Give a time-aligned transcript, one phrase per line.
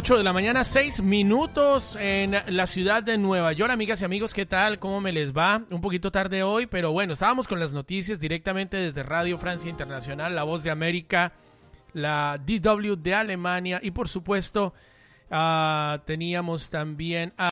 [0.00, 3.72] Ocho de la mañana, seis minutos en la ciudad de Nueva York.
[3.72, 4.78] Amigas y amigos, ¿qué tal?
[4.78, 5.64] ¿Cómo me les va?
[5.70, 10.36] Un poquito tarde hoy, pero bueno, estábamos con las noticias directamente desde Radio Francia Internacional,
[10.36, 11.32] La Voz de América,
[11.94, 14.72] la DW de Alemania y por supuesto
[15.32, 17.50] ah, teníamos también a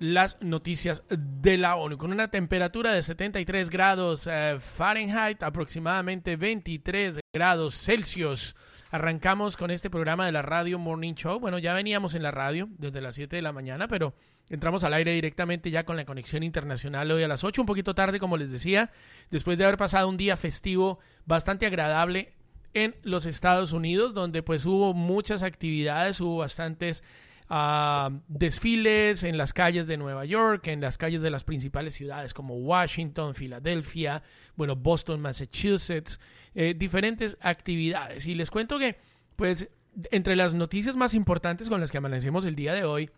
[0.00, 7.20] las noticias de la ONU con una temperatura de 73 grados eh, Fahrenheit, aproximadamente 23
[7.32, 8.56] grados Celsius.
[8.92, 11.40] Arrancamos con este programa de la Radio Morning Show.
[11.40, 14.12] Bueno, ya veníamos en la radio desde las 7 de la mañana, pero
[14.50, 17.94] entramos al aire directamente ya con la conexión internacional hoy a las 8, un poquito
[17.94, 18.90] tarde, como les decía,
[19.30, 22.34] después de haber pasado un día festivo bastante agradable
[22.74, 27.02] en los Estados Unidos, donde pues hubo muchas actividades, hubo bastantes
[27.48, 32.34] uh, desfiles en las calles de Nueva York, en las calles de las principales ciudades
[32.34, 34.22] como Washington, Filadelfia,
[34.54, 36.20] bueno, Boston, Massachusetts,
[36.54, 38.26] eh, diferentes actividades.
[38.26, 38.96] Y les cuento que,
[39.36, 39.68] pues,
[40.10, 43.10] entre las noticias más importantes con las que amanecemos el día de hoy,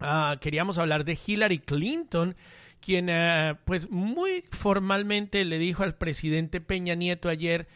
[0.00, 2.36] uh, queríamos hablar de Hillary Clinton,
[2.80, 7.68] quien, uh, pues, muy formalmente le dijo al presidente Peña Nieto ayer,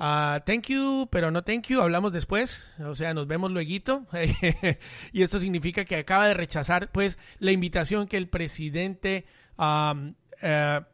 [0.00, 4.06] Uh, thank you, pero no thank you, hablamos después, o sea, nos vemos luego.
[5.12, 9.26] y esto significa que acaba de rechazar, pues, la invitación que el presidente
[9.58, 10.84] um, uh,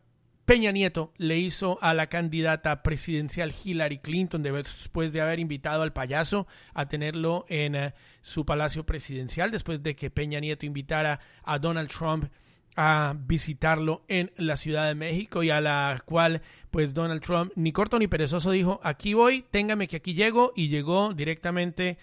[0.47, 5.93] Peña Nieto le hizo a la candidata presidencial Hillary Clinton después de haber invitado al
[5.93, 7.91] payaso a tenerlo en uh,
[8.23, 12.31] su palacio presidencial, después de que Peña Nieto invitara a Donald Trump
[12.77, 17.73] a visitarlo en la Ciudad de México y a la cual pues Donald Trump ni
[17.73, 21.99] corto ni perezoso dijo aquí voy, téngame que aquí llego y llegó directamente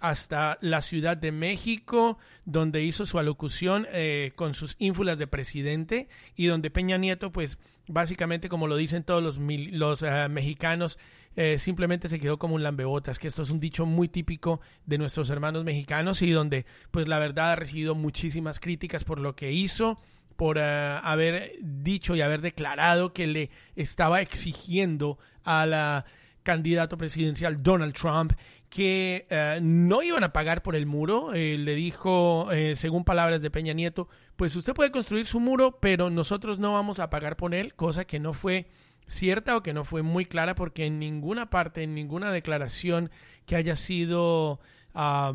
[0.00, 6.08] hasta la Ciudad de México, donde hizo su alocución eh, con sus ínfulas de presidente
[6.34, 10.98] y donde Peña Nieto, pues básicamente como lo dicen todos los, los uh, mexicanos,
[11.36, 14.98] eh, simplemente se quedó como un lambebotas, que esto es un dicho muy típico de
[14.98, 19.52] nuestros hermanos mexicanos y donde pues la verdad ha recibido muchísimas críticas por lo que
[19.52, 19.96] hizo,
[20.36, 26.04] por eh, haber dicho y haber declarado que le estaba exigiendo al
[26.42, 28.32] candidato presidencial Donald Trump
[28.70, 31.34] que eh, no iban a pagar por el muro.
[31.34, 36.08] Eh, le dijo, según palabras de Peña Nieto, pues usted puede construir su muro, pero
[36.08, 38.68] nosotros no vamos a pagar por él, cosa que no fue
[39.06, 43.10] cierta o que no fue muy clara porque en ninguna parte, en ninguna declaración
[43.44, 44.60] que haya sido...
[44.94, 45.34] Ah,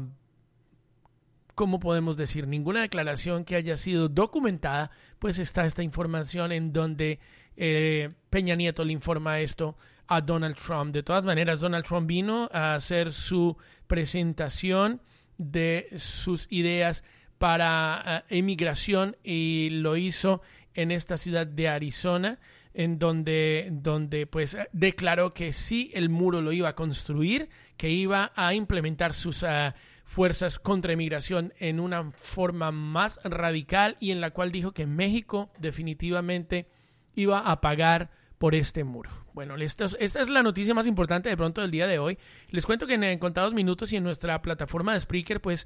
[1.56, 2.48] ¿cómo podemos decir?
[2.48, 7.20] Ninguna declaración que haya sido documentada, pues está esta información en donde
[7.56, 10.94] eh, Peña Nieto le informa esto a Donald Trump.
[10.94, 13.58] De todas maneras, Donald Trump vino a hacer su
[13.88, 15.02] presentación
[15.38, 17.04] de sus ideas
[17.38, 20.42] para eh, emigración y lo hizo
[20.74, 22.40] en esta ciudad de Arizona
[22.74, 28.34] en donde, donde pues declaró que sí el muro lo iba a construir, que iba
[28.36, 29.72] a implementar sus uh,
[30.04, 35.50] fuerzas contra inmigración en una forma más radical y en la cual dijo que México
[35.58, 36.68] definitivamente
[37.16, 38.12] iba a pagar
[38.46, 39.10] por este muro.
[39.34, 42.20] Bueno, esta es, la noticia más importante de pronto del día de hoy.
[42.50, 45.66] Les cuento que en, contados minutos y en nuestra plataforma de Spreaker, pues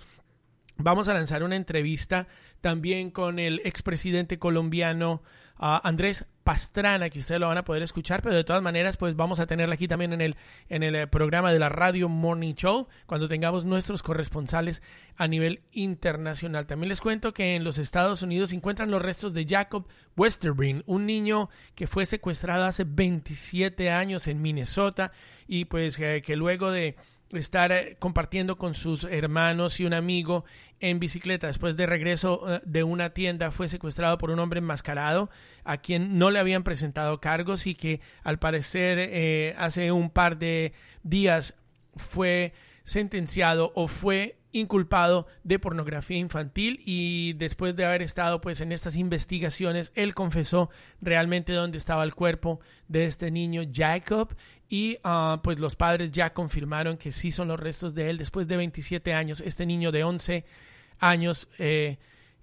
[0.78, 2.30] vamos a lanzar una entrevista
[2.62, 5.22] también con el expresidente colombiano
[5.60, 9.40] Andrés Pastrana, que ustedes lo van a poder escuchar, pero de todas maneras, pues vamos
[9.40, 10.36] a tenerla aquí también en el,
[10.70, 14.82] en el eh, programa de la Radio Morning Show, cuando tengamos nuestros corresponsales
[15.18, 16.66] a nivel internacional.
[16.66, 19.86] También les cuento que en los Estados Unidos se encuentran los restos de Jacob
[20.16, 25.12] Westerbreen, un niño que fue secuestrado hace 27 años en Minnesota
[25.46, 26.96] y pues eh, que luego de
[27.32, 30.46] estar eh, compartiendo con sus hermanos y un amigo
[30.80, 31.48] en bicicleta.
[31.48, 35.30] Después de regreso eh, de una tienda fue secuestrado por un hombre enmascarado
[35.64, 40.38] a quien no le habían presentado cargos y que al parecer eh, hace un par
[40.38, 40.74] de
[41.04, 41.54] días
[41.96, 42.54] fue
[42.84, 48.96] sentenciado o fue inculpado de pornografía infantil y después de haber estado pues en estas
[48.96, 50.72] investigaciones él confesó
[51.02, 54.36] realmente dónde estaba el cuerpo de este niño Jacob
[54.70, 58.48] y ah, pues los padres ya confirmaron que sí son los restos de él después
[58.48, 59.42] de 27 años.
[59.42, 60.46] Este niño de 11
[61.00, 61.98] años eh,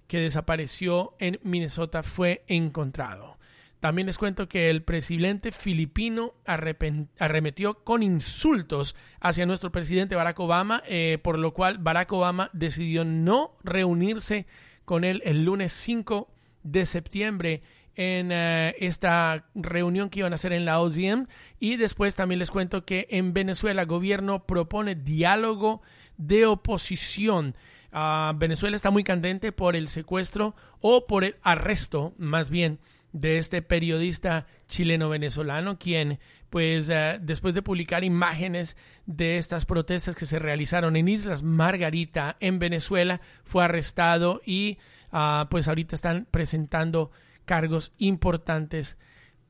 [0.09, 3.37] que desapareció en Minnesota fue encontrado.
[3.79, 10.83] También les cuento que el presidente filipino arremetió con insultos hacia nuestro presidente Barack Obama,
[10.89, 14.47] eh, por lo cual Barack Obama decidió no reunirse
[14.85, 16.29] con él el lunes 5
[16.65, 17.63] de septiembre
[17.97, 21.27] en eh, esta reunión que iban a hacer en la OZM
[21.59, 25.83] y después también les cuento que en Venezuela el gobierno propone diálogo
[26.19, 27.57] de oposición.
[27.93, 32.79] Ah, Venezuela está muy candente por el secuestro o por el arresto, más bien,
[33.13, 36.19] de este periodista chileno-venezolano, quien,
[36.51, 38.77] pues, eh, después de publicar imágenes
[39.07, 44.77] de estas protestas que se realizaron en Islas Margarita, en Venezuela, fue arrestado y,
[45.13, 47.11] ah, pues, ahorita están presentando
[47.47, 48.99] cargos importantes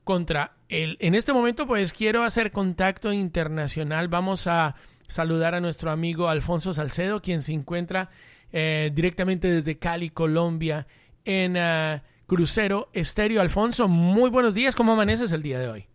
[0.05, 0.95] contra él.
[1.01, 4.07] En este momento, pues, quiero hacer contacto internacional.
[4.07, 4.75] Vamos a
[5.09, 8.09] saludar a nuestro amigo Alfonso Salcedo, quien se encuentra
[8.53, 10.87] eh, directamente desde Cali, Colombia,
[11.25, 11.57] en...
[11.57, 13.41] Ah, Crucero Estéreo.
[13.41, 14.75] Alfonso, muy buenos días.
[14.75, 15.87] ¿Cómo amaneces el día de hoy?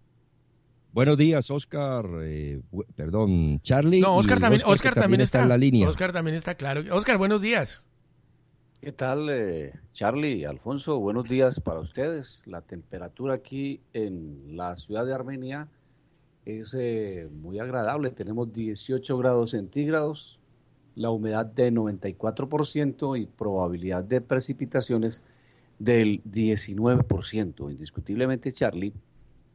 [0.93, 2.07] Buenos días, Oscar.
[2.23, 2.63] Eh,
[2.97, 4.01] perdón, Charlie.
[4.01, 5.87] No, Oscar también, Oscar, también, está, en la línea.
[5.87, 6.83] Oscar también está claro.
[6.95, 7.87] Oscar, buenos días.
[8.83, 10.99] ¿Qué tal, eh, Charlie, Alfonso?
[10.99, 12.43] Buenos días para ustedes.
[12.47, 15.69] La temperatura aquí en la ciudad de Armenia
[16.45, 18.11] es eh, muy agradable.
[18.11, 20.41] Tenemos 18 grados centígrados,
[20.97, 25.23] la humedad de 94% y probabilidad de precipitaciones
[25.79, 27.71] del 19%.
[27.71, 28.95] Indiscutiblemente, Charlie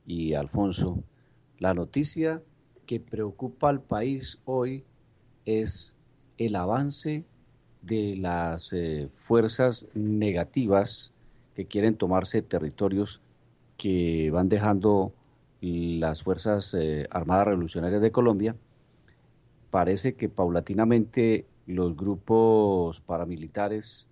[0.05, 1.03] y Alfonso,
[1.59, 2.41] la noticia
[2.85, 4.85] que preocupa al país hoy
[5.43, 5.97] es
[6.37, 7.25] el avance
[7.87, 11.13] de las eh, fuerzas negativas
[11.55, 13.21] que quieren tomarse territorios
[13.77, 15.13] que van dejando
[15.61, 18.55] las Fuerzas eh, Armadas Revolucionarias de Colombia.
[19.71, 24.05] Parece que paulatinamente los grupos paramilitares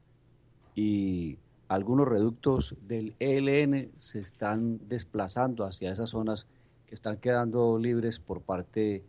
[0.73, 6.47] y algunos reductos del ELN se están desplazando hacia esas zonas
[6.87, 9.03] que están quedando libres por parte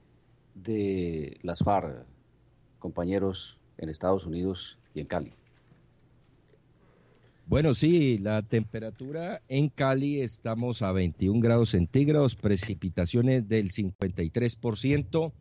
[0.54, 2.04] de las FARC,
[2.78, 5.32] compañeros en Estados Unidos y en Cali.
[7.46, 15.32] Bueno, sí, la temperatura en Cali estamos a 21 grados centígrados, precipitaciones del 53%,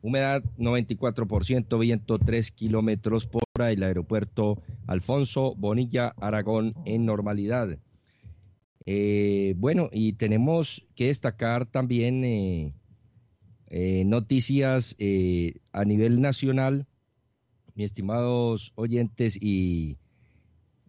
[0.00, 7.78] humedad 94%, viento 3 kilómetros por hora, el aeropuerto Alfonso Bonilla Aragón en normalidad.
[8.86, 12.72] Eh, bueno, y tenemos que destacar también eh,
[13.68, 14.96] eh, noticias
[15.72, 16.86] a nivel nacional,
[17.74, 19.98] mis estimados oyentes y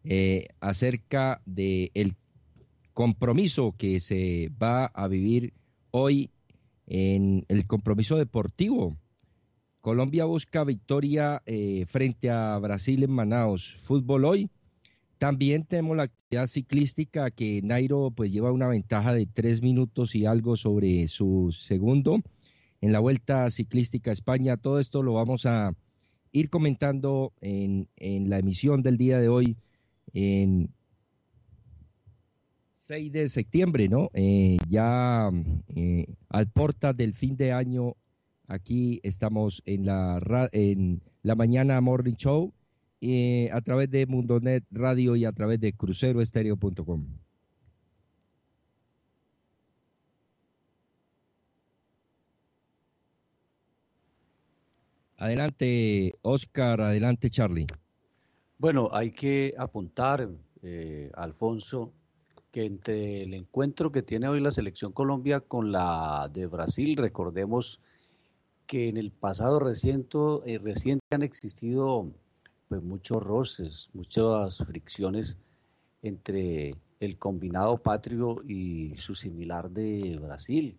[0.03, 2.15] eh, acerca del el
[2.93, 5.53] compromiso que se va a vivir
[5.91, 6.29] hoy
[6.87, 8.95] en el compromiso deportivo.
[9.81, 13.77] Colombia busca victoria eh, frente a Brasil en Manaus.
[13.81, 14.49] Fútbol hoy.
[15.17, 20.25] También tenemos la actividad ciclística que Nairo pues lleva una ventaja de tres minutos y
[20.25, 22.21] algo sobre su segundo
[22.81, 24.57] en la Vuelta Ciclística a España.
[24.57, 25.73] Todo esto lo vamos a
[26.33, 29.55] ir comentando en, en la emisión del día de hoy
[30.13, 30.73] en
[32.75, 34.09] 6 de septiembre, ¿no?
[34.13, 35.29] Eh, ya
[35.69, 37.95] eh, al porta del fin de año,
[38.47, 42.51] aquí estamos en la, en la mañana Morning Show,
[42.99, 47.22] eh, a través de Mundonet Radio y a través de cruceroestereo.com.
[55.23, 57.67] Adelante, Oscar, adelante, Charlie.
[58.57, 60.27] Bueno, hay que apuntar,
[61.13, 61.93] Alfonso,
[62.51, 67.79] que entre el encuentro que tiene hoy la selección Colombia con la de Brasil, recordemos
[68.67, 72.11] que en el pasado reciente, eh, reciente han existido
[72.67, 75.37] pues muchos roces, muchas fricciones
[76.01, 80.77] entre el combinado patrio y su similar de Brasil.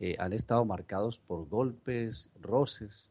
[0.00, 3.10] Eh, han estado marcados por golpes, roces.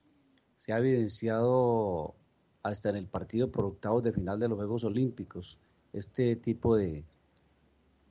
[0.65, 2.15] Se ha evidenciado
[2.63, 5.59] hasta en el partido por octavos de final de los Juegos Olímpicos
[5.93, 7.03] este tipo de,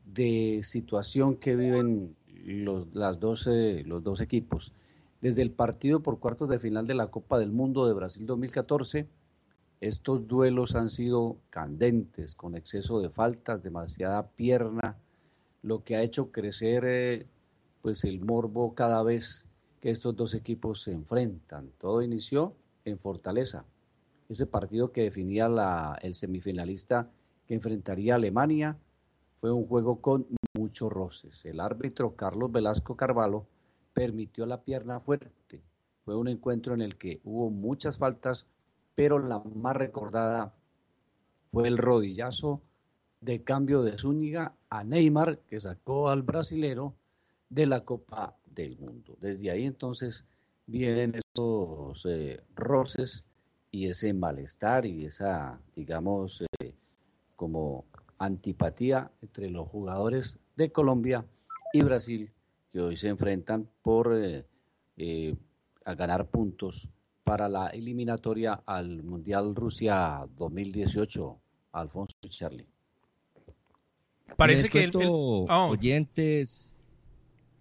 [0.05, 4.73] de situación que viven los, las 12, los dos equipos.
[5.21, 9.09] Desde el partido por cuartos de final de la Copa del Mundo de Brasil 2014,
[9.81, 14.97] estos duelos han sido candentes, con exceso de faltas, demasiada pierna,
[15.63, 17.27] lo que ha hecho crecer eh,
[17.83, 19.45] pues el morbo cada vez
[19.91, 21.71] estos dos equipos se enfrentan.
[21.79, 23.65] Todo inició en Fortaleza,
[24.29, 25.47] ese partido que definía
[26.01, 27.11] el semifinalista
[27.47, 28.79] que enfrentaría a Alemania
[29.41, 31.45] fue un juego con muchos roces.
[31.45, 33.47] El árbitro Carlos Velasco Carvalho
[33.93, 35.63] permitió la pierna fuerte.
[36.05, 38.47] Fue un encuentro en el que hubo muchas faltas,
[38.95, 40.55] pero la más recordada
[41.53, 42.63] fue el rodillazo
[43.21, 46.95] de cambio de Zúñiga a Neymar, que sacó al brasilero
[47.51, 49.17] de la Copa del Mundo.
[49.21, 50.25] Desde ahí entonces
[50.67, 53.25] vienen esos eh, roces
[53.71, 56.75] y ese malestar y esa, digamos, eh,
[57.37, 57.85] como
[58.19, 61.27] antipatía entre los jugadores de Colombia
[61.73, 62.33] y Brasil
[62.75, 64.45] que hoy se enfrentan por eh,
[64.97, 65.37] eh,
[65.85, 66.91] a ganar puntos
[67.23, 71.41] para la eliminatoria al Mundial Rusia 2018.
[71.71, 72.67] Alfonso y Charlie.
[74.37, 75.47] Parece que el, oh.
[75.49, 76.74] oyentes.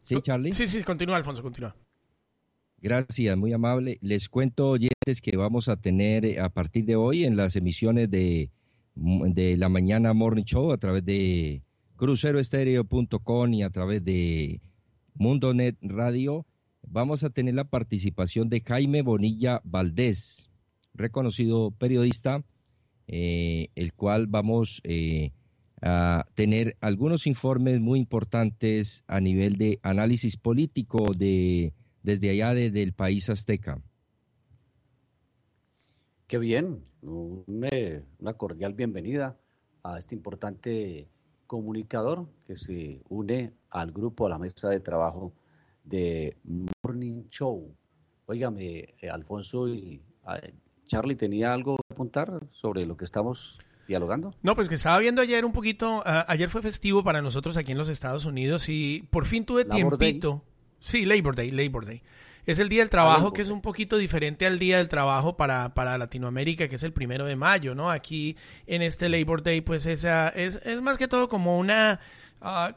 [0.03, 0.51] Sí, Charlie.
[0.51, 1.75] Sí, sí, continúa, Alfonso, continúa.
[2.77, 3.97] Gracias, muy amable.
[4.01, 8.11] Les cuento, oyentes, que vamos a tener eh, a partir de hoy en las emisiones
[8.11, 8.51] de
[8.95, 11.63] de la mañana Morning Show a través de
[11.95, 14.61] cruceroestereo.com y a través de
[15.15, 16.45] Mundonet Radio.
[16.85, 20.49] Vamos a tener la participación de Jaime Bonilla Valdés,
[20.93, 22.43] reconocido periodista,
[23.07, 25.31] eh, el cual vamos eh,
[25.85, 31.73] a tener algunos informes muy importantes a nivel de análisis político de,
[32.03, 33.81] desde allá desde el país azteca.
[36.27, 39.37] Qué bien, una, cordial bienvenida
[39.83, 41.09] a este importante
[41.47, 45.33] comunicador que se une al grupo, a la mesa de trabajo
[45.83, 46.37] de
[46.81, 47.75] Morning Show.
[48.25, 50.01] Óigame, eh, Alfonso y
[50.85, 54.33] Charlie, ¿tenía algo que apuntar sobre lo que estamos dialogando?
[54.41, 57.77] No, pues que estaba viendo ayer un poquito, ayer fue festivo para nosotros aquí en
[57.77, 60.43] los Estados Unidos y por fin tuve tiempito.
[60.79, 62.01] Sí, Labor Day, Labor Day.
[62.45, 65.73] Es el Día del Trabajo, que es un poquito diferente al Día del Trabajo para,
[65.73, 67.89] para Latinoamérica, que es el primero de mayo, ¿no?
[67.89, 68.35] Aquí
[68.67, 72.01] en este Labor Day, pues esa es, es más que todo como una...
[72.41, 72.75] Ah,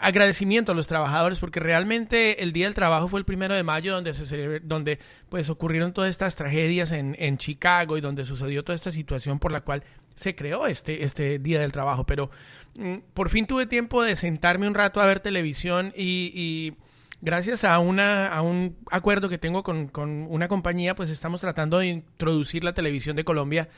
[0.00, 3.94] agradecimiento a los trabajadores porque realmente el día del trabajo fue el primero de mayo
[3.94, 4.98] donde se donde
[5.28, 9.52] pues ocurrieron todas estas tragedias en, en Chicago y donde sucedió toda esta situación por
[9.52, 9.82] la cual
[10.14, 12.04] se creó este este día del trabajo.
[12.04, 12.30] Pero
[12.76, 16.74] mm, por fin tuve tiempo de sentarme un rato a ver televisión y
[17.20, 19.90] gracias a, una, a un acuerdo que tengo con,
[20.28, 23.68] una compañía, pues estamos tratando de introducir la televisión de Colombia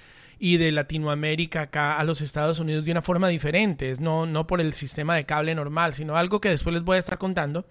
[0.41, 4.47] y de Latinoamérica acá a los Estados Unidos de una forma diferente, es no, no
[4.47, 7.67] por el sistema de cable normal, sino algo que después les voy a estar contando.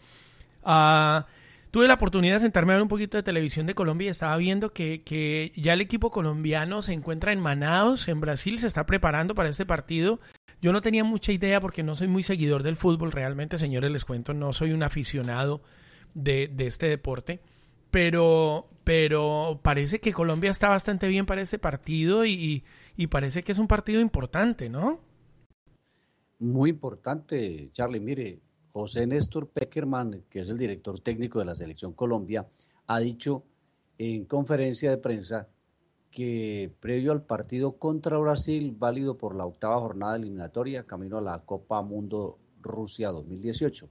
[0.62, 1.24] Uh,
[1.72, 4.38] tuve la oportunidad de sentarme a ver un poquito de televisión de Colombia y estaba
[4.38, 8.86] viendo que, que ya el equipo colombiano se encuentra en Manaus, en Brasil, se está
[8.86, 10.20] preparando para este partido
[10.62, 14.06] yo no tenía mucha idea porque no soy muy seguidor del fútbol, realmente, señores, les
[14.06, 15.62] cuento, no soy un aficionado
[16.14, 17.40] de, este deporte.
[17.92, 22.64] Pero, pero parece que Colombia está bastante bien para este partido y,
[22.96, 25.00] y parece que es un partido importante, ¿no?
[26.40, 28.00] Muy importante, Charlie.
[28.00, 28.40] Mire,
[28.72, 32.48] José Néstor Peckerman, que es el director técnico de la Selección Colombia,
[32.88, 33.44] ha dicho
[33.98, 35.50] en conferencia de prensa
[36.12, 41.40] que previo al partido contra Brasil, válido por la octava jornada eliminatoria, camino a la
[41.46, 43.90] Copa Mundo Rusia 2018.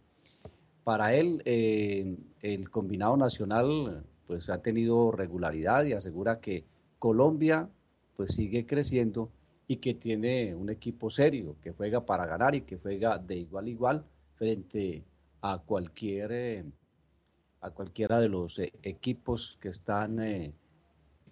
[0.89, 6.65] Para él, eh, el combinado nacional pues ha tenido regularidad y asegura que
[6.99, 7.69] Colombia
[8.17, 9.31] pues sigue creciendo
[9.67, 13.67] y que tiene un equipo serio, que juega para ganar y que juega de igual
[13.67, 14.05] a igual
[14.37, 15.05] frente
[15.43, 16.65] a cualquier eh,
[17.61, 20.21] a cualquiera de los eh, equipos que están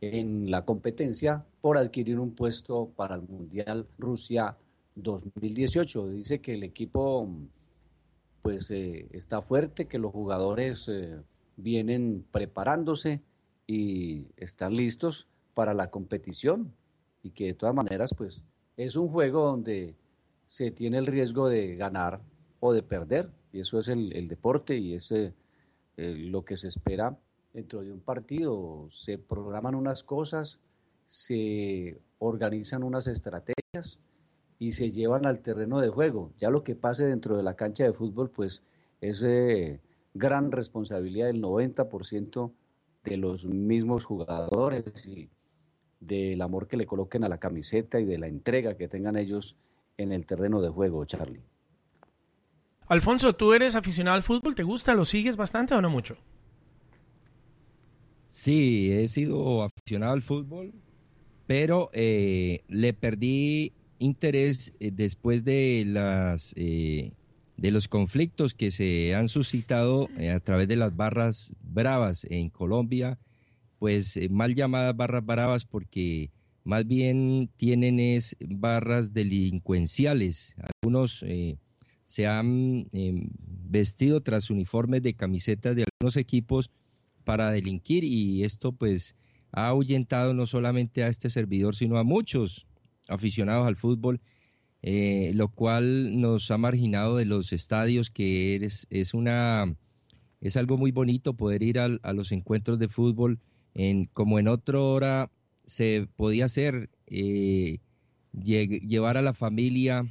[0.03, 4.55] en la competencia por adquirir un puesto para el Mundial Rusia
[4.97, 6.09] 2018.
[6.09, 7.27] Dice que el equipo
[8.47, 11.21] pues eh, está fuerte, que los jugadores eh,
[11.57, 13.21] vienen preparándose
[13.67, 16.73] y están listos para la competición
[17.25, 18.45] y que de todas maneras pues
[18.77, 19.97] es un juego donde
[20.47, 22.21] se tiene el riesgo de ganar
[22.61, 25.35] o de perder y eso es el, deporte y es eh,
[25.97, 27.19] lo que se espera
[27.53, 28.87] dentro de un partido.
[28.91, 30.61] Se programan unas cosas,
[31.05, 33.99] se organizan unas estrategias
[34.59, 36.33] y se llevan al terreno de juego.
[36.39, 38.63] Ya lo que pase dentro de la cancha de fútbol, pues
[39.01, 39.81] es eh,
[40.15, 42.53] gran responsabilidad del 90%
[43.05, 45.29] de los mismos jugadores y
[46.01, 49.57] del amor que le coloquen a la camiseta y de la entrega que tengan ellos
[49.97, 51.43] en el terreno de juego, Charlie.
[52.89, 54.55] Alfonso, ¿tú eres aficionado al fútbol?
[54.55, 54.95] ¿Te gusta?
[54.95, 56.17] ¿Lo sigues bastante o no mucho?
[58.27, 60.73] Sí, he sido aficionado al fútbol,
[61.47, 67.13] pero eh, le perdí interés eh, después de las eh,
[67.57, 72.51] de los conflictos que se han suscitado eh, a través de las barras bravas en
[72.51, 73.19] Colombia,
[73.79, 76.31] pues mal llamadas barras bravas porque
[76.65, 80.55] más bien tienen es barras delincuenciales.
[80.83, 81.25] Algunos
[82.05, 83.29] se han em,
[83.69, 86.71] vestido tras uniformes de camisetas de algunos equipos
[87.25, 89.17] para delinquir y esto pues
[89.53, 92.66] ha ahuyentado no solamente a este servidor, sino a muchos
[93.09, 94.21] aficionados al fútbol,
[94.83, 99.75] eh, lo cual nos ha marginado de los estadios, que es, es, una,
[100.41, 103.41] es algo muy bonito poder ir a, los encuentros de fútbol,
[103.75, 105.31] en, como en otra hora
[105.67, 107.81] se podía hacer, eh,
[108.33, 110.05] llevar a la familia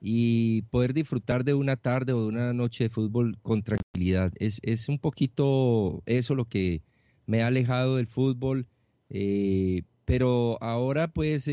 [0.00, 4.32] y poder disfrutar de una tarde o de una noche de fútbol con tranquilidad.
[4.36, 6.82] Es, es un poquito eso lo que
[7.26, 8.66] me ha alejado del fútbol,
[9.10, 11.48] eh, pero ahora pues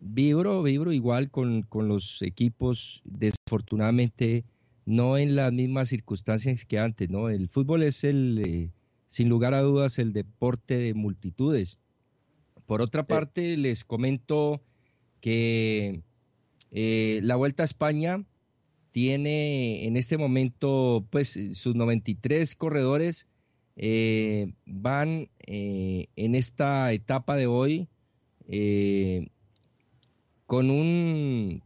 [0.00, 4.44] vibro, vibro igual con, los equipos, desafortunadamente
[4.86, 7.28] no en las mismas circunstancias que antes, ¿no?
[7.28, 8.70] El fútbol es el, eh,
[9.06, 11.78] sin lugar a dudas, el deporte de multitudes.
[12.66, 14.62] Por otra parte, les comento
[15.20, 16.02] que
[16.70, 18.24] eh, la Vuelta a España
[18.92, 23.26] tiene en este momento, pues, sus 93 corredores
[23.76, 27.88] eh, van en esta etapa de hoy
[30.48, 31.62] con un,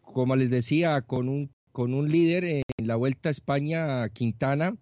[0.00, 4.78] como les decía, con un, con un líder en la Vuelta a España, Quintana,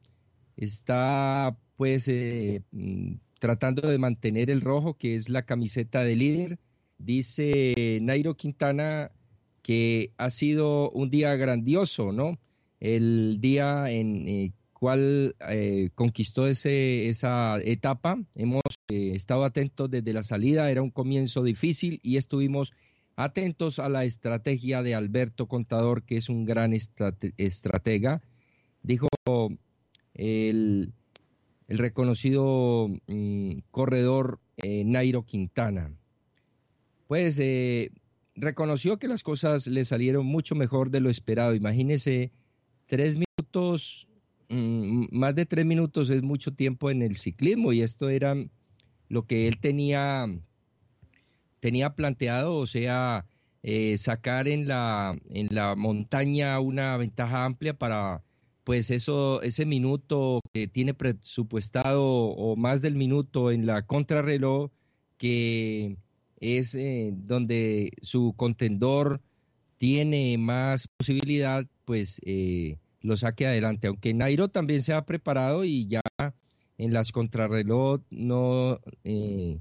[0.56, 6.58] está pues eh, mm, tratando de mantener el rojo, que es la camiseta de líder.
[6.96, 9.10] Dice Nairo Quintana
[9.62, 12.38] que ha sido un día grandioso, ¿no?
[12.78, 18.18] El día en eh, cual eh, conquistó ese, esa etapa.
[18.34, 22.74] Hemos eh, estado atentos desde la salida, era un comienzo difícil y estuvimos
[23.16, 28.20] atentos a la estrategia de Alberto Contador, que es un gran estratega.
[28.82, 29.08] Dijo
[30.12, 30.92] el,
[31.68, 35.90] reconocido mm, corredor eh, Nairo Quintana.
[37.06, 37.40] Pues
[38.34, 41.54] reconoció que las cosas le salieron mucho mejor de lo esperado.
[41.54, 42.30] Imagínese
[42.86, 44.06] tres minutos
[44.48, 48.34] Mm, más de tres minutos es mucho tiempo en el ciclismo y esto era
[49.08, 50.26] lo que él tenía,
[51.60, 53.26] tenía planteado, o sea,
[53.62, 58.22] eh, sacar en la, en la montaña una ventaja amplia para
[58.66, 64.72] pues eso, ese minuto que tiene presupuestado o más del minuto en la contrarreloj,
[65.18, 65.96] que
[66.40, 69.20] es eh, donde su contendor
[69.76, 73.86] tiene más posibilidad, pues eh, lo saque adelante.
[73.86, 76.00] Aunque Nairo también se ha preparado y ya
[76.76, 79.60] en las contrarreloj no, eh,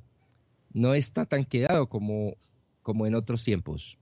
[0.73, 2.35] no está tan quedado como,
[2.81, 3.97] como en otros tiempos.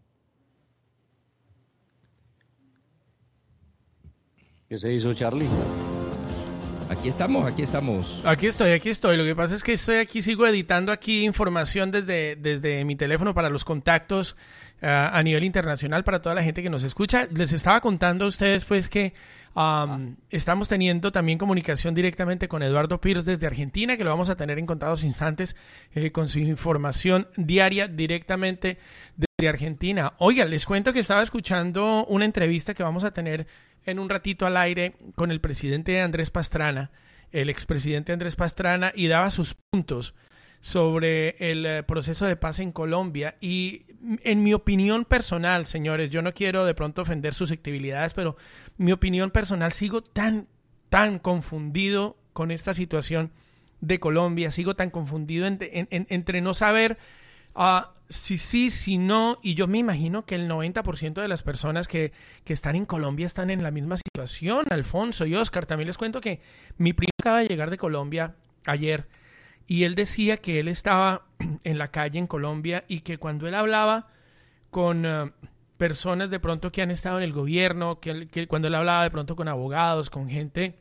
[4.69, 5.47] ¿Qué se hizo Charlie?
[6.89, 8.21] Aquí estamos, aquí estamos.
[8.25, 9.17] Aquí estoy, aquí estoy.
[9.17, 13.33] Lo que pasa es que estoy aquí, sigo editando aquí información desde, desde mi teléfono
[13.33, 14.35] para los contactos
[14.83, 17.27] uh, a nivel internacional para toda la gente que nos escucha.
[17.31, 19.13] Les estaba contando a ustedes pues que
[19.55, 24.35] um, estamos teniendo también comunicación directamente con Eduardo Pires desde Argentina, que lo vamos a
[24.35, 25.55] tener en contados instantes
[25.95, 28.77] eh, con su información diaria directamente
[29.15, 30.13] desde Argentina.
[30.17, 33.47] Oiga, les cuento que estaba escuchando una entrevista que vamos a tener
[33.85, 36.91] en un ratito al aire con el presidente Andrés Pastrana,
[37.31, 40.13] el expresidente Andrés Pastrana, y daba sus puntos
[40.61, 43.35] sobre el eh, proceso de paz en Colombia.
[43.41, 43.85] Y
[44.23, 48.35] en mi opinión personal, señores, yo no quiero de pronto ofender susceptibilidades, pero
[48.77, 50.47] mi opinión personal, sigo tan,
[50.89, 53.31] tan confundido con esta situación
[53.81, 56.97] de Colombia, sigo tan confundido en, en, en, entre no saber
[57.55, 61.87] Uh, si sí, si no, y yo me imagino que el 90% de las personas
[61.87, 62.11] que,
[62.43, 65.65] que, están en Colombia están en la misma situación, Alfonso y Oscar.
[65.65, 66.41] También les cuento que
[66.77, 68.35] mi primo acaba de llegar de Colombia
[68.65, 69.07] ayer
[69.67, 71.25] y él decía que él estaba
[71.63, 74.07] en la calle en Colombia y que cuando él hablaba
[74.69, 75.31] con uh,
[75.77, 79.11] personas de pronto que han estado en el gobierno, que, que, cuando él hablaba de
[79.11, 80.79] pronto con abogados, con gente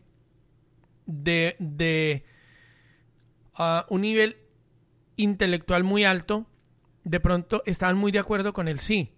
[1.06, 2.24] de, de
[3.58, 4.36] uh, un nivel
[5.16, 6.46] intelectual muy alto,
[7.04, 9.12] de pronto estaban muy de acuerdo con el sí.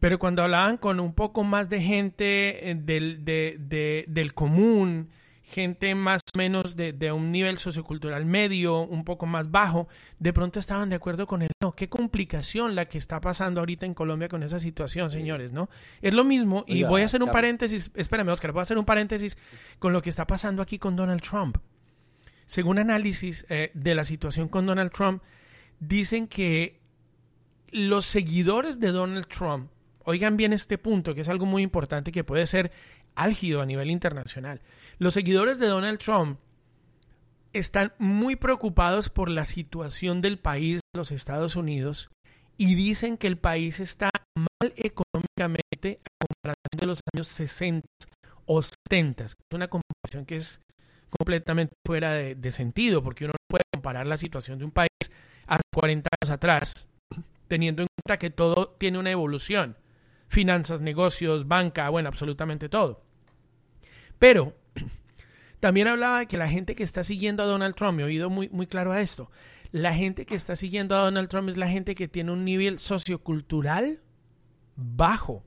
[0.00, 5.10] Pero cuando hablaban con un poco más de gente del, de, de, del común,
[5.48, 10.32] gente más o menos de, de, un nivel sociocultural medio, un poco más bajo, de
[10.32, 11.72] pronto estaban de acuerdo con el no.
[11.72, 15.70] Qué complicación la que está pasando ahorita en Colombia con esa situación, señores, ¿no?
[16.02, 18.78] Es lo mismo, y Oiga, voy a hacer un paréntesis, espérame, Oscar, voy a hacer
[18.78, 19.38] un paréntesis
[19.78, 21.56] con lo que está pasando aquí con Donald Trump.
[22.46, 25.22] Según análisis eh, de la situación con Donald Trump,
[25.80, 26.80] dicen que
[27.70, 29.70] los seguidores de Donald Trump,
[30.04, 32.70] oigan bien este punto, que es algo muy importante que puede ser
[33.14, 34.60] álgido a nivel internacional.
[34.98, 36.40] Los seguidores de Donald Trump
[37.52, 42.10] están muy preocupados por la situación del país, los Estados Unidos,
[42.56, 47.86] y dicen que el país está mal económicamente a comparación de los años 60
[48.46, 49.24] o 70.
[49.26, 50.60] Es una comparación que es
[51.16, 54.88] completamente fuera de, sentido, porque uno no puede comparar la situación de un país
[55.46, 56.88] hace 40 años atrás
[57.46, 59.76] teniendo en cuenta que todo tiene una evolución.
[60.26, 63.04] Finanzas, negocios, banca, bueno, absolutamente todo.
[64.18, 64.54] Pero
[65.60, 68.48] también hablaba de que la gente que está siguiendo a Donald Trump, he oído muy,
[68.50, 69.30] muy claro a esto,
[69.70, 72.78] la gente que está siguiendo a Donald Trump es la gente que tiene un nivel
[72.78, 74.00] sociocultural
[74.76, 75.44] bajo.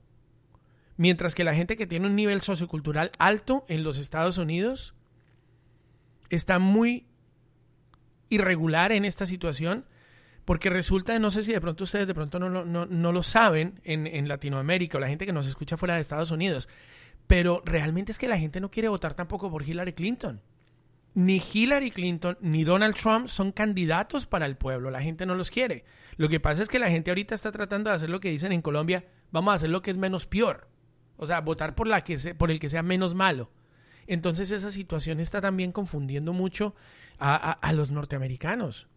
[0.96, 4.94] Mientras que la gente que tiene un nivel sociocultural alto en los Estados Unidos
[6.28, 7.06] está muy
[8.28, 9.86] irregular en esta situación
[10.44, 13.80] porque resulta, no sé si de pronto ustedes de pronto no, no, no lo saben
[13.84, 16.68] en, en, Latinoamérica o la gente que nos escucha fuera de Estados Unidos,
[17.26, 20.40] pero realmente es que la gente no quiere votar tampoco por Hillary Clinton.
[21.14, 25.50] Ni Hillary Clinton ni Donald Trump son candidatos para el pueblo, la gente no los
[25.50, 25.84] quiere.
[26.16, 28.52] Lo que pasa es que la gente ahorita está tratando de hacer lo que dicen
[28.52, 30.68] en Colombia, vamos a hacer lo que es menos peor.
[31.16, 33.50] O sea, votar por, la que se, por el que sea menos malo.
[34.06, 36.74] Entonces esa situación está también confundiendo mucho
[37.18, 38.88] a, los norteamericanos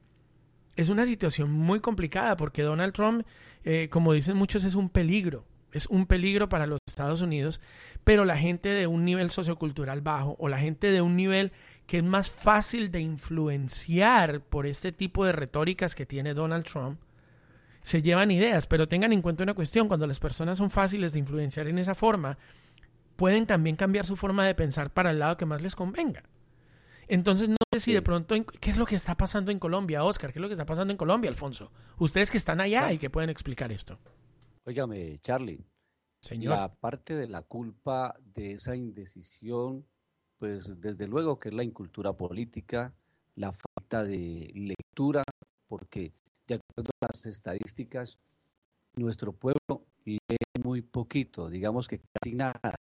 [0.76, 3.26] es una situación muy complicada porque Donald Trump,
[3.64, 5.46] eh, como dicen muchos, es un peligro.
[5.76, 7.60] Es un peligro para los Estados Unidos,
[8.06, 11.52] pero la gente de un nivel sociocultural bajo o la gente de un nivel
[11.86, 17.02] que es más fácil de influenciar por este tipo de retóricas que tiene Donald Trump,
[17.82, 21.20] se llevan ideas, pero tengan en cuenta una cuestión, cuando las personas son fáciles de
[21.20, 22.38] influenciar en esa forma,
[23.18, 26.24] pueden también cambiar su forma de pensar para el lado que más les convenga.
[27.10, 30.32] Entonces, no sé si de pronto, ¿qué es lo que está pasando en Colombia, Oscar?
[30.32, 31.70] ¿Qué es lo que está pasando en Colombia, Alfonso?
[31.98, 34.00] Ustedes que están allá y que pueden explicar esto.
[34.66, 35.64] Óigame, Charlie.
[36.20, 36.56] Señor.
[36.56, 39.86] La parte de la culpa de esa indecisión,
[40.40, 42.96] pues desde luego que es la incultura política,
[43.36, 45.24] la falta de lectura,
[45.68, 46.14] porque
[46.48, 48.18] de acuerdo a las estadísticas,
[48.96, 50.18] nuestro pueblo lee
[50.64, 52.74] muy poquito, digamos que casi nada.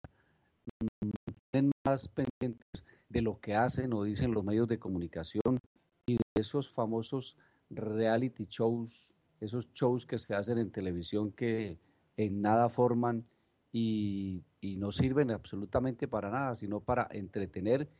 [1.50, 5.58] Tienen más pendientes de lo que hacen o dicen los medios de comunicación
[6.06, 7.36] y de esos famosos
[7.70, 11.78] reality shows, esos shows que se hacen en televisión que
[12.16, 13.26] en nada forman
[13.72, 14.44] y,
[14.76, 17.90] no sirven absolutamente para nada, sino para entretener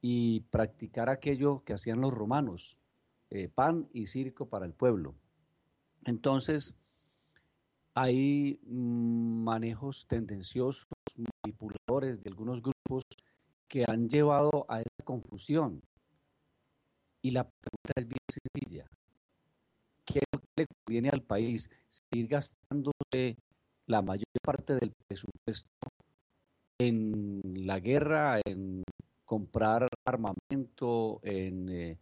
[0.00, 2.78] y practicar aquello que hacían los romanos,
[3.30, 5.14] eh, pan y circo para el pueblo.
[6.04, 6.74] Entonces,
[7.94, 10.88] hay manejos tendenciosos,
[11.44, 13.04] manipuladores de algunos grupos
[13.68, 15.80] que han llevado a esa confusión.
[17.22, 18.97] Y la pregunta es bien sencilla.
[20.10, 20.20] ¿Qué
[20.56, 21.68] le conviene al país?
[21.86, 23.36] ¿Seguir gastándose
[23.86, 25.68] la mayor parte del presupuesto
[26.78, 28.82] en la guerra, en
[29.26, 31.98] comprar armamento, en eh,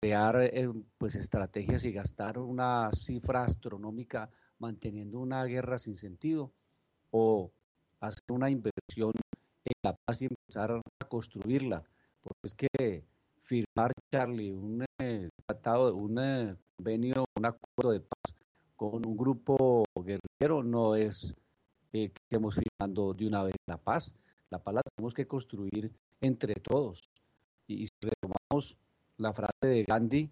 [0.00, 6.52] crear eh, pues estrategias y gastar una cifra astronómica manteniendo una guerra sin sentido
[7.12, 7.52] o
[8.00, 9.12] hacer una inversión
[9.64, 11.84] en la paz y empezar a construirla.
[12.20, 13.04] Porque es que
[13.42, 18.34] firmar, Charlie, un eh, tratado, un eh, convenio, un acuerdo de paz
[18.76, 21.34] con un grupo guerrero no es
[21.90, 24.14] que estemos firmando de una vez la paz.
[24.48, 27.00] La paz la tenemos que construir entre todos.
[27.66, 28.78] Y si retomamos
[29.18, 30.30] la frase de Gandhi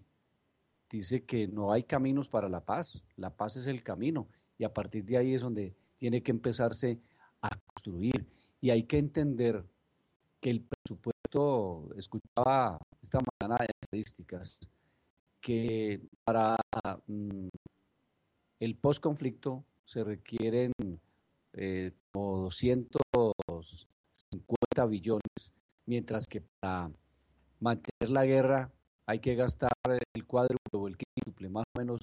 [0.89, 4.27] dice que no hay caminos para la paz, la paz es el camino
[4.57, 6.99] y a partir de ahí es donde tiene que empezarse
[7.41, 8.25] a construir
[8.61, 9.63] y hay que entender
[10.39, 14.59] que el presupuesto, escuchaba esta mañana de estadísticas,
[15.41, 16.55] que para
[17.07, 17.47] mm,
[18.59, 20.71] el post-conflicto se requieren
[21.53, 25.53] eh, 250 billones,
[25.85, 26.91] mientras que para
[27.59, 28.71] mantener la guerra
[29.05, 32.01] hay que gastar el cuádruple o el quíntuple, más o menos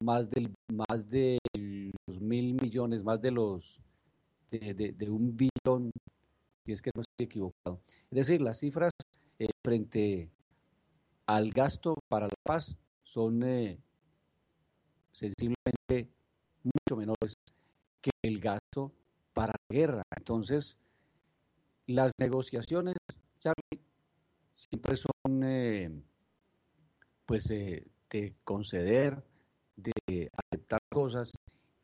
[0.00, 3.80] más, del, más de los mil millones, más de los
[4.50, 5.90] de, un billón,
[6.64, 7.80] si es que no estoy equivocado.
[8.10, 8.92] Es decir, las cifras
[9.38, 10.30] eh, frente
[11.26, 13.78] al gasto para la paz son eh,
[15.12, 16.12] sensiblemente
[16.62, 17.34] mucho menores
[18.00, 18.92] que el gasto
[19.32, 20.02] para la guerra.
[20.16, 20.76] Entonces,
[21.86, 22.94] las negociaciones,
[23.38, 23.82] Charlie,
[24.52, 25.90] siempre son eh,
[27.26, 29.22] pues eh, de conceder,
[29.76, 31.32] de aceptar cosas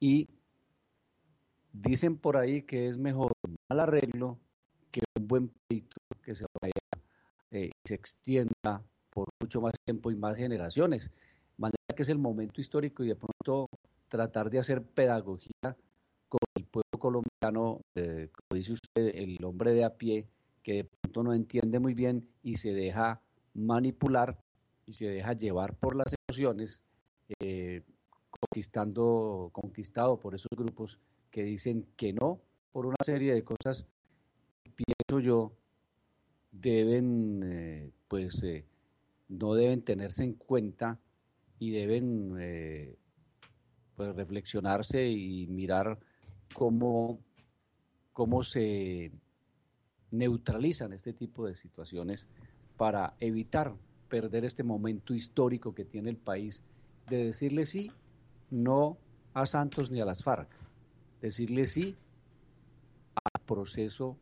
[0.00, 0.28] y
[1.72, 4.38] dicen por ahí que es mejor un mal arreglo
[4.90, 6.72] que un buen pleito que se vaya
[7.50, 11.10] eh, se extienda por mucho más tiempo y más generaciones.
[11.10, 13.68] De manera que es el momento histórico y de pronto
[14.08, 15.76] tratar de hacer pedagogía
[16.28, 20.26] con el pueblo colombiano, eh, como dice usted, el hombre de a pie,
[20.62, 23.20] que de pronto no entiende muy bien y se deja
[23.54, 24.38] manipular
[24.86, 26.80] y se deja llevar por las emociones,
[27.40, 27.82] eh,
[28.30, 30.98] conquistando, conquistado por esos grupos
[31.30, 32.40] que dicen que no
[32.72, 33.86] por una serie de cosas,
[34.74, 35.52] pienso yo,
[36.50, 38.42] deben, eh, pues,
[39.32, 40.98] no deben tenerse en cuenta
[41.58, 42.34] y deben,
[43.96, 45.98] pues, reflexionarse y mirar
[46.54, 47.20] cómo,
[48.12, 49.12] cómo se
[50.10, 52.26] neutralizan este tipo de situaciones
[52.76, 53.74] para evitar
[54.08, 56.62] perder este momento histórico que tiene el país
[57.08, 57.90] de decirle sí,
[58.50, 58.98] no
[59.32, 60.48] a Santos ni a las FARC,
[61.20, 61.96] decirle sí
[63.14, 64.18] al proceso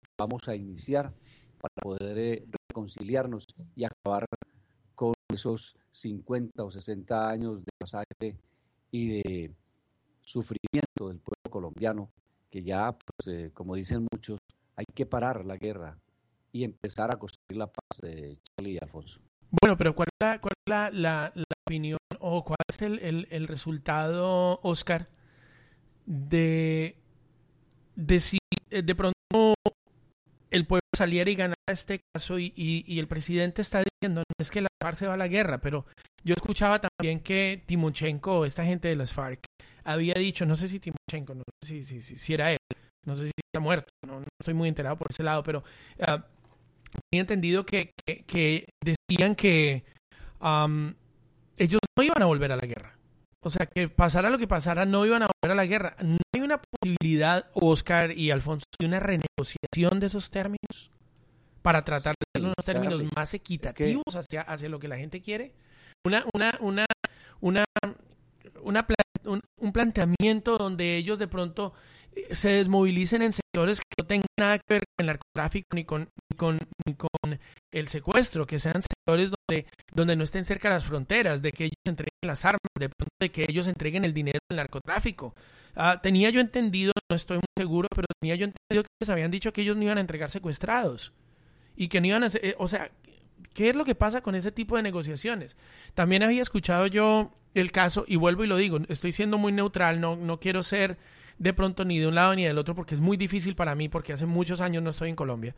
[0.00, 1.12] que vamos a iniciar
[1.60, 4.26] para poder eh, reconciliarnos y acabar
[4.94, 8.36] con esos 50 o 60 años de masacre
[8.90, 9.54] y de
[10.22, 12.10] sufrimiento del pueblo colombiano,
[12.50, 14.38] que ya, pues, eh, como dicen muchos,
[14.76, 15.98] hay que parar la guerra,
[16.52, 19.20] y empezar a construir la paz de Charlie y Alfonso.
[19.60, 21.32] Bueno, pero ¿cuál es la, cuál es la,
[21.66, 25.08] opinión o cuál es el, resultado, Oscar,
[26.06, 26.96] de,
[27.96, 28.38] de si
[28.70, 29.54] eh, de pronto
[30.52, 34.50] el pueblo saliera y ganara este caso y, y, el presidente está diciendo no es
[34.50, 35.86] que la FARC se va a la guerra, pero
[36.22, 39.44] yo escuchaba también que Timochenko, esta gente de las FARC,
[39.84, 42.58] había dicho, no sé si Timochenko, no sé si, si, si, era él,
[43.06, 45.64] no sé si está muerto, no, no, estoy muy enterado por ese lado, pero
[45.98, 46.20] uh,
[47.10, 49.84] tenía entendido que, que, decían que
[51.56, 52.96] ellos no iban a volver a la guerra.
[53.42, 55.96] O sea, que pasara lo que pasara, no iban a volver a la guerra.
[56.00, 60.90] ¿No hay una posibilidad, Oscar y Alfonso, de una renegociación de esos términos?
[61.60, 65.52] Para tratar de hacer unos términos más equitativos hacia, hacia lo que la gente quiere.
[66.04, 66.86] Una, una, una,
[67.40, 67.64] una,
[68.62, 68.86] una
[69.62, 71.72] un planteamiento donde ellos de pronto
[72.30, 76.08] se desmovilicen en sectores que no tengan nada que ver con el narcotráfico ni con,
[76.34, 76.58] con,
[76.96, 77.38] con
[77.72, 81.76] el secuestro, que sean sectores donde, donde no estén cerca las fronteras, de que ellos
[81.84, 82.90] entreguen las armas, de,
[83.20, 85.34] de que ellos entreguen el dinero del narcotráfico.
[85.74, 89.30] Ah, tenía yo entendido, no estoy muy seguro, pero tenía yo entendido que les habían
[89.30, 91.12] dicho que ellos no iban a entregar secuestrados
[91.76, 92.90] y que no iban a eh, o sea,
[93.54, 95.56] ¿qué es lo que pasa con ese tipo de negociaciones?
[95.94, 100.00] También había escuchado yo el caso, y vuelvo y lo digo, estoy siendo muy neutral,
[100.00, 100.98] no, no quiero ser
[101.38, 103.88] de pronto ni de un lado ni del otro porque es muy difícil para mí
[103.88, 105.54] porque hace muchos años no estoy en Colombia.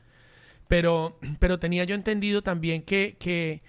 [0.69, 3.63] Pero, pero tenía yo entendido también que, que,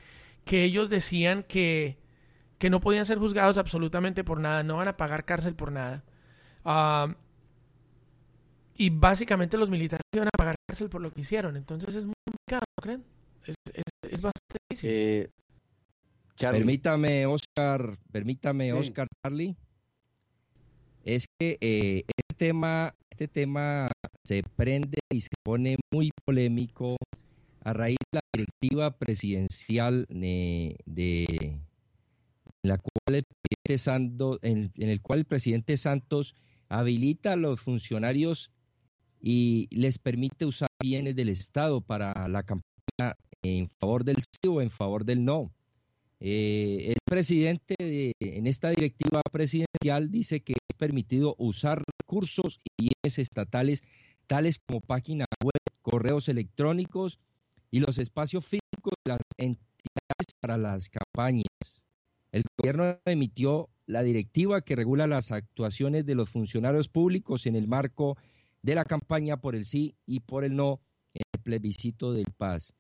[0.44, 1.98] que ellos decían que,
[2.58, 6.04] que no podían ser juzgados absolutamente por nada, no van a pagar cárcel por nada.
[6.64, 7.16] Ah,
[8.78, 11.56] y básicamente los militares iban a pagar cárcel por lo que hicieron.
[11.56, 13.04] Entonces es muy complicado, ¿no creen?
[13.46, 13.56] Es,
[14.02, 14.90] es, bastante difícil.
[14.92, 15.30] Eh,
[16.38, 19.56] permítame, Oscar, permítame, Oscar, Charlie
[21.06, 23.88] es que eh, este, tema, este tema
[24.24, 26.98] se prende y se pone muy polémico
[27.63, 31.60] a raíz de la directiva presidencial de, de
[32.63, 36.36] la cual el presidente en, el cual el presidente Santos
[36.70, 38.52] habilita a los funcionarios
[39.22, 44.62] y les permite usar bienes del Estado para la campaña en favor del sí o
[44.62, 45.52] en favor del no.
[46.28, 52.90] Eh, el presidente de, en esta directiva presidencial dice que es permitido usar recursos y
[52.90, 53.84] bienes estatales
[54.26, 57.20] tales como páginas web, correos electrónicos
[57.70, 61.46] y los espacios físicos de las entidades para las campañas.
[62.32, 67.68] El gobierno emitió la directiva que regula las actuaciones de los funcionarios públicos en el
[67.68, 68.18] marco
[68.64, 70.82] de la campaña por el sí y por el no
[71.14, 72.74] en el plebiscito del paz.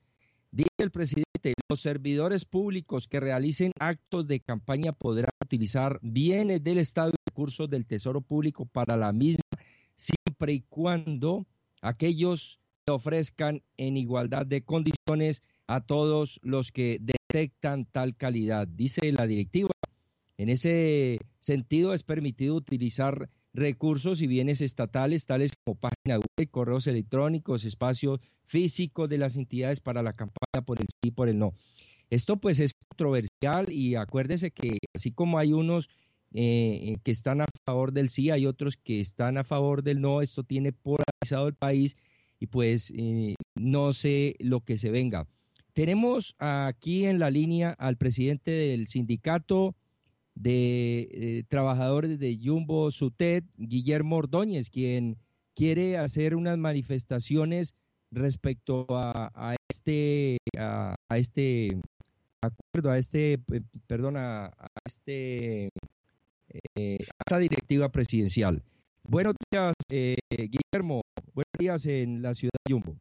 [0.55, 6.77] Dice el presidente, los servidores públicos que realicen actos de campaña podrán utilizar bienes del
[6.77, 9.43] Estado y recursos del Tesoro Público para la misma,
[9.95, 11.45] siempre y cuando
[11.81, 18.65] aquellos que ofrezcan en igualdad de condiciones a todos los que detectan tal calidad.
[18.65, 19.71] Dice la directiva,
[20.37, 26.87] en ese sentido es permitido utilizar recursos y bienes estatales tales como páginas web, correos
[26.87, 31.39] electrónicos, espacios físicos de las entidades para la campaña por el sí y por el
[31.39, 31.53] no.
[32.09, 35.89] Esto pues es controversial y acuérdense que así como hay unos
[36.33, 40.01] eh, eh, que están a favor del sí, hay otros que están a favor del
[40.01, 41.95] no, esto tiene polarizado el país
[42.39, 45.27] y pues eh, no sé lo que se venga.
[45.73, 49.75] Tenemos aquí en la línea al presidente del sindicato
[50.35, 55.17] de eh, trabajadores de Jumbo Sutet, Guillermo Ordóñez, quien
[55.55, 57.73] quiere hacer unas manifestaciones
[58.11, 61.77] respecto a, a este a, este
[62.41, 64.51] acuerdo, a este eh, perdón, a,
[64.85, 65.69] este
[66.75, 68.61] eh, a esta directiva presidencial.
[69.03, 71.01] Buenos días, eh, Guillermo.
[71.33, 72.95] Buenos días en la ciudad de Jumbo.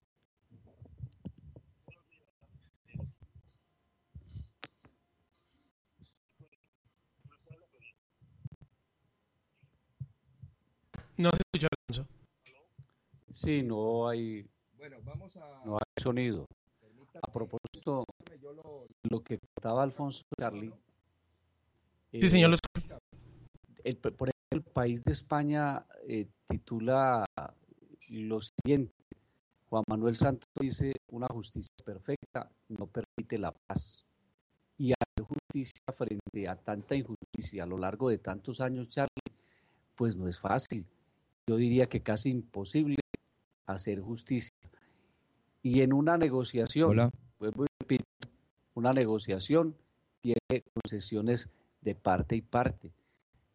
[11.16, 12.08] No se escucha, Alonso.
[13.32, 16.46] Sí, no hay, Bueno, vamos a no hay sonido.
[17.22, 18.04] A propósito,
[19.04, 20.72] lo que contaba Alfonso Charlie.
[22.10, 22.98] Sí, eh, señor, lo escucho.
[23.84, 27.24] el, por ejemplo, el país de España eh, titula
[28.08, 28.92] lo siguiente.
[29.68, 34.04] Juan Manuel Santos dice, una justicia perfecta no permite la paz.
[34.76, 39.32] Y hacer justicia frente a tanta injusticia a lo largo de tantos años, Charlie,
[39.94, 40.84] pues no es fácil.
[41.46, 42.96] Yo diría que casi imposible
[43.66, 44.54] hacer justicia.
[45.62, 47.10] Y en una negociación, Hola.
[47.40, 48.04] repito,
[48.74, 49.76] una negociación
[50.20, 52.92] tiene concesiones de parte y parte.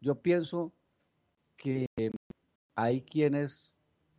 [0.00, 0.72] Yo pienso
[1.56, 1.86] que
[2.74, 3.72] hay quienes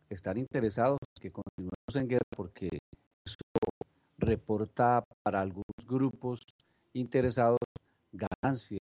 [0.08, 2.68] están interesados que continuemos en guerra porque
[3.24, 3.36] eso
[4.18, 6.40] reporta para algunos grupos
[6.92, 7.58] interesados
[8.12, 8.80] ganancias,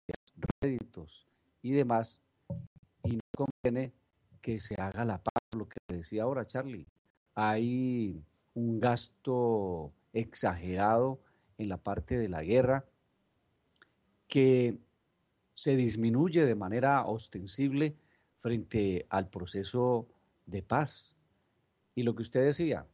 [0.62, 1.28] réditos
[1.62, 2.22] y demás,
[3.04, 3.94] y no conviene
[4.42, 6.88] que se haga la paz, lo que decía ahora Charlie.
[7.36, 8.24] Hay
[8.54, 11.20] un gasto exagerado
[11.58, 12.86] en la parte de la guerra
[14.28, 14.80] que
[15.54, 17.98] se disminuye de manera ostensible
[18.38, 20.08] frente al proceso
[20.46, 21.16] de paz.
[21.96, 22.88] Y lo que usted decía,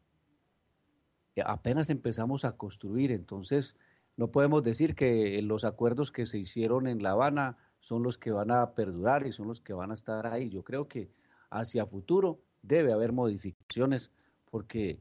[1.44, 3.76] apenas empezamos a construir, entonces
[4.18, 8.32] no podemos decir que los acuerdos que se hicieron en La Habana son los que
[8.32, 10.50] van a perdurar y son los que van a estar ahí.
[10.50, 11.12] Yo creo que
[11.60, 14.12] hacia futuro debe haber modificaciones
[14.50, 15.00] porque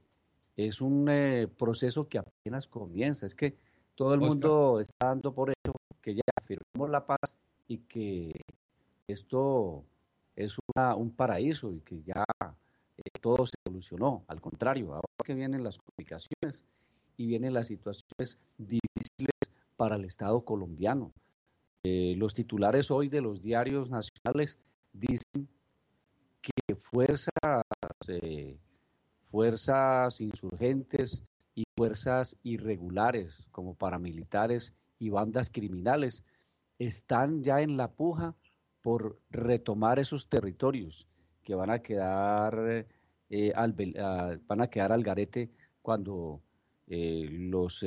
[0.56, 3.26] es un eh, proceso que apenas comienza.
[3.26, 3.56] Es que
[3.94, 4.28] todo el Oscar.
[4.30, 7.34] mundo está dando por hecho que ya firmamos la paz
[7.68, 8.32] y que
[9.08, 9.84] esto
[10.36, 12.24] es una- un paraíso y que ya
[12.96, 14.24] eh, todo se solucionó.
[14.28, 16.64] Al contrario, ahora que vienen las complicaciones
[17.16, 19.34] y vienen las situaciones difíciles
[19.76, 21.12] para el Estado colombiano.
[21.84, 24.58] Eh, los titulares hoy de los diarios nacionales
[24.92, 25.48] dicen
[26.44, 27.30] que fuerzas,
[28.08, 28.58] eh,
[29.24, 36.22] fuerzas insurgentes y fuerzas irregulares como paramilitares y bandas criminales
[36.78, 38.34] están ya en la puja
[38.82, 41.08] por retomar esos territorios
[41.42, 42.86] que van a quedar
[43.30, 43.72] eh, al,
[44.46, 45.50] van a quedar al garete
[45.80, 46.42] cuando
[46.86, 47.84] eh, los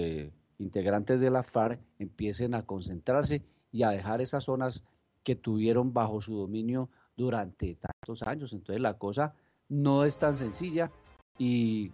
[0.57, 4.83] integrantes de la FARC empiecen a concentrarse y a dejar esas zonas
[5.23, 8.53] que tuvieron bajo su dominio durante tantos años.
[8.53, 9.33] Entonces la cosa
[9.69, 10.91] no es tan sencilla
[11.37, 11.91] y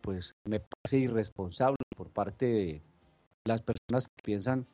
[0.00, 2.82] pues me parece irresponsable por parte de
[3.46, 4.66] las personas que piensan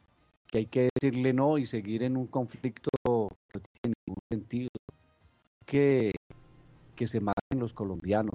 [0.49, 2.91] que hay que decirle no y seguir en un conflicto
[3.49, 4.69] que no tiene ningún sentido.
[5.65, 6.13] Que,
[7.07, 8.35] se maten los colombianos,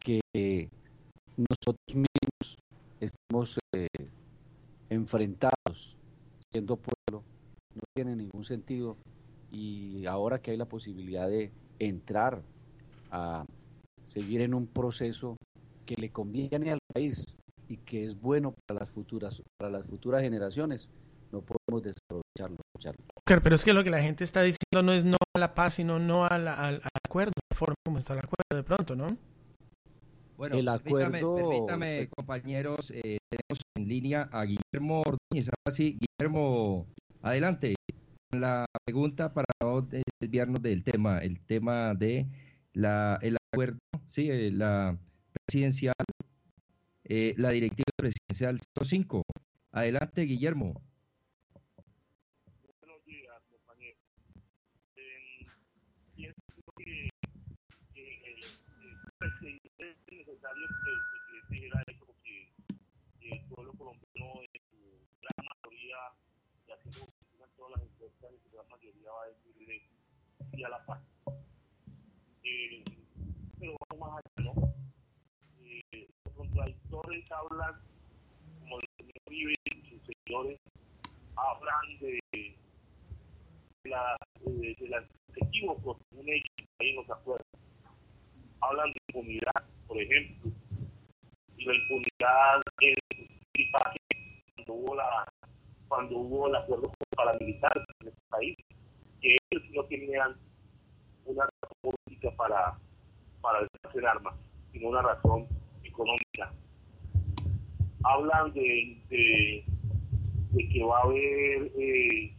[0.00, 0.20] que
[1.36, 2.58] nosotros mismos
[2.98, 3.86] estamos eh,
[4.88, 5.96] enfrentados
[6.50, 7.22] siendo pueblo,
[7.74, 8.96] no tiene ningún sentido
[9.54, 12.42] y ahora que hay la posibilidad de entrar
[13.10, 13.44] a
[14.02, 15.36] seguir en un proceso
[15.86, 17.36] que le conviene al país
[17.68, 20.90] y que es bueno para las futuras para las futuras generaciones,
[21.32, 22.64] no podemos desaprovecharlo.
[23.24, 25.74] Pero es que lo que la gente está diciendo no es no a la paz,
[25.74, 29.06] sino no al, al, acuerdo, la forma como está el acuerdo de pronto, ¿no?
[30.36, 31.36] Bueno, el acuerdo...
[31.36, 35.48] permítame, compañeros, eh, tenemos en línea a Guillermo Ordóñez.
[35.48, 36.86] Ahora sí, Guillermo,
[37.22, 37.74] adelante.
[38.40, 39.46] La pregunta para
[40.20, 42.26] desviarnos del tema, el tema de
[42.72, 43.78] la, el acuerdo,
[44.08, 44.98] sí, eh, la
[45.46, 45.94] presidencial,
[47.04, 49.22] eh, la directiva presidencial 05.
[49.70, 50.82] Adelante, Guillermo.
[52.80, 53.98] Buenos días, compañero.
[54.96, 55.46] Eh,
[56.16, 56.40] pienso
[56.76, 57.10] que,
[57.94, 58.40] que el,
[59.18, 62.52] presidente es necesario que el presidente dijera eso porque
[63.20, 65.96] el pueblo colombiano en su gran mayoría,
[66.66, 67.12] y así como
[67.56, 68.30] todas las encuestas,
[68.82, 71.00] en va a la paz.
[72.42, 72.84] Eh,
[73.58, 74.74] pero vamos más allá, ¿no?
[75.62, 77.74] Eh, los contradictores hablan,
[78.60, 80.58] como señor Uribe y sus señores,
[81.36, 82.20] hablan de,
[83.84, 85.04] la, de, de los
[85.36, 87.46] equívocos un hecho ahí en los acuerdos.
[88.60, 90.50] Hablan de impunidad, por ejemplo,
[91.56, 92.94] y la impunidad en
[94.54, 95.26] cuando hubo la
[95.88, 98.56] cuando hubo el acuerdo paramilitar en este país,
[99.24, 100.36] que ellos no tenían
[101.24, 102.78] una razón política para,
[103.40, 104.34] para hacer armas,
[104.70, 105.46] sino una razón
[105.82, 106.52] económica.
[108.04, 109.64] Hablan de, de,
[110.68, 112.36] que va a haber eh,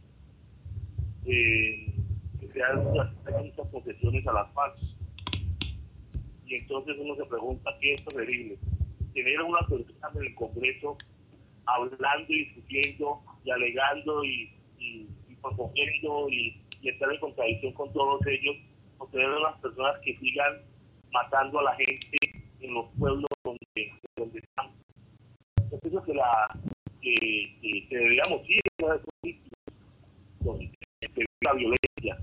[1.24, 1.94] eh,
[2.38, 4.96] que se hagan muchas concesiones a las paz.
[6.46, 8.56] Y entonces uno se pregunta, ¿qué es terrible?
[9.12, 10.96] Tener una persona en el Congreso
[11.66, 18.20] hablando y discutiendo y alegando y, y, y proponiendo y, estar en contradicción con todos
[18.26, 18.56] ellos
[19.10, 20.60] tener las personas que sigan
[21.12, 22.16] matando a la gente
[22.60, 24.70] en los pueblos donde, donde están.
[25.70, 26.48] Yo pienso que, la,
[27.00, 27.14] que,
[27.60, 28.98] que, que deberíamos ir a
[31.42, 32.18] la violencia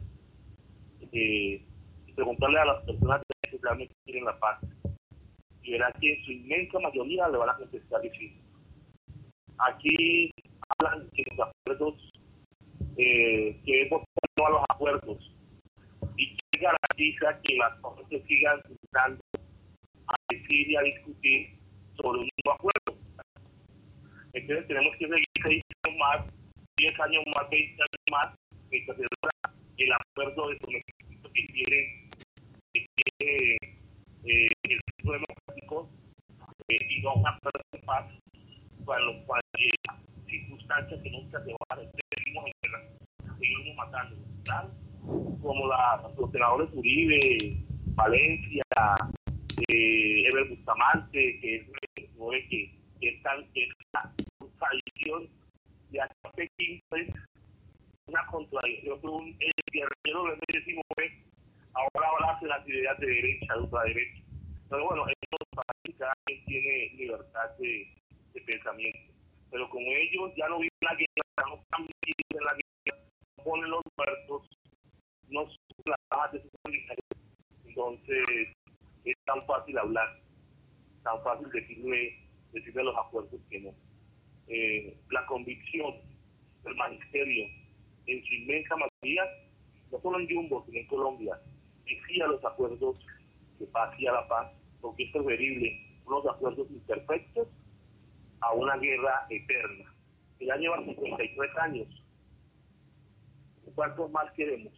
[1.11, 1.66] eh,
[2.07, 4.59] y preguntarle a las personas que realmente quieren la paz.
[5.64, 8.41] Y verán que en su inmensa mayoría le van a contestar diciendo.
[9.59, 10.32] Aquí
[10.80, 12.11] hablan que los acuerdos,
[12.97, 15.32] eh, que votar a los acuerdos
[16.18, 18.60] y garantiza que las cosas se sigan
[18.92, 19.22] dando
[20.08, 21.60] a decir y a discutir
[21.96, 23.02] sobre un nuevo acuerdo.
[24.34, 26.26] Entonces tenemos que seguir seis años más,
[26.78, 28.28] 10 años más, 20 años más,
[28.72, 32.10] mientras se logra el acuerdo de sometimiento que quiere,
[32.74, 33.58] que
[34.26, 35.90] eh, el centro democrático
[36.70, 37.80] eh, y no un acuerdo de
[38.86, 39.70] para lo cual eh,
[40.28, 41.94] circunstancias que nunca se van a hacer,
[43.40, 44.16] seguimos matando.
[45.42, 47.58] como la, los senadores Uribe,
[47.96, 48.64] Valencia,
[49.68, 51.68] eh, Eber Bustamante, que es
[52.50, 54.14] que, que están en esta
[54.60, 55.30] tradición
[55.92, 56.82] de hasta Pekín,
[58.08, 59.36] una contradicción.
[59.40, 61.24] El guerrero de M19
[61.74, 64.22] ahora de las ideas de derecha, de ultraderecha.
[64.70, 65.34] Pero bueno, ellos
[65.98, 67.88] cada quien tiene libertad de,
[68.34, 69.14] de pensamiento.
[69.52, 72.62] Pero como ellos ya no viven la guerra, no están viviendo en la guerra,
[73.44, 74.50] ponen los muertos,
[75.30, 76.52] no son las de sus
[77.66, 78.56] entonces
[79.04, 80.22] es tan fácil hablar,
[81.04, 82.20] tan fácil decirle,
[82.52, 83.74] decirle a los acuerdos que no.
[84.48, 85.96] Eh, la convicción
[86.64, 87.48] del magisterio
[88.06, 89.24] en su inmensa mayoría,
[89.91, 91.39] no solo en Jumbo, sino en Colombia,
[91.86, 92.98] decía los acuerdos
[93.58, 97.48] que paz y a la paz, porque es preferible unos acuerdos imperfectos
[98.41, 99.94] a una guerra eterna.
[100.39, 102.03] El año va 53 años.
[103.76, 104.74] ¿Cuántos más queremos?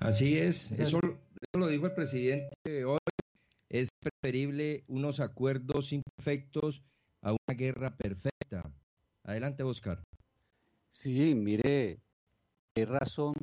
[0.00, 1.00] Así es, eso,
[1.54, 2.98] lo dijo el presidente hoy.
[3.68, 6.82] Es preferible unos acuerdos imperfectos
[7.20, 8.70] a una guerra perfecta.
[9.24, 10.02] Adelante, Oscar.
[10.90, 12.00] Sí, mire,
[12.74, 13.34] ¿qué razón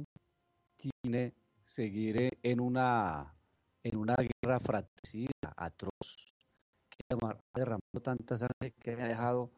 [0.77, 1.33] tiene
[1.65, 3.35] seguir en una,
[3.83, 6.35] en una guerra fratricida, atroz,
[6.89, 9.51] que ha derramado tanta sangre, que ha dejado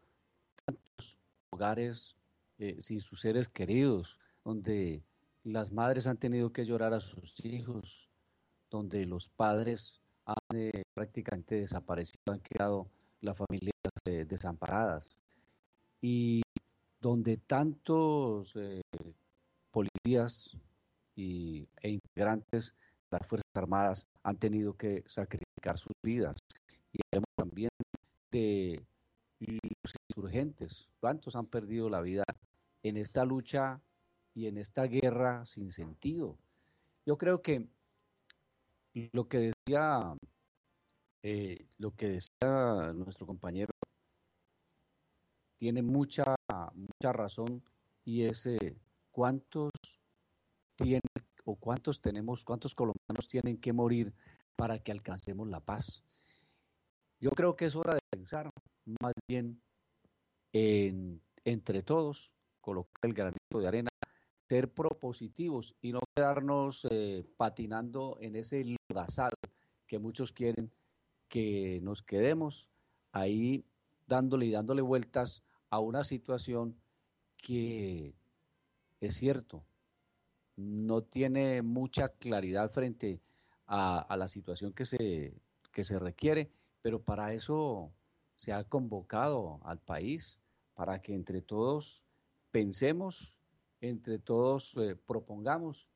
[0.66, 1.18] tantos
[1.52, 2.18] hogares
[2.60, 5.04] eh, sin sus seres queridos, donde
[5.44, 8.10] las madres han tenido que llorar a sus hijos,
[8.70, 12.86] donde los padres han eh, prácticamente desaparecido, han quedado
[13.22, 13.74] las familias
[14.06, 15.18] eh, desamparadas
[16.02, 16.42] y
[17.00, 18.58] donde tantos
[19.72, 20.58] policías
[21.16, 22.76] y, e integrantes
[23.12, 26.38] de las Fuerzas Armadas han tenido que sacrificar sus vidas.
[26.92, 27.00] Y
[27.36, 27.70] también
[28.32, 28.84] de
[30.10, 32.24] insurgentes, cuántos han perdido la vida
[32.84, 33.82] en esta lucha
[34.34, 36.38] y en esta guerra sin sentido.
[37.06, 37.68] Yo creo que
[39.12, 40.16] lo que decía,
[41.24, 43.72] eh, lo que decía nuestro compañero
[45.58, 46.36] tiene mucha,
[46.74, 47.64] mucha razón
[48.06, 48.78] y es eh,
[49.12, 49.72] cuántos
[50.76, 51.02] tienen
[51.46, 54.14] o cuántos tenemos, cuántos colombianos tienen que morir
[54.56, 56.04] para que alcancemos la paz.
[57.20, 58.50] Yo creo que es hora de pensar
[59.02, 59.62] más bien
[60.54, 63.90] en, entre todos, colocar el granito de arena,
[64.48, 69.34] ser propositivos y no quedarnos eh, patinando en ese lodazal
[69.86, 70.72] que muchos quieren
[71.28, 72.70] que nos quedemos
[73.12, 73.66] ahí
[74.06, 76.80] dándole y dándole vueltas a una situación
[77.36, 78.16] que
[79.00, 79.62] es cierto,
[80.56, 83.22] no tiene mucha claridad frente
[83.68, 85.34] a, a la situación que se,
[85.72, 86.50] que se requiere,
[86.82, 87.92] pero para eso
[88.38, 90.40] se ha convocado al país,
[90.76, 92.06] para que entre todos
[92.52, 93.42] pensemos,
[93.82, 95.90] entre todos eh, propongamos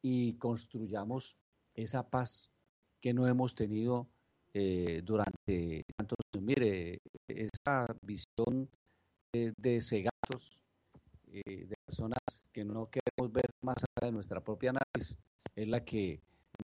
[0.00, 1.36] y construyamos
[1.74, 2.52] esa paz
[3.00, 4.06] que no hemos tenido
[4.54, 6.46] eh, durante tantos años.
[6.46, 8.70] Mire, esa visión
[9.32, 10.62] de, de cegatos,
[11.26, 12.20] eh, de personas
[12.52, 15.18] que no queremos ver más allá de nuestra propia nariz,
[15.56, 16.22] es la que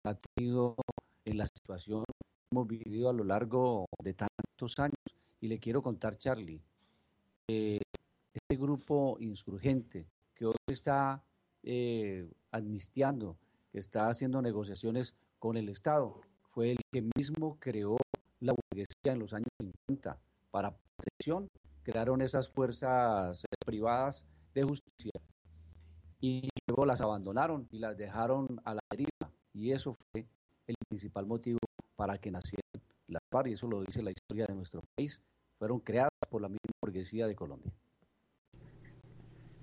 [0.06, 0.78] ha tenido
[1.26, 2.06] en la situación
[2.52, 4.96] hemos vivido a lo largo de tantos años.
[5.42, 6.62] Y le quiero contar, Charlie,
[7.48, 7.80] eh,
[8.34, 11.24] este grupo insurgente que hoy está
[11.64, 13.38] eh, amnistiando,
[13.72, 17.98] que está haciendo negociaciones con el Estado, fue el que mismo creó
[18.40, 19.50] la burguesía en los años
[19.88, 20.20] 50
[20.52, 21.48] para protección,
[21.84, 25.12] crearon esas fuerzas privadas de justicia
[26.20, 30.28] y luego las abandonaron y las dejaron a la deriva y eso fue
[30.68, 31.60] el principal motivo
[32.00, 32.64] para que nacieran
[33.08, 35.22] las FARC y eso lo dice la historia de nuestro país,
[35.60, 37.74] fueron creadas por la misma burguesía de Colombia.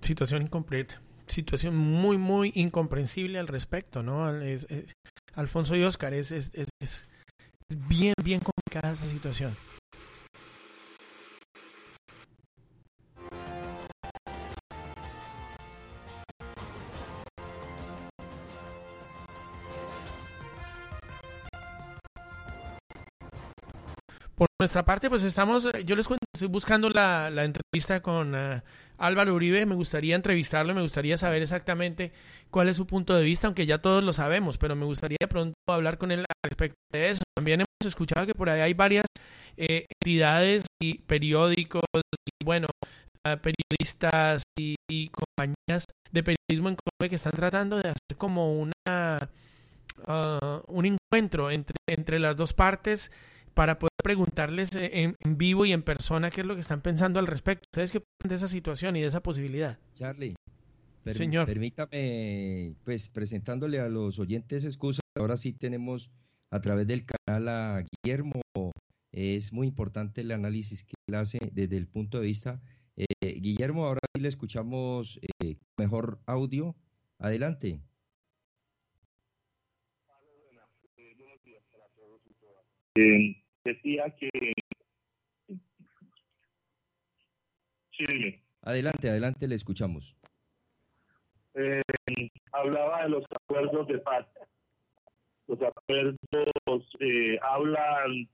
[0.02, 4.38] Situación incompleta, situación muy, muy incomprensible al respecto, ¿no?
[4.42, 4.92] Es, es,
[5.32, 7.08] Alfonso y Oscar, es, es, es
[7.88, 9.56] bien, bien complicada esta situación.
[24.60, 28.62] Nuestra parte, pues estamos, yo les cuento, estoy buscando la, entrevista con uh,
[28.96, 32.12] Álvaro Uribe, me gustaría entrevistarlo, me gustaría saber exactamente
[32.50, 35.28] cuál es su punto de vista, aunque ya todos lo sabemos, pero me gustaría de
[35.28, 37.22] pronto hablar con él al respecto de eso.
[37.36, 39.04] También hemos escuchado que por ahí hay varias
[39.58, 42.68] eh, entidades y periódicos, y bueno,
[43.28, 44.76] uh, periodistas y,
[45.10, 49.18] compañías de periodismo en Colombia que están tratando de hacer como una
[50.06, 53.10] uh, un encuentro entre, entre las dos partes
[53.56, 57.18] para poder preguntarles en, en, vivo y en persona qué es lo que están pensando
[57.18, 57.66] al respecto.
[57.72, 59.78] ¿Ustedes qué opinan de esa situación y de esa posibilidad?
[59.94, 60.34] Charlie,
[61.02, 61.46] per Señor.
[61.46, 66.10] permítame, pues presentándole a los oyentes excusas, ahora sí tenemos
[66.50, 68.42] a través del canal a Guillermo.
[69.10, 72.60] Es muy importante el análisis que él hace desde el punto de vista.
[72.94, 76.76] Eh, Guillermo, ahora sí le escuchamos eh, mejor audio.
[77.18, 77.80] Adelante.
[82.96, 84.30] Eh, decía que...
[87.92, 88.42] Sí, dime.
[88.62, 90.14] Adelante, adelante, le escuchamos.
[91.54, 91.82] Eh,
[92.52, 94.26] hablaba de los acuerdos de paz.
[95.46, 98.28] Los acuerdos eh, hablan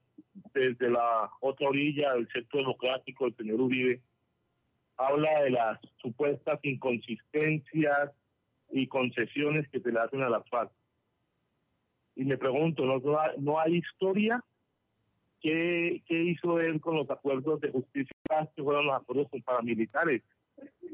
[0.54, 4.00] desde la otra orilla del centro democrático, el señor Uribe,
[4.96, 8.10] habla de las supuestas inconsistencias
[8.70, 10.72] y concesiones que se le hacen a las FARC.
[12.16, 13.00] Y me pregunto, ¿no,
[13.38, 14.42] no hay historia?
[15.42, 18.14] ¿Qué, ¿Qué hizo él con los acuerdos de justicia
[18.54, 20.22] que fueron los acuerdos con paramilitares?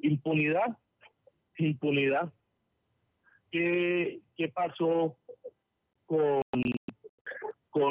[0.03, 0.79] Impunidad,
[1.59, 2.33] impunidad.
[3.51, 4.21] ¿Qué,
[4.55, 5.17] pasó
[6.07, 6.43] con,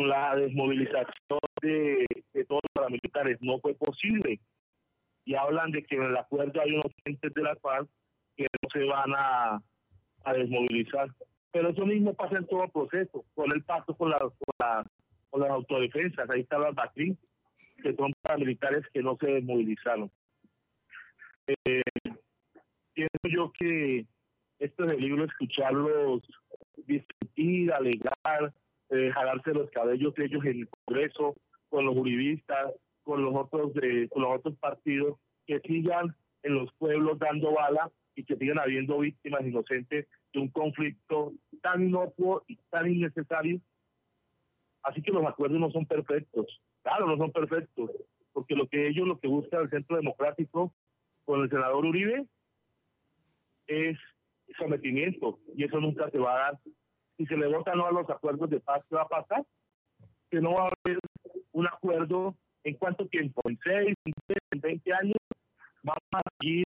[0.10, 2.05] la desmovilización de,
[2.47, 3.38] todos los paramilitares?
[3.41, 4.39] No fue posible.
[5.26, 7.88] Y hablan de que en el acuerdo hay unos entes de la FARC
[8.36, 9.62] que no se van a,
[10.24, 11.10] a desmovilizar.
[11.51, 13.26] Pero eso mismo pasa en todo proceso.
[13.36, 14.20] Con el pacto con, la,
[15.30, 17.17] con las autodefensas, ahí está las BACRIN,
[17.82, 20.11] que son paramilitares que no se desmovilizaron.
[21.47, 21.82] Eh,
[22.93, 24.05] pienso yo que
[24.59, 26.21] este peligro escucharlos
[26.86, 28.53] discutir, alegar,
[28.89, 31.36] eh, jalarse los cabellos de ellos en el Congreso,
[31.69, 32.71] con los juristas,
[33.03, 37.91] con los otros de, con los otros partidos, que sigan en los pueblos dando bala
[38.15, 43.59] y que sigan habiendo víctimas inocentes de un conflicto tan inocuo y tan innecesario.
[44.88, 46.46] Así que los acuerdos no son perfectos.
[46.82, 47.92] Claro, no son perfectos,
[48.32, 50.74] porque lo que ellos, lo que busca el Centro Democrático
[51.26, 52.26] con el senador Uribe
[53.68, 53.98] es
[54.58, 56.60] sometimiento, y eso nunca se va a dar.
[57.18, 59.46] Si se le vota no a los acuerdos de paz, ¿qué va a pasar?
[60.32, 61.00] Que no va a haber
[61.52, 63.94] un acuerdo en cuánto tiempo, en 6,
[64.52, 65.18] en 20 años,
[65.84, 66.66] vamos a seguir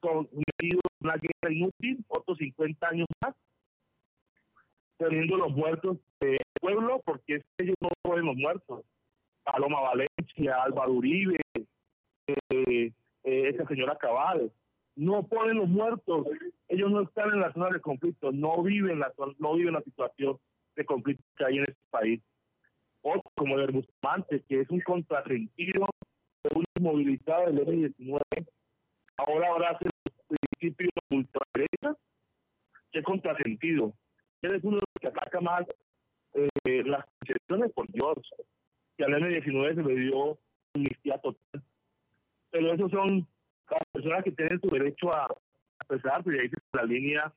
[0.00, 0.28] con
[1.00, 3.34] una guerra inútil, otros 50 años más,
[4.98, 8.84] teniendo los muertos del pueblo, porque ellos no fueron los muertos.
[9.44, 12.92] Paloma Valencia, Álvaro Uribe, eh,
[13.24, 14.52] eh, esa señora Cabal,
[14.94, 16.26] no ponen los muertos,
[16.68, 20.38] ellos no están en la zona de conflicto, no viven la, no viven la situación
[20.76, 22.22] de conflicto que hay en este país.
[23.00, 25.86] Otro como el Bustamante, que es un contrasentido
[26.54, 28.20] un movilizado del M19,
[29.16, 31.96] ahora abraza el principio de ultraderecha,
[32.90, 33.94] qué contrasentido.
[34.42, 35.64] Él es uno de los que ataca más
[36.34, 38.18] eh, las concepciones, por Dios,
[38.96, 40.38] que al M19 se le dio
[40.74, 41.62] amnistía total.
[42.50, 43.26] Pero esos son
[43.70, 45.28] las personas que tienen su derecho a
[45.80, 47.32] expresarse y ahí la línea,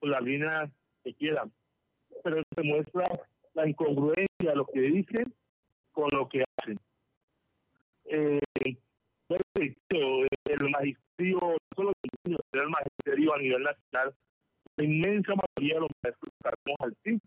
[0.00, 0.70] con la línea
[1.02, 1.52] que quieran.
[2.22, 3.04] Pero eso demuestra
[3.54, 5.34] la incongruencia de lo que dicen
[5.92, 6.78] con lo que hacen.
[8.06, 8.40] Eh,
[10.44, 14.14] el magisterio, solo el magisterio a nivel nacional,
[14.76, 17.20] la inmensa mayoría de los maestros estamos al sí,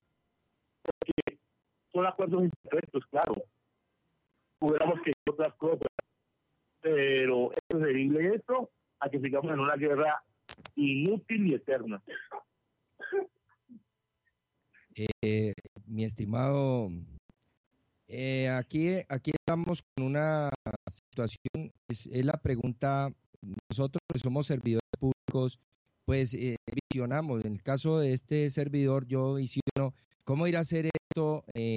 [0.83, 1.39] porque
[1.91, 3.33] son acuerdos imperfectos, claro.
[4.59, 5.87] Hubiéramos que otras cosas,
[6.81, 8.69] pero es preferible esto
[8.99, 10.23] a que sigamos en una guerra
[10.75, 12.01] inútil y eterna.
[14.95, 15.53] Eh,
[15.85, 16.87] mi estimado,
[18.07, 20.49] eh, aquí, aquí estamos con una
[20.89, 23.11] situación, es, es, la pregunta,
[23.69, 25.59] nosotros que somos servidores públicos,
[26.07, 26.55] pues eh,
[26.89, 29.93] visionamos, en el caso de este servidor, yo visiono
[30.23, 31.75] cómo ir a hacer esto eh,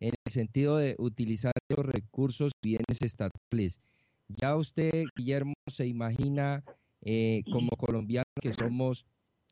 [0.00, 3.82] en el sentido de utilizar los recursos y bienes estatales.
[4.28, 6.64] Ya usted, Guillermo, se imagina
[7.02, 9.04] eh, como colombiano que somos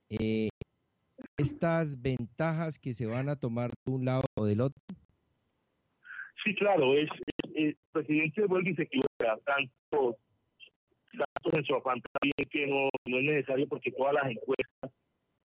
[0.09, 0.49] eh,
[1.37, 4.83] estas ventajas que se van a tomar de un lado o del otro?
[6.43, 7.11] Sí, claro, es,
[7.55, 10.17] el presidente vuelve y se equivoca, tanto,
[11.17, 14.91] tanto en su afán también que no, no es necesario porque todas las encuestas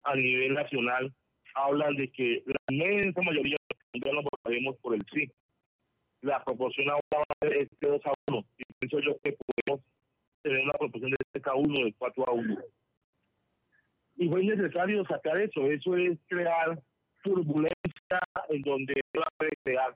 [0.03, 1.13] a nivel nacional
[1.55, 5.31] hablan de que la inmensa mayoría de los colombianos votaremos por el sí.
[6.21, 9.85] La proporción ahora es de 2 a 1 y pienso yo que podemos
[10.43, 12.57] tener una proporción de 3 a 1, de 4 a 1
[14.21, 15.65] y fue necesario sacar eso.
[15.65, 16.79] Eso es crear
[17.23, 19.95] turbulencia en donde va a crear.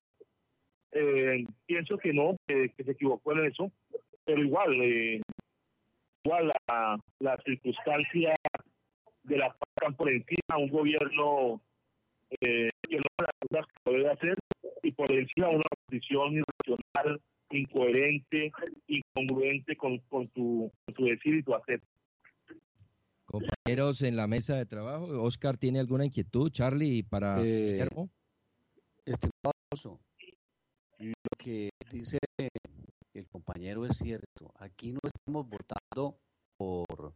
[0.92, 3.72] Eh, pienso que no, que, se equivocó en eso,
[4.24, 5.22] pero igual, eh,
[6.26, 8.34] igual la, la circunstancia
[9.24, 11.62] de la pasan por encima un gobierno
[12.42, 14.38] eh, que no las cosas que puede hacer
[14.84, 17.22] y por encima una posición irracional,
[17.52, 18.52] incoherente,
[18.88, 21.82] incongruente con, con, tu, con tu decir y tu hacer.
[23.26, 26.52] Compañeros en la mesa de trabajo, Oscar, ¿tiene alguna inquietud?
[26.52, 28.10] Charlie, para eh, Guillermo.
[29.04, 29.52] Estimado
[31.00, 32.18] lo que dice
[33.20, 34.52] el compañero es cierto.
[34.60, 36.18] Aquí no estamos votando
[36.58, 37.14] por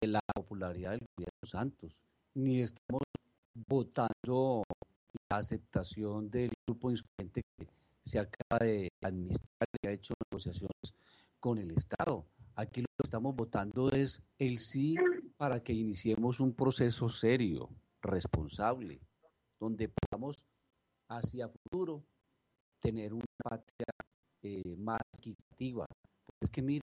[0.00, 2.02] la popularidad del gobierno Santos,
[2.34, 3.02] ni estamos
[3.68, 4.64] votando
[5.30, 7.66] la aceptación del grupo insurgente que
[8.02, 10.94] se acaba de administrar y ha hecho negociaciones
[11.38, 12.26] con el Estado.
[12.54, 14.94] Aquí lo que estamos votando es el sí
[15.36, 17.68] para que iniciemos un proceso serio,
[18.02, 19.00] responsable,
[19.58, 20.44] donde podamos
[21.08, 22.04] hacia futuro
[22.80, 23.86] tener una patria
[24.42, 25.86] eh, más equitativa.
[26.40, 26.82] es que mire,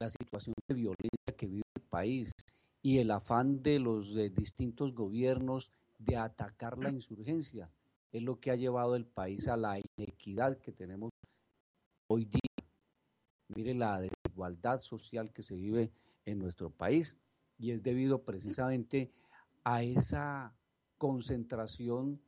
[0.00, 2.32] la situación de violencia que vive el país
[2.82, 7.70] y el afán de los eh, distintos gobiernos de atacar la insurgencia
[8.12, 11.10] es lo que ha llevado el país a la inequidad que tenemos
[12.08, 12.40] hoy día.
[13.54, 15.92] Mire la desigualdad social que se vive
[16.24, 17.16] en nuestro país
[17.58, 19.10] y es debido precisamente
[19.64, 20.54] a esa
[20.98, 22.20] concentración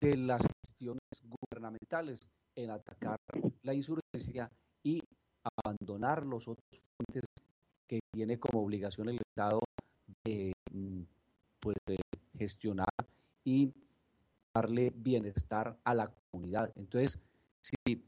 [0.00, 3.18] de las gestiones gubernamentales en atacar
[3.62, 4.50] la insurgencia
[4.82, 5.00] y
[5.42, 7.24] abandonar los otros frentes
[7.86, 9.60] que tiene como obligación el Estado
[10.24, 11.02] de, mm,
[11.60, 11.96] pues, de
[12.38, 12.88] gestionar
[13.44, 13.72] y
[14.54, 16.72] darle bienestar a la comunidad.
[16.76, 17.18] Entonces,
[17.60, 18.02] si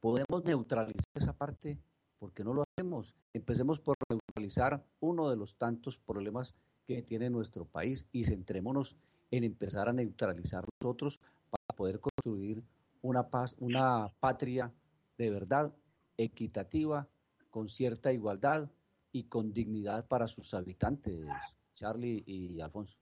[0.00, 1.78] podemos neutralizar esa parte,
[2.18, 3.14] ¿por qué no lo hacemos?
[3.32, 6.54] Empecemos por neutralizar uno de los tantos problemas
[6.86, 8.96] que tiene nuestro país y centrémonos
[9.30, 12.64] en empezar a neutralizar nosotros para poder construir
[13.02, 14.72] una paz, una patria
[15.18, 15.74] de verdad
[16.16, 17.08] equitativa,
[17.50, 18.70] con cierta igualdad
[19.12, 21.26] y con dignidad para sus habitantes,
[21.74, 23.00] Charlie y Alfonso.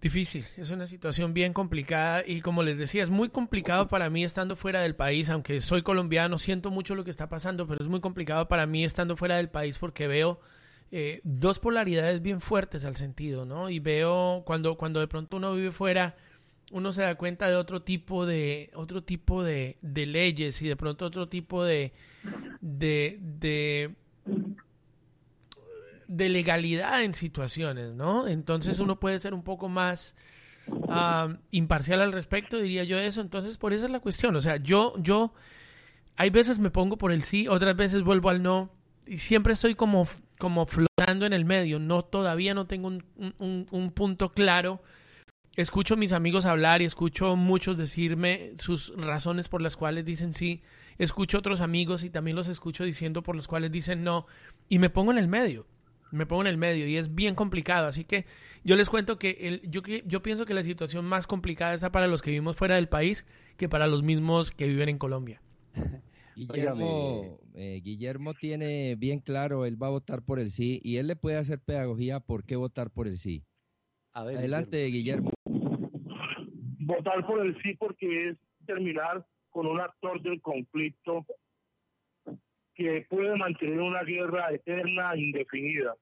[0.00, 4.24] Difícil, es una situación bien complicada y como les decía, es muy complicado para mí
[4.24, 7.88] estando fuera del país, aunque soy colombiano, siento mucho lo que está pasando, pero es
[7.88, 10.38] muy complicado para mí estando fuera del país porque veo
[10.92, 13.70] eh, dos polaridades bien fuertes al sentido, ¿no?
[13.70, 16.14] Y veo cuando, cuando de pronto uno vive fuera,
[16.70, 20.76] uno se da cuenta de otro tipo de, otro tipo de, de leyes y de
[20.76, 21.92] pronto otro tipo de,
[22.60, 23.94] de,
[26.06, 28.26] de legalidad en situaciones, ¿no?
[28.26, 30.14] Entonces uno puede ser un poco más
[31.50, 33.20] imparcial al respecto, diría yo eso.
[33.20, 34.36] Entonces, por eso es la cuestión.
[34.36, 35.32] O sea, yo, yo,
[36.16, 38.70] hay veces me pongo por el sí, otras veces vuelvo al no,
[39.06, 40.06] y siempre estoy como,
[40.38, 41.78] como flotando en el medio.
[41.78, 43.04] No, todavía no tengo un,
[43.70, 44.82] un punto claro.
[45.58, 50.32] Escucho a mis amigos hablar y escucho muchos decirme sus razones por las cuales dicen
[50.32, 50.62] sí.
[50.98, 54.28] Escucho a otros amigos y también los escucho diciendo por los cuales dicen no.
[54.68, 55.66] Y me pongo en el medio
[56.12, 57.88] me pongo en el medio y es bien complicado.
[57.88, 58.24] Así que
[58.62, 62.06] yo les cuento que el, yo, yo pienso que la situación más complicada está para
[62.06, 65.42] los que vivimos fuera del país que para los mismos que viven en Colombia.
[66.36, 71.08] Guillermo, eh, Guillermo tiene bien claro, él va a votar por el sí y él
[71.08, 73.42] le puede hacer pedagogía por qué votar por el sí.
[74.12, 75.30] Adelante, Guillermo.
[76.88, 81.26] Votar por el sí porque es terminar con un actor del conflicto
[82.74, 85.94] que puede mantener una guerra eterna e indefinida.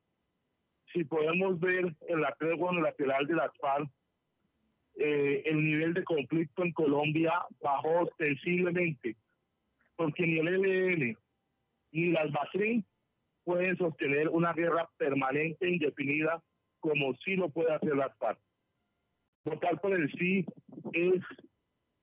[0.93, 3.91] Si podemos ver en la tregua unilateral de las FARC,
[4.95, 9.17] eh, el nivel de conflicto en Colombia bajó sensiblemente,
[9.97, 11.19] porque ni el ELN
[11.91, 12.85] ni las BACRIN
[13.43, 16.41] pueden sostener una guerra permanente e indefinida
[16.79, 18.39] como sí lo puede hacer las FARC.
[19.47, 20.45] Votar por el sí
[20.93, 21.23] es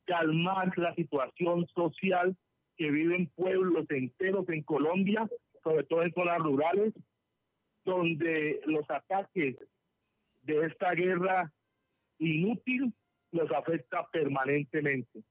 [0.05, 2.37] calmar la situación social
[2.77, 5.27] que viven pueblos enteros en Colombia,
[5.61, 6.93] sobre todo en zonas rurales,
[7.83, 9.57] donde los ataques
[10.43, 11.51] de esta guerra
[12.17, 12.93] inútil
[13.33, 15.21] los afecta permanentemente.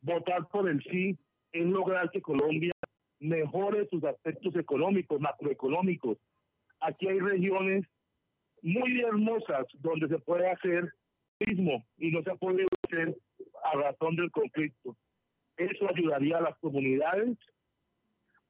[0.00, 1.10] Votar por el sí
[1.52, 2.72] es lograr que Colombia
[3.20, 6.16] mejore sus aspectos económicos, macroeconómicos.
[6.80, 7.84] Aquí hay regiones
[8.62, 10.90] muy hermosas donde se puede hacer
[11.44, 13.16] turismo y no se puede hacer
[13.64, 14.96] a razón del conflicto.
[15.56, 17.38] Eso ayudaría a las comunidades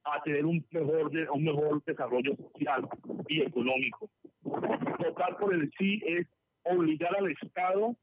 [0.03, 2.87] a tener un mejor, un mejor desarrollo social
[3.27, 4.09] y económico.
[4.43, 6.27] Votar por el sí es
[6.63, 7.95] obligar al Estado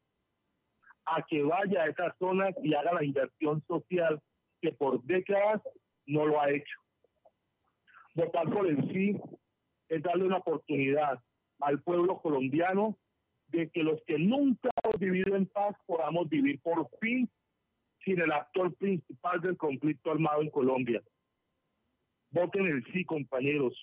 [1.05, 4.21] a que vaya a esas zonas y haga la inversión social
[4.61, 5.61] que por décadas
[6.05, 6.79] no lo ha hecho.
[8.15, 9.19] Votar por el sí
[9.89, 11.19] es darle una oportunidad
[11.59, 12.97] al pueblo colombiano
[13.53, 17.29] de que los que nunca hemos vivido en paz podamos vivir por fin
[18.03, 21.01] sin el actor principal del conflicto armado en Colombia.
[22.31, 23.73] Voten el sí, compañeros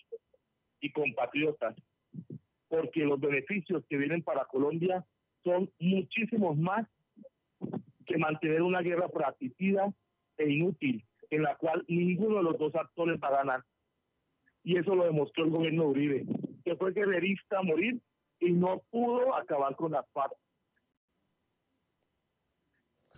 [0.81, 1.77] y compatriotas,
[2.69, 5.07] porque los beneficios que vienen para Colombia
[5.45, 6.87] son muchísimos más
[8.05, 9.95] que mantener una guerra fratricida
[10.37, 13.65] e inútil, en la cual ninguno de los dos actores va a ganar.
[14.65, 16.27] Y eso lo demostró el gobierno de Uribe,
[16.65, 18.01] que fue guerrerista a morir
[18.41, 20.33] y no pudo acabar con la paz.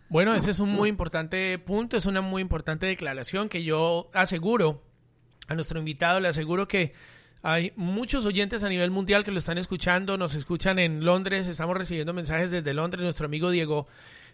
[0.08, 4.82] Bueno, ese es un muy importante punto, es una muy importante declaración que yo aseguro
[5.48, 6.92] a nuestro invitado, le aseguro que
[7.42, 11.76] hay muchos oyentes a nivel mundial que lo están escuchando, nos escuchan en Londres, estamos
[11.76, 13.86] recibiendo mensajes desde Londres, nuestro amigo Diego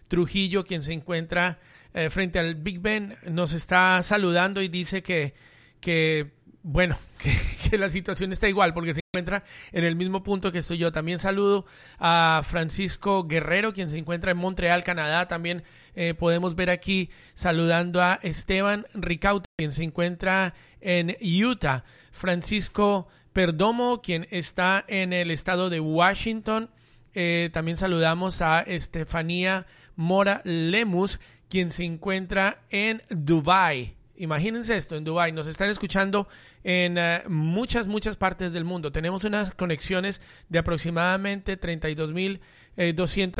[0.09, 1.59] Trujillo, quien se encuentra
[1.93, 5.33] eh, frente al Big Ben, nos está saludando y dice que,
[5.79, 6.31] que
[6.63, 6.97] bueno,
[7.69, 10.91] que, la situación está igual porque se encuentra en el mismo punto que estoy yo.
[10.91, 11.65] También saludo
[11.99, 15.27] a Francisco Guerrero, quien se encuentra en Montreal, Canadá.
[15.27, 15.63] También
[15.95, 21.83] eh, podemos ver aquí saludando a Esteban Ricauta, quien se encuentra en Utah.
[22.11, 26.69] Francisco Perdomo, quien está en el estado de Washington.
[27.13, 33.98] Eh, también saludamos a Estefanía Mora Lemus, quien se encuentra en Dubai.
[34.19, 36.27] Imagínense esto, en Dubai nos están escuchando
[36.65, 38.91] en eh, muchas, muchas partes del mundo.
[38.91, 42.41] Tenemos unas conexiones de aproximadamente 32.200
[42.75, 42.93] eh,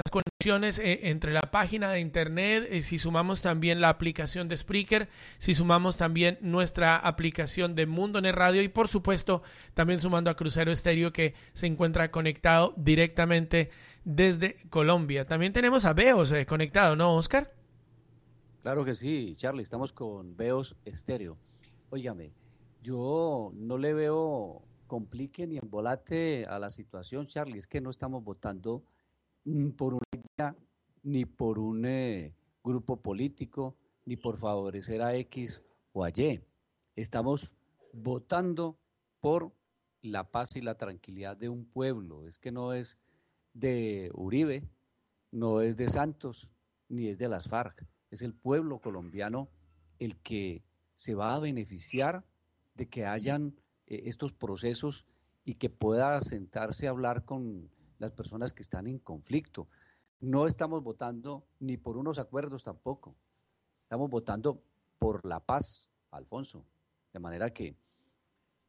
[0.09, 5.53] conexiones eh, entre la página de internet, si sumamos también la aplicación de Spreaker, si
[5.53, 10.71] sumamos también nuestra aplicación de Mundo Net Radio y por supuesto también sumando a Crucero
[10.71, 13.69] Estéreo que se encuentra conectado directamente
[14.05, 15.25] desde Colombia.
[15.25, 17.58] También tenemos a Beos conectado, ¿no, Oscar?
[18.61, 21.35] Claro que sí, Charlie, estamos con Beos Estéreo.
[21.91, 22.33] Óigame,
[22.83, 28.21] yo no le veo complique ni embolate a la situación, Charlie, es que no estamos
[28.21, 28.83] votando
[29.77, 30.57] por una idea,
[31.03, 36.43] ni por un eh, grupo político, ni por favorecer a X o a Y.
[36.97, 37.53] Estamos
[37.93, 38.77] votando
[39.21, 39.53] por
[40.01, 42.27] la paz y la tranquilidad de un pueblo.
[42.27, 42.97] Es que no es
[43.53, 44.67] de Uribe,
[45.31, 46.51] no es de Santos,
[46.89, 47.87] ni es de las FARC.
[48.09, 49.49] Es el pueblo colombiano
[49.99, 50.63] el que
[50.95, 52.25] se va a beneficiar
[52.73, 53.55] de que hayan
[53.87, 55.05] eh, estos procesos
[55.43, 59.67] y que pueda sentarse a hablar con las personas que están en conflicto.
[60.19, 63.15] No estamos votando ni por unos acuerdos tampoco.
[63.83, 64.61] Estamos votando
[64.97, 66.65] por la paz, Alfonso.
[67.13, 67.75] De manera que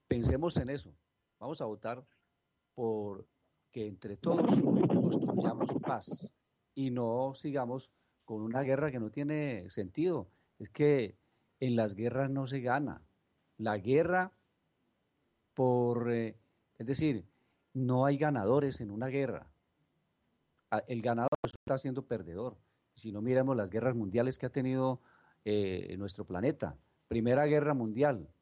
[0.09, 0.95] pensemos en eso.
[1.38, 2.05] Vamos a votar
[2.74, 3.26] por
[3.70, 6.32] que entre todos construyamos paz
[6.74, 7.93] y no sigamos
[8.30, 10.30] con una guerra que no tiene sentido.
[10.60, 11.18] Es que
[11.58, 13.02] en las guerras no se gana.
[13.58, 14.32] La guerra
[15.52, 16.38] por, eh,
[16.78, 17.26] es decir,
[17.74, 19.50] no hay ganadores en una guerra.
[20.86, 22.56] El ganador está siendo perdedor.
[22.94, 25.00] Si no miramos las guerras mundiales que ha tenido
[25.44, 26.78] eh, nuestro planeta.
[27.08, 28.32] Primera Guerra Mundial,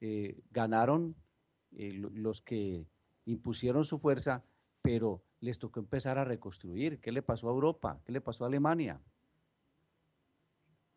[0.00, 1.14] eh, ganaron
[1.72, 2.86] los que
[3.26, 4.44] impusieron su fuerza,
[4.80, 7.02] pero les tocó empezar a reconstruir.
[7.02, 8.00] ¿Qué le pasó a Europa?
[8.02, 8.98] ¿Qué le pasó a Alemania?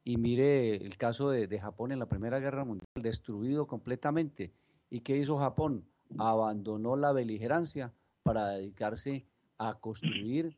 [0.10, 4.52] Y mire el caso de, Japón en la Primera Guerra Mundial, destruido completamente.
[4.90, 5.86] ¿Y qué hizo Japón?
[6.18, 7.94] Abandonó la beligerancia
[8.24, 9.28] para dedicarse
[9.60, 10.58] a construir,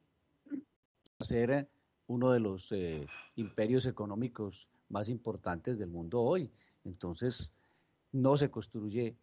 [1.19, 1.67] a ser
[2.07, 6.49] uno de los eh, imperios económicos más importantes del mundo hoy.
[6.85, 7.51] Entonces,
[8.13, 9.17] no se construye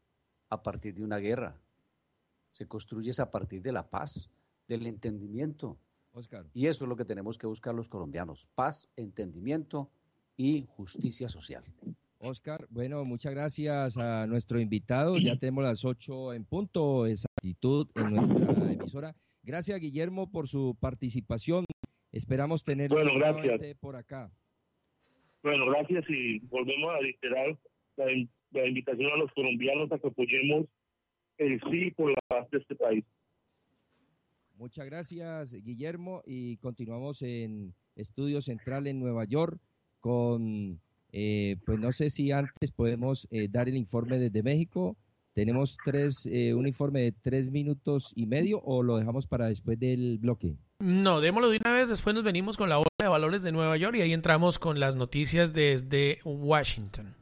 [0.51, 1.57] a partir de una guerra,
[2.51, 4.29] se construye a partir de la paz,
[4.69, 5.79] del entendimiento.
[6.13, 6.45] Oscar.
[6.53, 9.89] Y eso es lo que tenemos que buscar los colombianos, paz, entendimiento
[10.39, 11.65] y justicia social.
[12.21, 15.19] Oscar, bueno, muchas gracias a nuestro invitado.
[15.19, 19.15] Ya tenemos las ocho en punto, exactitud en nuestra emisora.
[19.43, 21.65] Gracias, Guillermo, por su participación.
[22.13, 23.77] Esperamos tener bueno, gracias.
[23.79, 24.31] por acá.
[25.43, 27.59] Bueno, gracias y volvemos a reiterar
[27.97, 30.67] la, invitación a los colombianos a que apoyemos
[31.37, 33.05] el sí por la paz de este país.
[34.57, 39.61] Muchas gracias, Guillermo, y continuamos en Estudio Central en Nueva York
[40.01, 40.81] con,
[41.13, 44.97] eh, pues no sé si antes podemos eh, dar el informe desde México.
[45.35, 49.79] Tenemos tres, eh, un informe de tres minutos y medio o lo dejamos para después
[49.79, 50.57] del bloque.
[50.81, 53.77] No, démoslo de una vez, después nos venimos con la hora de valores de Nueva
[53.77, 57.15] York y ahí entramos con las noticias desde Washington.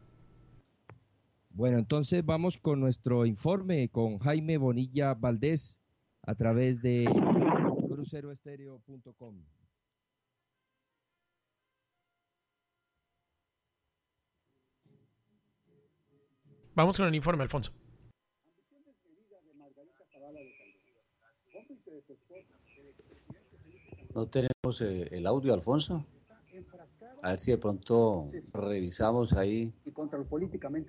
[1.50, 5.80] Bueno, entonces vamos con nuestro informe con Jaime Bonilla Valdés
[6.22, 7.06] a través de
[7.88, 9.36] cruceroestereo.com.
[16.76, 17.72] Vamos con el informe, Alfonso.
[24.14, 26.06] No tenemos eh, el audio, Alfonso.
[27.22, 29.72] A ver si de pronto revisamos ahí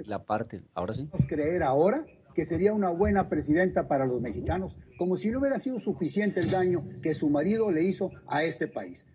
[0.05, 0.61] la parte.
[0.75, 1.09] Ahora sí.
[1.29, 5.79] creer ahora que sería una buena presidenta para los mexicanos, como si no hubiera sido
[5.79, 9.05] suficiente el daño que su marido le hizo a este país.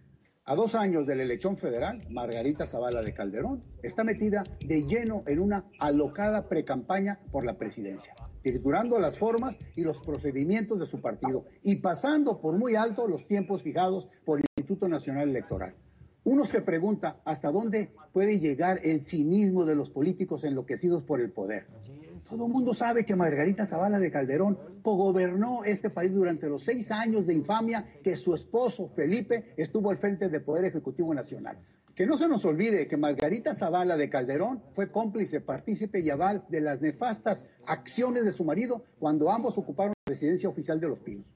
[0.45, 5.22] A dos años de la elección federal, Margarita Zavala de Calderón está metida de lleno
[5.28, 8.12] en una alocada precampaña por la presidencia,
[8.43, 13.24] triturando las formas y los procedimientos de su partido y pasando por muy alto los
[13.28, 15.76] tiempos fijados por el Instituto Nacional Electoral.
[16.24, 21.30] Uno se pregunta hasta dónde puede llegar el cinismo de los políticos enloquecidos por el
[21.30, 21.68] poder.
[22.32, 26.90] Todo el mundo sabe que Margarita Zavala de Calderón cogobernó este país durante los seis
[26.90, 31.58] años de infamia que su esposo Felipe estuvo al frente del Poder Ejecutivo Nacional.
[31.94, 36.46] Que no se nos olvide que Margarita Zavala de Calderón fue cómplice, partícipe y aval
[36.48, 41.00] de las nefastas acciones de su marido cuando ambos ocuparon la presidencia oficial de Los
[41.00, 41.26] Pinos.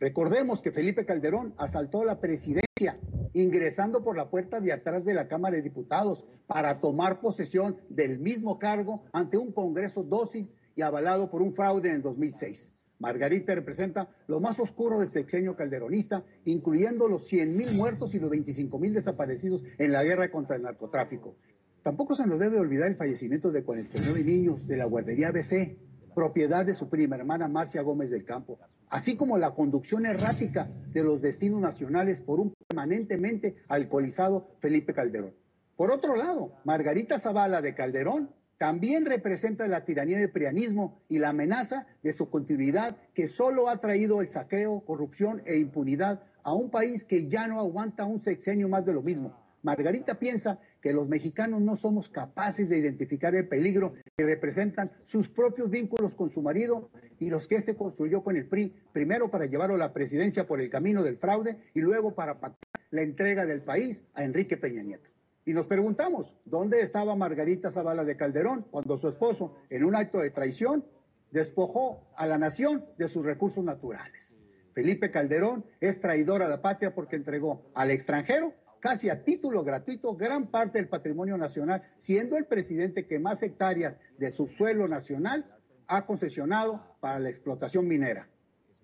[0.00, 2.98] Recordemos que Felipe Calderón asaltó la presidencia
[3.34, 8.18] ingresando por la puerta de atrás de la Cámara de Diputados para tomar posesión del
[8.18, 12.72] mismo cargo ante un Congreso dócil y avalado por un fraude en el 2006.
[12.98, 18.92] Margarita representa lo más oscuro del sexenio calderonista, incluyendo los 100.000 muertos y los 25.000
[18.92, 21.36] desaparecidos en la guerra contra el narcotráfico.
[21.82, 25.76] Tampoco se nos debe olvidar el fallecimiento de 49 niños de la guardería ABC,
[26.14, 31.04] propiedad de su prima hermana Marcia Gómez del Campo, así como la conducción errática de
[31.04, 35.34] los destinos nacionales por un permanentemente alcoholizado Felipe Calderón.
[35.76, 41.28] Por otro lado, Margarita Zavala de Calderón también representa la tiranía del prianismo y la
[41.28, 46.70] amenaza de su continuidad que solo ha traído el saqueo, corrupción e impunidad a un
[46.70, 49.36] país que ya no aguanta un sexenio más de lo mismo.
[49.62, 55.28] Margarita piensa que los mexicanos no somos capaces de identificar el peligro que representan sus
[55.28, 59.30] propios vínculos con su marido y los que se este construyó con el PRI, primero
[59.30, 63.02] para llevarlo a la presidencia por el camino del fraude y luego para pactar la
[63.02, 65.15] entrega del país a Enrique Peña Nieto.
[65.46, 70.18] Y nos preguntamos, ¿dónde estaba Margarita Zavala de Calderón cuando su esposo, en un acto
[70.18, 70.84] de traición,
[71.30, 74.34] despojó a la nación de sus recursos naturales?
[74.74, 80.16] Felipe Calderón es traidor a la patria porque entregó al extranjero casi a título gratuito
[80.16, 85.46] gran parte del patrimonio nacional, siendo el presidente que más hectáreas de subsuelo nacional
[85.86, 88.28] ha concesionado para la explotación minera.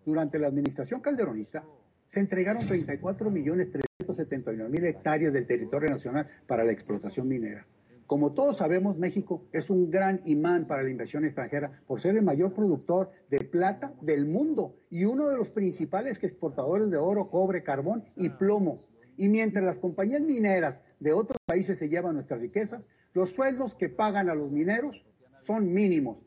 [0.07, 1.65] Durante la administración calderonista
[2.07, 3.69] se entregaron 34 millones
[4.05, 7.67] 379 mil hectáreas del territorio nacional para la explotación minera.
[8.07, 12.23] Como todos sabemos, México es un gran imán para la inversión extranjera por ser el
[12.23, 17.63] mayor productor de plata del mundo y uno de los principales exportadores de oro, cobre,
[17.63, 18.77] carbón y plomo.
[19.17, 22.83] Y mientras las compañías mineras de otros países se llevan nuestras riquezas,
[23.15, 25.07] los sueldos que pagan a los mineros
[25.43, 26.19] son mínimos.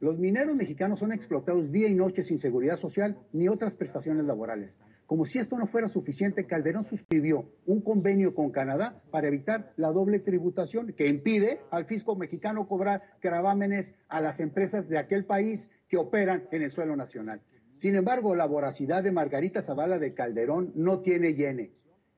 [0.00, 4.76] Los mineros mexicanos son explotados día y noche sin seguridad social ni otras prestaciones laborales.
[5.12, 9.92] Como si esto no fuera suficiente, Calderón suscribió un convenio con Canadá para evitar la
[9.92, 15.68] doble tributación que impide al fisco mexicano cobrar gravámenes a las empresas de aquel país
[15.86, 17.42] que operan en el suelo nacional.
[17.76, 21.72] Sin embargo, la voracidad de Margarita Zavala de Calderón no tiene llene.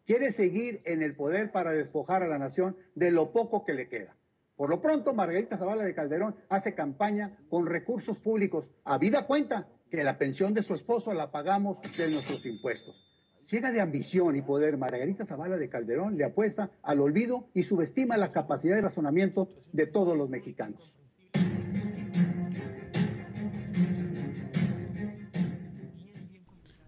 [0.07, 3.89] Quiere seguir en el poder para despojar a la nación de lo poco que le
[3.89, 4.15] queda.
[4.55, 9.67] Por lo pronto, Margarita Zavala de Calderón hace campaña con recursos públicos, a vida cuenta
[9.95, 12.97] que la pensión de su esposo la pagamos de nuestros impuestos.
[13.45, 18.17] Ciega de ambición y poder, Margarita Zavala de Calderón le apuesta al olvido y subestima
[18.17, 20.93] la capacidad de razonamiento de todos los mexicanos.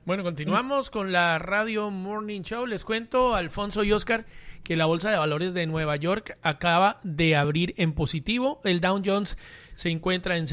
[0.05, 2.67] Bueno, continuamos con la Radio Morning Show.
[2.67, 4.25] Les cuento, Alfonso y Oscar,
[4.63, 8.61] que la Bolsa de Valores de Nueva York acaba de abrir en positivo.
[8.65, 9.37] El Dow Jones
[9.75, 10.47] se encuentra en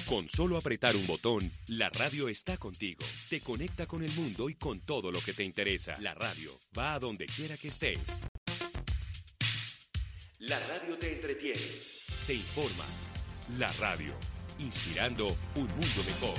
[0.09, 3.04] Con solo apretar un botón, la radio está contigo.
[3.28, 6.00] Te conecta con el mundo y con todo lo que te interesa.
[6.00, 8.00] La radio va a donde quiera que estés.
[10.38, 11.61] La radio te entretiene,
[12.26, 12.86] te informa.
[13.59, 14.14] La radio,
[14.61, 16.38] inspirando un mundo mejor.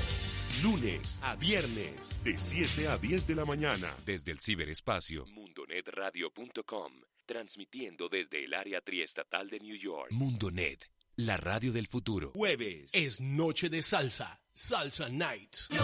[0.64, 5.28] Lunes a viernes, de 7 a 10 de la mañana, desde el ciberespacio.
[5.28, 6.94] Mundonetradio.com,
[7.28, 10.12] transmitiendo desde el área triestatal de New York.
[10.12, 10.90] Mundonet
[11.20, 12.32] la radio del futuro.
[12.34, 14.40] Jueves es noche de salsa.
[14.54, 15.54] Salsa Night.
[15.70, 15.84] Hola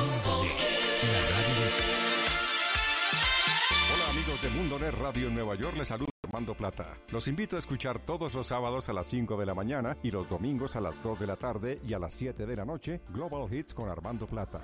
[4.11, 6.88] amigos de Mundo Net Radio en Nueva York, les saluda Armando Plata.
[7.11, 10.29] Los invito a escuchar todos los sábados a las 5 de la mañana y los
[10.29, 13.53] domingos a las 2 de la tarde y a las 7 de la noche Global
[13.53, 14.61] Hits con Armando Plata.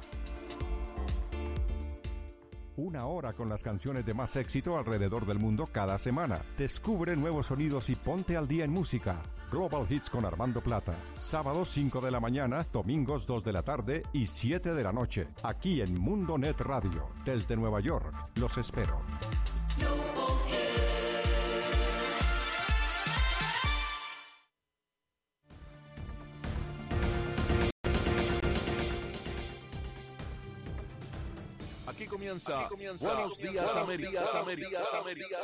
[2.82, 6.42] Una hora con las canciones de más éxito alrededor del mundo cada semana.
[6.58, 9.22] Descubre nuevos sonidos y ponte al día en música.
[9.52, 10.96] Global Hits con Armando Plata.
[11.14, 15.28] Sábado 5 de la mañana, domingos 2 de la tarde y 7 de la noche.
[15.44, 17.10] Aquí en Mundo Net Radio.
[17.24, 18.12] Desde Nueva York.
[18.38, 19.00] Los espero.
[32.12, 34.20] Comienza, Aquí comienza Buenos Días América.
[34.42, 35.38] América, América,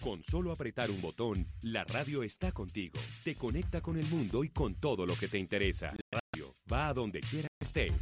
[0.00, 2.98] Con solo apretar un botón, la radio está contigo.
[3.22, 5.94] Te conecta con el mundo y con todo lo que te interesa.
[6.10, 7.92] La radio va a donde quiera que estés.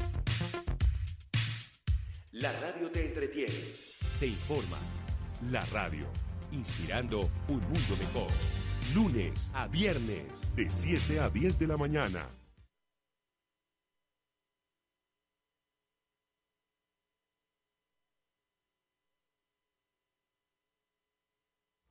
[2.33, 3.75] La radio te entretiene,
[4.19, 4.79] te informa.
[5.51, 6.07] La radio,
[6.51, 8.31] inspirando un mundo mejor.
[8.93, 12.29] Lunes a viernes, de 7 a 10 de la mañana.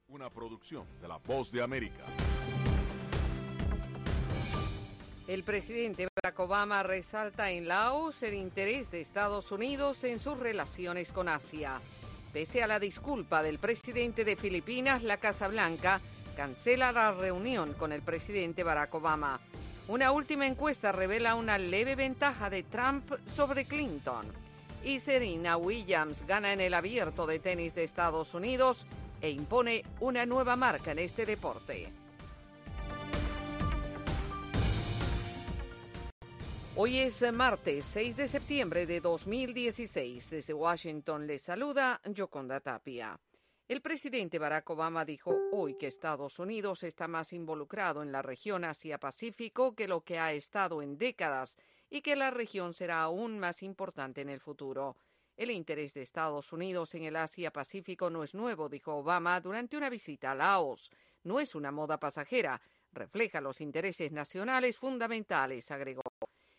[0.07, 2.03] Una producción de La Voz de América.
[5.27, 11.11] El presidente Barack Obama resalta en Laos el interés de Estados Unidos en sus relaciones
[11.11, 11.81] con Asia.
[12.31, 15.99] Pese a la disculpa del presidente de Filipinas, la Casa Blanca
[16.35, 19.39] cancela la reunión con el presidente Barack Obama.
[19.87, 24.25] Una última encuesta revela una leve ventaja de Trump sobre Clinton.
[24.83, 28.85] Y Serena Williams gana en el abierto de tenis de Estados Unidos
[29.21, 31.91] e impone una nueva marca en este deporte.
[36.75, 40.31] Hoy es martes 6 de septiembre de 2016.
[40.31, 43.19] Desde Washington les saluda Yoconda Tapia.
[43.69, 48.65] El presidente Barack Obama dijo hoy que Estados Unidos está más involucrado en la región
[48.65, 51.55] Asia-Pacífico que lo que ha estado en décadas
[51.89, 54.97] y que la región será aún más importante en el futuro.
[55.37, 59.89] El interés de Estados Unidos en el Asia-Pacífico no es nuevo, dijo Obama durante una
[59.89, 60.91] visita a Laos.
[61.23, 62.61] No es una moda pasajera,
[62.91, 66.01] refleja los intereses nacionales fundamentales, agregó.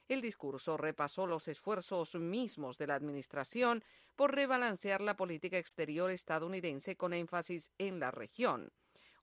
[0.06, 3.82] El discurso repasó los esfuerzos mismos de la Administración
[4.16, 8.70] por rebalancear la política exterior estadounidense con énfasis en la región.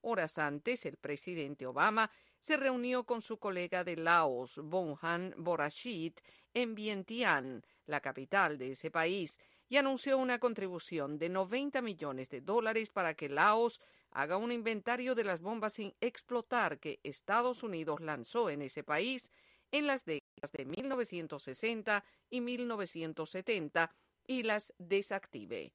[0.02, 2.10] Horas antes, el presidente Obama
[2.40, 6.20] se reunió con su colega de Laos, Bonhan Borashit,
[6.56, 12.42] en Vientiane, la capital de ese país, y anunció una contribución de 90 millones de
[12.42, 13.80] dólares para que Laos
[14.10, 19.32] haga un inventario de las bombas sin explotar que Estados Unidos lanzó en ese país
[19.72, 23.92] en las décadas de 1960 y 1970
[24.28, 25.72] y las desactive.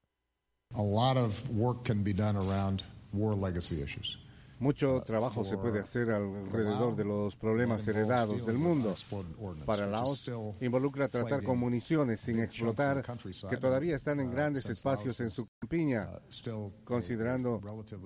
[0.75, 4.19] A lot of work can be done around war legacy issues.
[4.59, 8.95] Mucho trabajo se puede hacer alrededor de los problemas heredados del mundo.
[9.67, 10.31] Para Laos,
[10.63, 13.05] involucra tratar con municiones sin explotar
[13.51, 16.09] que todavía están en grandes espacios en su campiña,
[16.85, 17.61] considerando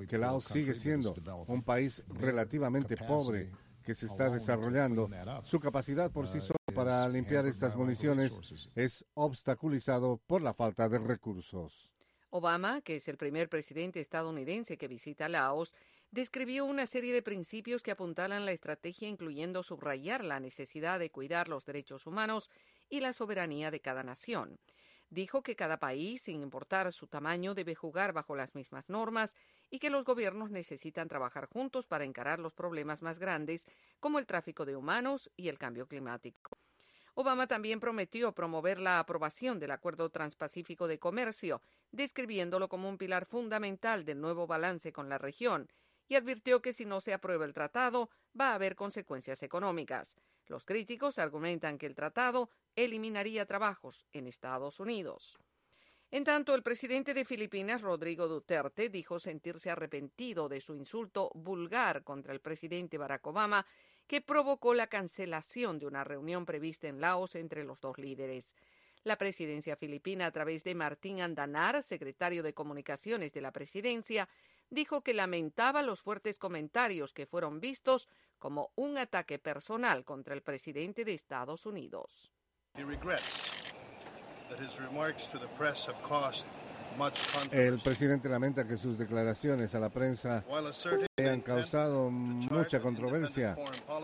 [0.09, 1.15] que Laos sigue siendo
[1.47, 3.53] un país relativamente pobre
[3.91, 5.11] que se está desarrollando.
[5.43, 8.38] Su capacidad por sí sola para limpiar estas municiones
[8.76, 11.91] es obstaculizado por la falta de recursos.
[12.30, 15.74] Obama, que es el primer presidente estadounidense que visita Laos,
[16.12, 21.49] describió una serie de principios que apuntalan la estrategia, incluyendo subrayar la necesidad de cuidar
[21.49, 22.49] los derechos humanos
[22.88, 24.61] y la soberanía de cada nación.
[25.11, 29.35] Dijo que cada país, sin importar su tamaño, debe jugar bajo las mismas normas
[29.69, 33.67] y que los gobiernos necesitan trabajar juntos para encarar los problemas más grandes,
[33.99, 36.59] como el tráfico de humanos y el cambio climático.
[37.15, 43.27] Obama también prometió promover la aprobación del Acuerdo Transpacífico de Comercio, describiéndolo como un pilar
[43.27, 45.69] fundamental del nuevo balance con la región,
[46.07, 50.17] y advirtió que si no se aprueba el tratado va a haber consecuencias económicas.
[50.47, 55.39] Los críticos argumentan que el tratado eliminaría trabajos en Estados Unidos.
[56.12, 62.03] En tanto, el presidente de Filipinas, Rodrigo Duterte, dijo sentirse arrepentido de su insulto vulgar
[62.03, 63.64] contra el presidente Barack Obama,
[64.09, 68.57] que provocó la cancelación de una reunión prevista en Laos entre los dos líderes.
[69.05, 74.29] La presidencia filipina, a través de Martín Andanar, secretario de Comunicaciones de la presidencia,
[74.68, 78.09] dijo que lamentaba los fuertes comentarios que fueron vistos
[78.41, 82.33] como un ataque personal contra el presidente de Estados Unidos.
[87.53, 90.45] El presidente lamenta que sus declaraciones a la prensa
[91.18, 93.57] hayan causado mucha controversia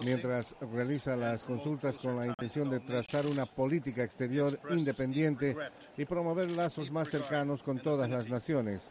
[0.05, 5.57] mientras realiza las consultas con la intención de trazar una política exterior independiente
[5.97, 8.91] y promover lazos más cercanos con todas las naciones.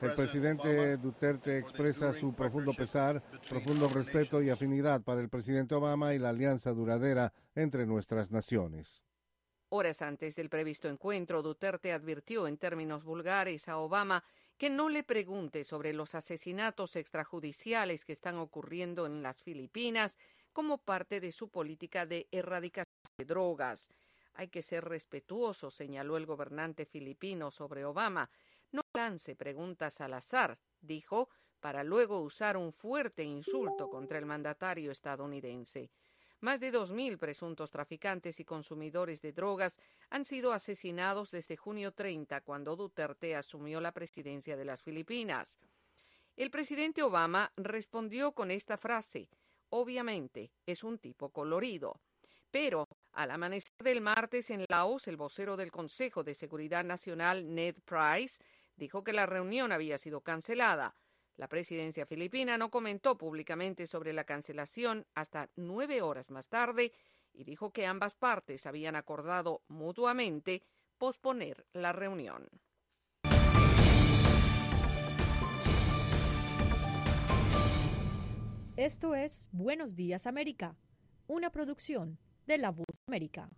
[0.00, 6.14] El presidente Duterte expresa su profundo pesar, profundo respeto y afinidad para el presidente Obama
[6.14, 9.05] y la alianza duradera entre nuestras naciones.
[9.76, 14.24] Horas antes del previsto encuentro, Duterte advirtió en términos vulgares a Obama
[14.56, 20.16] que no le pregunte sobre los asesinatos extrajudiciales que están ocurriendo en las Filipinas
[20.54, 22.86] como parte de su política de erradicación
[23.18, 23.90] de drogas.
[24.32, 28.30] Hay que ser respetuoso, señaló el gobernante filipino sobre Obama.
[28.72, 31.28] No lance preguntas al azar, dijo,
[31.60, 35.90] para luego usar un fuerte insulto contra el mandatario estadounidense.
[36.40, 39.78] Más de 2.000 presuntos traficantes y consumidores de drogas
[40.10, 45.58] han sido asesinados desde junio 30, cuando Duterte asumió la presidencia de las Filipinas.
[46.36, 49.30] El presidente Obama respondió con esta frase,
[49.70, 52.00] obviamente es un tipo colorido.
[52.50, 57.76] Pero al amanecer del martes en Laos, el vocero del Consejo de Seguridad Nacional, Ned
[57.84, 58.38] Price,
[58.76, 60.94] dijo que la reunión había sido cancelada.
[61.36, 66.92] La presidencia filipina no comentó públicamente sobre la cancelación hasta nueve horas más tarde
[67.34, 70.62] y dijo que ambas partes habían acordado mutuamente
[70.96, 72.48] posponer la reunión.
[78.76, 80.76] Esto es Buenos Días América,
[81.26, 83.50] una producción de La Voz América.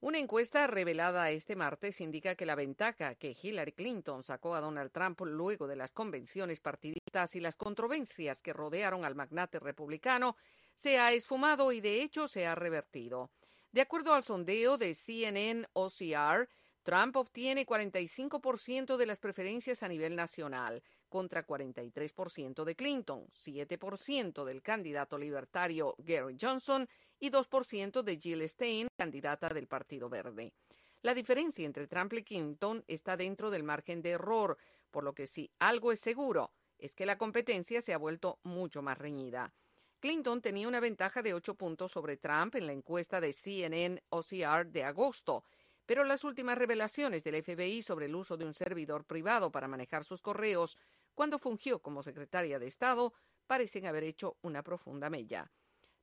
[0.00, 4.92] Una encuesta revelada este martes indica que la ventaja que Hillary Clinton sacó a Donald
[4.92, 10.36] Trump luego de las convenciones partidistas y las controversias que rodearon al magnate republicano
[10.76, 13.32] se ha esfumado y de hecho se ha revertido.
[13.72, 16.48] De acuerdo al sondeo de CNN OCR,
[16.88, 24.62] Trump obtiene 45% de las preferencias a nivel nacional, contra 43% de Clinton, 7% del
[24.62, 26.88] candidato libertario Gary Johnson
[27.20, 30.54] y 2% de Jill Stein, candidata del Partido Verde.
[31.02, 34.56] La diferencia entre Trump y Clinton está dentro del margen de error,
[34.90, 38.80] por lo que si algo es seguro es que la competencia se ha vuelto mucho
[38.80, 39.52] más reñida.
[40.00, 44.68] Clinton tenía una ventaja de 8 puntos sobre Trump en la encuesta de CNN OCR
[44.68, 45.44] de agosto,
[45.88, 50.04] pero las últimas revelaciones del FBI sobre el uso de un servidor privado para manejar
[50.04, 50.76] sus correos
[51.14, 53.14] cuando fungió como secretaria de Estado
[53.46, 55.50] parecen haber hecho una profunda mella.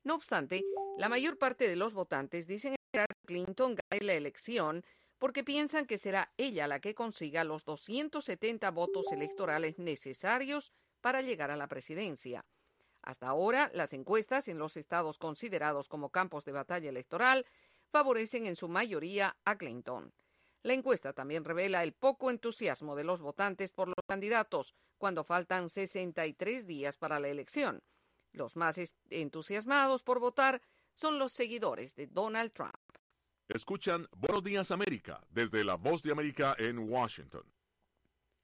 [0.03, 0.63] No obstante,
[0.97, 4.83] la mayor parte de los votantes dicen que Clinton gane la elección
[5.19, 11.51] porque piensan que será ella la que consiga los 270 votos electorales necesarios para llegar
[11.51, 12.43] a la presidencia.
[13.03, 17.45] Hasta ahora, las encuestas en los estados considerados como campos de batalla electoral
[17.91, 20.13] favorecen en su mayoría a Clinton.
[20.63, 25.69] La encuesta también revela el poco entusiasmo de los votantes por los candidatos cuando faltan
[25.69, 27.83] 63 días para la elección.
[28.31, 28.79] Los más
[29.09, 30.61] entusiasmados por votar
[30.93, 32.73] son los seguidores de Donald Trump.
[33.47, 37.43] Escuchan Buenos Días América desde la Voz de América en Washington.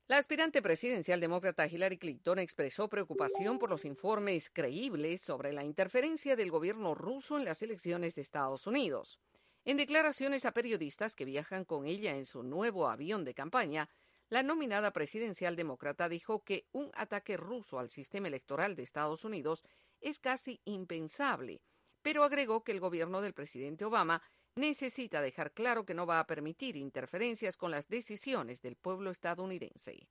[0.07, 6.35] La aspirante presidencial demócrata Hillary Clinton expresó preocupación por los informes creíbles sobre la interferencia
[6.35, 9.19] del gobierno ruso en las elecciones de Estados Unidos.
[9.63, 13.89] En declaraciones a periodistas que viajan con ella en su nuevo avión de campaña,
[14.29, 19.63] la nominada presidencial demócrata dijo que un ataque ruso al sistema electoral de Estados Unidos
[19.99, 21.61] es casi impensable,
[22.01, 24.23] pero agregó que el gobierno del presidente Obama
[24.55, 30.07] necesita dejar claro que no va a permitir interferencias con las decisiones del pueblo estadounidense.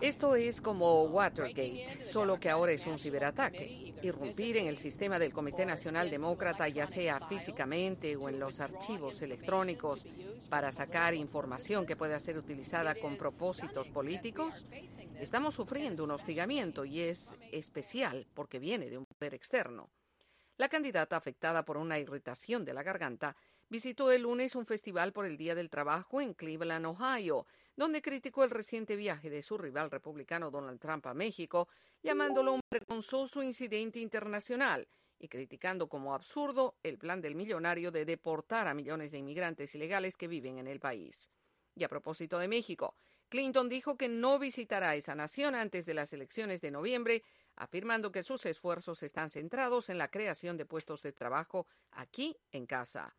[0.00, 3.94] Esto es como Watergate, solo que ahora es un ciberataque.
[4.02, 9.22] Irrumpir en el sistema del Comité Nacional Demócrata, ya sea físicamente o en los archivos
[9.22, 10.06] electrónicos,
[10.48, 14.66] para sacar información que pueda ser utilizada con propósitos políticos.
[15.18, 19.90] Estamos sufriendo un hostigamiento y es especial porque viene de un poder externo.
[20.56, 23.36] La candidata afectada por una irritación de la garganta
[23.68, 27.46] visitó el lunes un festival por el Día del Trabajo en Cleveland, Ohio,
[27.76, 31.68] donde criticó el reciente viaje de su rival republicano Donald Trump a México,
[32.02, 34.88] llamándolo un vergonzoso incidente internacional
[35.18, 40.16] y criticando como absurdo el plan del millonario de deportar a millones de inmigrantes ilegales
[40.16, 41.30] que viven en el país.
[41.74, 42.94] Y a propósito de México,
[43.28, 47.22] Clinton dijo que no visitará esa nación antes de las elecciones de noviembre,
[47.56, 52.66] afirmando que sus esfuerzos están centrados en la creación de puestos de trabajo aquí en
[52.66, 53.16] casa.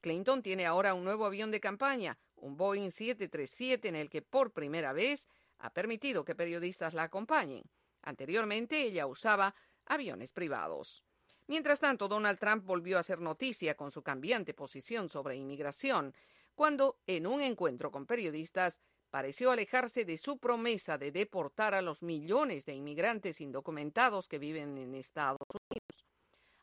[0.00, 4.52] Clinton tiene ahora un nuevo avión de campaña, un Boeing 737 en el que por
[4.52, 5.28] primera vez
[5.58, 7.64] ha permitido que periodistas la acompañen.
[8.02, 9.54] Anteriormente ella usaba
[9.86, 11.04] aviones privados.
[11.46, 16.14] Mientras tanto, Donald Trump volvió a hacer noticia con su cambiante posición sobre inmigración,
[16.54, 22.02] cuando, en un encuentro con periodistas, pareció alejarse de su promesa de deportar a los
[22.02, 26.06] millones de inmigrantes indocumentados que viven en Estados Unidos.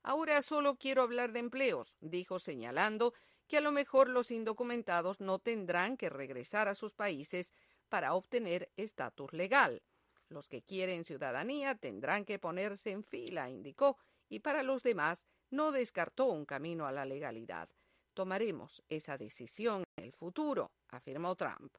[0.03, 3.13] Ahora solo quiero hablar de empleos, dijo señalando
[3.47, 7.53] que a lo mejor los indocumentados no tendrán que regresar a sus países
[7.89, 9.81] para obtener estatus legal.
[10.29, 13.97] Los que quieren ciudadanía tendrán que ponerse en fila, indicó,
[14.27, 17.69] y para los demás no descartó un camino a la legalidad.
[18.13, 21.75] Tomaremos esa decisión en el futuro, afirmó Trump.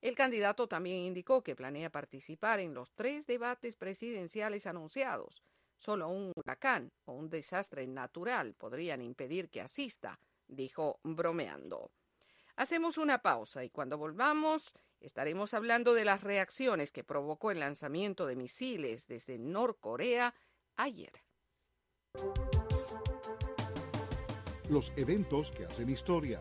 [0.00, 5.42] El candidato también indicó que planea participar en los tres debates presidenciales anunciados.
[5.78, 10.18] Solo un huracán o un desastre natural podrían impedir que asista,
[10.48, 11.90] dijo bromeando.
[12.56, 18.26] Hacemos una pausa y cuando volvamos estaremos hablando de las reacciones que provocó el lanzamiento
[18.26, 20.34] de misiles desde Norcorea
[20.76, 21.12] ayer.
[24.70, 26.40] Los eventos que hacen historia.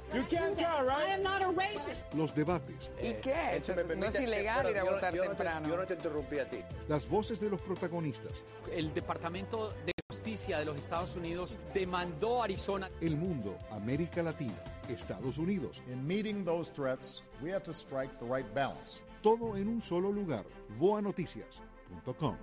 [2.15, 2.91] Los debates.
[3.01, 3.61] ¿Y qué?
[3.97, 5.67] no es ilegal ir a votar temprano.
[5.67, 6.59] yo no te interrumpí a ti.
[6.87, 8.45] Las voces de los protagonistas.
[8.71, 9.92] El Departamento de
[10.23, 12.89] Justicia de los Estados Unidos demandó a Arizona.
[13.01, 14.53] El mundo, América Latina,
[14.87, 15.83] Estados Unidos.
[15.91, 19.01] In meeting those threats, we have to strike the right balance.
[19.21, 20.45] Todo en un solo lugar.
[20.79, 22.37] Voanoticias.com.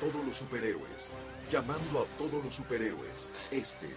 [0.00, 1.12] todos los superhéroes.
[1.50, 3.32] Llamando a todos los superhéroes.
[3.50, 3.88] Este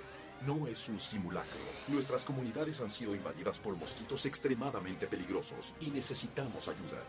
[0.45, 1.59] no es un simulacro.
[1.87, 7.03] Nuestras comunidades han sido invadidas por mosquitos extremadamente peligrosos y necesitamos ayuda.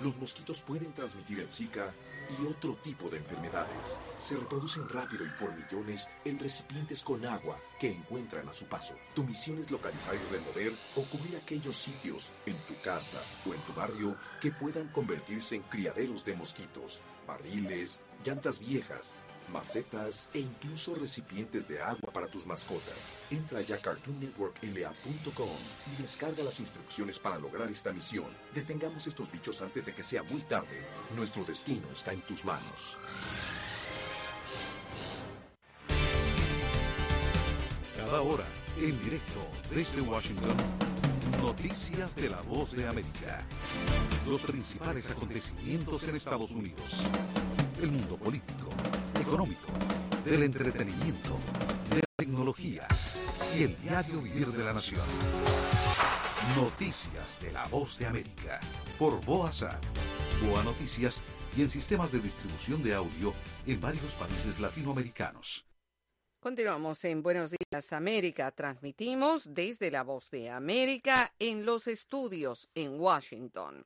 [0.00, 1.92] Los mosquitos pueden transmitir el Zika
[2.38, 4.00] y otro tipo de enfermedades.
[4.18, 8.94] Se reproducen rápido y por millones en recipientes con agua que encuentran a su paso.
[9.14, 13.60] Tu misión es localizar y remover o cubrir aquellos sitios en tu casa o en
[13.60, 19.16] tu barrio que puedan convertirse en criaderos de mosquitos, barriles, llantas viejas,
[19.52, 23.18] macetas e incluso recipientes de agua para tus mascotas.
[23.30, 25.58] Entra ya a cartoonnetworkla.com
[25.92, 28.26] y descarga las instrucciones para lograr esta misión.
[28.54, 30.86] Detengamos estos bichos antes de que sea muy tarde.
[31.16, 32.96] Nuestro destino está en tus manos.
[37.96, 38.44] Cada hora,
[38.78, 39.40] en directo
[39.70, 40.56] desde Washington.
[41.40, 43.44] Noticias de la voz de América.
[44.28, 47.02] Los principales acontecimientos en Estados Unidos.
[47.82, 48.68] El mundo político,
[49.20, 49.66] económico,
[50.24, 51.36] del entretenimiento,
[51.90, 52.86] de la tecnología
[53.58, 55.04] y el diario vivir de la nación.
[56.54, 58.60] Noticias de la voz de América.
[59.00, 59.84] Por Boasat,
[60.46, 61.18] Boa Noticias
[61.56, 63.34] y en sistemas de distribución de audio
[63.66, 65.66] en varios países latinoamericanos.
[66.38, 68.52] Continuamos en Buenos Días América.
[68.52, 73.84] Transmitimos desde la voz de América en los estudios en Washington.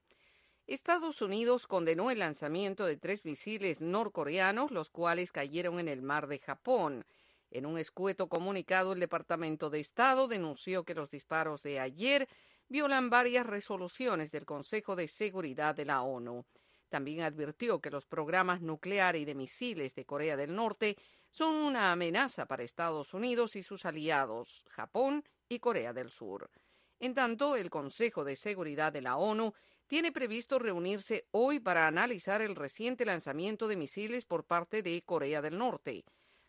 [0.66, 6.26] Estados Unidos condenó el lanzamiento de tres misiles norcoreanos, los cuales cayeron en el mar
[6.26, 7.04] de Japón.
[7.52, 12.28] En un escueto comunicado, el Departamento de Estado denunció que los disparos de ayer
[12.68, 16.44] violan varias resoluciones del Consejo de Seguridad de la ONU.
[16.88, 20.96] También advirtió que los programas nuclear y de misiles de Corea del Norte
[21.30, 26.50] son una amenaza para Estados Unidos y sus aliados, Japón y Corea del Sur.
[26.98, 29.52] En tanto, el Consejo de Seguridad de la ONU
[29.86, 35.42] tiene previsto reunirse hoy para analizar el reciente lanzamiento de misiles por parte de Corea
[35.42, 36.04] del Norte.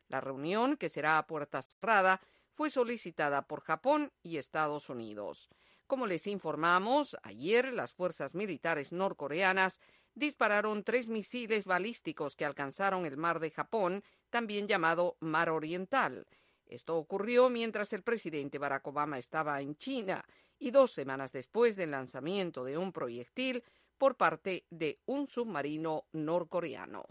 [0.07, 5.49] La reunión, que será a puerta cerrada, fue solicitada por Japón y Estados Unidos.
[5.85, 9.80] Como les informamos, ayer las fuerzas militares norcoreanas
[10.15, 16.26] dispararon tres misiles balísticos que alcanzaron el mar de Japón, también llamado Mar Oriental.
[16.65, 20.26] Esto ocurrió mientras el presidente Barack Obama estaba en China
[20.60, 23.64] y dos semanas después del lanzamiento de un proyectil
[23.98, 27.06] por parte de un submarino norcoreano.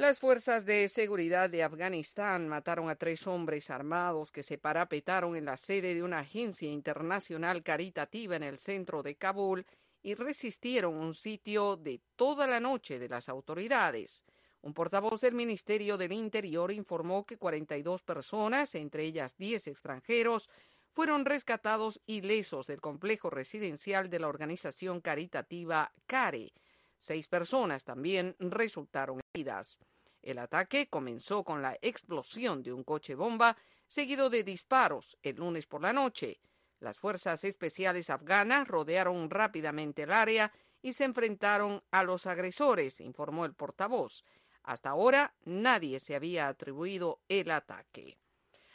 [0.00, 5.44] Las fuerzas de seguridad de Afganistán mataron a tres hombres armados que se parapetaron en
[5.44, 9.66] la sede de una agencia internacional caritativa en el centro de Kabul
[10.02, 14.24] y resistieron un sitio de toda la noche de las autoridades.
[14.62, 20.50] Un portavoz del Ministerio del Interior informó que 42 personas, entre ellas 10 extranjeros,
[20.90, 26.52] fueron rescatados ilesos del complejo residencial de la organización caritativa CARE.
[26.98, 29.78] Seis personas también resultaron heridas.
[30.20, 33.56] El ataque comenzó con la explosión de un coche bomba,
[33.86, 36.40] seguido de disparos el lunes por la noche.
[36.80, 43.44] Las fuerzas especiales afganas rodearon rápidamente el área y se enfrentaron a los agresores, informó
[43.44, 44.24] el portavoz.
[44.62, 48.18] Hasta ahora nadie se había atribuido el ataque.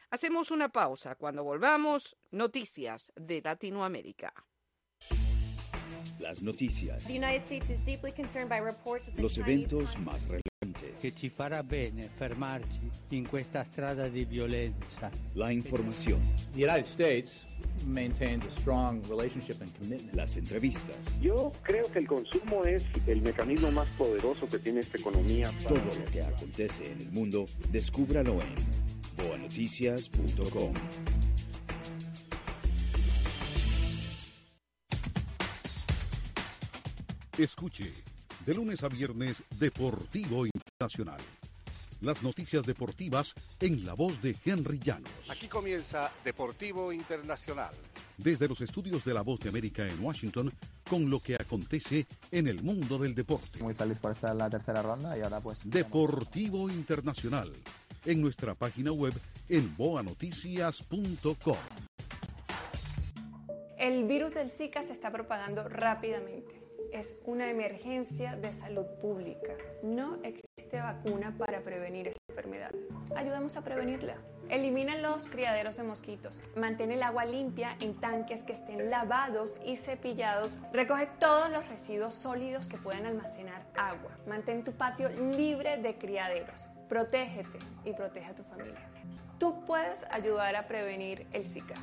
[0.10, 1.16] Hacemos una pausa.
[1.16, 4.34] Cuando volvamos, noticias de Latinoamérica.
[6.20, 7.04] Las noticias.
[9.18, 10.46] Los eventos más relevantes.
[11.00, 15.12] Che ci farà bene fermarci in questa strada di violenza.
[15.34, 16.20] La información.
[16.54, 17.44] The United States
[17.86, 20.14] maintains a strong relationship and commitment.
[20.16, 21.20] Las entrevistas.
[21.20, 25.52] Yo creo que el consumo es el mecanismo más poderoso que tiene esta economía.
[25.68, 28.56] Todo lo que acontece en el mundo, descúbralo en
[29.18, 30.74] boanoticias.com.
[37.38, 37.92] Escuche,
[38.46, 41.20] de lunes a viernes, Deportivo Internacional.
[42.00, 45.12] Las noticias deportivas en la voz de Henry Llanos.
[45.28, 47.74] Aquí comienza Deportivo Internacional.
[48.18, 50.50] Desde los estudios de la voz de América en Washington,
[50.90, 53.62] con lo que acontece en el mundo del deporte.
[53.62, 55.70] Muy feliz por estar en la tercera ronda y ahora pues...
[55.70, 57.52] Deportivo Internacional.
[58.06, 59.14] En nuestra página web
[59.50, 61.58] en boanoticias.com.
[63.78, 66.65] El virus del Zika se está propagando rápidamente.
[66.92, 69.54] Es una emergencia de salud pública.
[69.84, 72.72] No existe vacuna para prevenir esta enfermedad.
[73.16, 74.16] Ayudamos a prevenirla.
[74.50, 76.42] Elimina los criaderos de mosquitos.
[76.56, 80.60] Mantén el agua limpia en tanques que estén lavados y cepillados.
[80.72, 84.18] Recoge todos los residuos sólidos que puedan almacenar agua.
[84.28, 86.70] Mantén tu patio libre de criaderos.
[86.88, 88.90] Protégete y protege a tu familia.
[89.40, 91.76] Tú puedes ayudar a prevenir el Zika.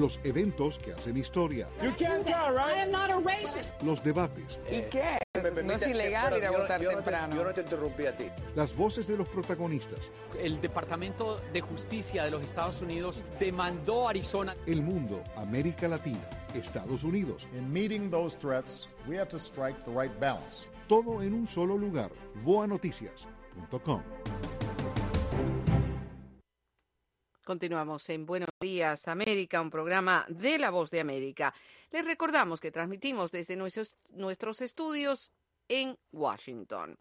[0.00, 1.68] Los eventos que hacen historia.
[1.82, 2.74] You can't tell, right?
[2.74, 3.74] I am not a racist.
[3.82, 4.58] Los debates.
[4.70, 5.18] ¿Y qué?
[5.62, 7.36] No es ilegal ir a votar temprano.
[7.36, 8.24] yo no te interrumpí a ti.
[8.56, 10.10] Las voces de los protagonistas.
[10.38, 14.56] El Departamento de Justicia de los Estados Unidos demandó a Arizona.
[14.66, 17.46] El mundo, América Latina, Estados Unidos.
[17.52, 20.66] In meeting those threats, we have to strike the right balance.
[20.88, 22.10] Todo en un solo lugar.
[22.42, 24.00] Voanoticias.com.
[27.44, 31.54] Continuamos en Buenos Días América, un programa de La Voz de América.
[31.90, 35.32] Les recordamos que transmitimos desde nuestros, estudios
[35.66, 36.98] en Washington.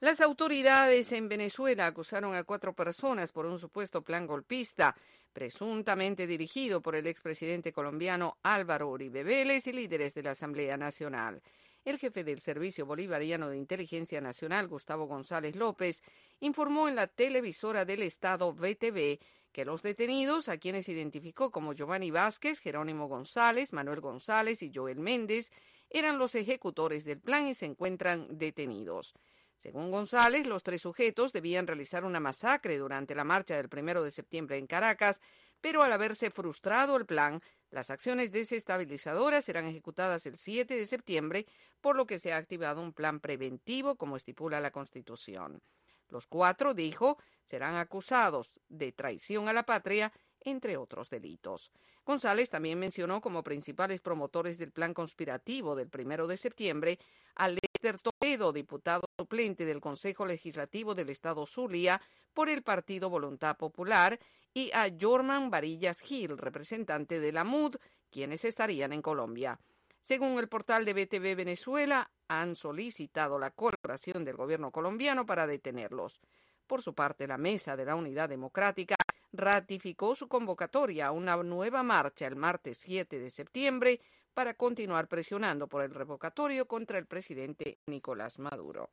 [0.00, 4.96] Las autoridades en Venezuela acusaron a cuatro personas por un supuesto plan golpista,
[5.32, 11.40] presuntamente dirigido por el expresidente colombiano Álvaro Uribe Vélez y líderes de la Asamblea Nacional.
[11.84, 16.02] El jefe del Servicio Bolivariano de Inteligencia Nacional, Gustavo González López,
[16.40, 19.18] informó en la televisora del Estado VTV
[19.52, 25.00] que los detenidos, a quienes identificó como Giovanni Vázquez, Jerónimo González, Manuel González y Joel
[25.00, 25.50] Méndez,
[25.90, 29.14] eran los ejecutores del plan y se encuentran detenidos.
[29.56, 34.12] Según González, los tres sujetos debían realizar una masacre durante la marcha del primero de
[34.12, 35.20] septiembre en Caracas,
[35.60, 41.46] pero al haberse frustrado el plan, las acciones desestabilizadoras serán ejecutadas el 7 de septiembre,
[41.80, 45.60] por lo que se ha activado un plan preventivo, como estipula la Constitución.
[46.08, 47.18] Los cuatro, dijo,
[47.48, 51.72] serán acusados de traición a la patria, entre otros delitos.
[52.04, 56.98] González también mencionó como principales promotores del plan conspirativo del primero de septiembre
[57.36, 62.00] a Lester Toledo, diputado suplente del Consejo Legislativo del Estado Zulia
[62.34, 64.18] por el Partido Voluntad Popular,
[64.52, 67.76] y a Jorman Varillas Gil, representante de la MUD,
[68.10, 69.58] quienes estarían en Colombia.
[70.00, 76.20] Según el portal de BTV Venezuela, han solicitado la colaboración del gobierno colombiano para detenerlos.
[76.68, 78.94] Por su parte, la Mesa de la Unidad Democrática
[79.32, 84.00] ratificó su convocatoria a una nueva marcha el martes 7 de septiembre
[84.34, 88.90] para continuar presionando por el revocatorio contra el presidente Nicolás Maduro.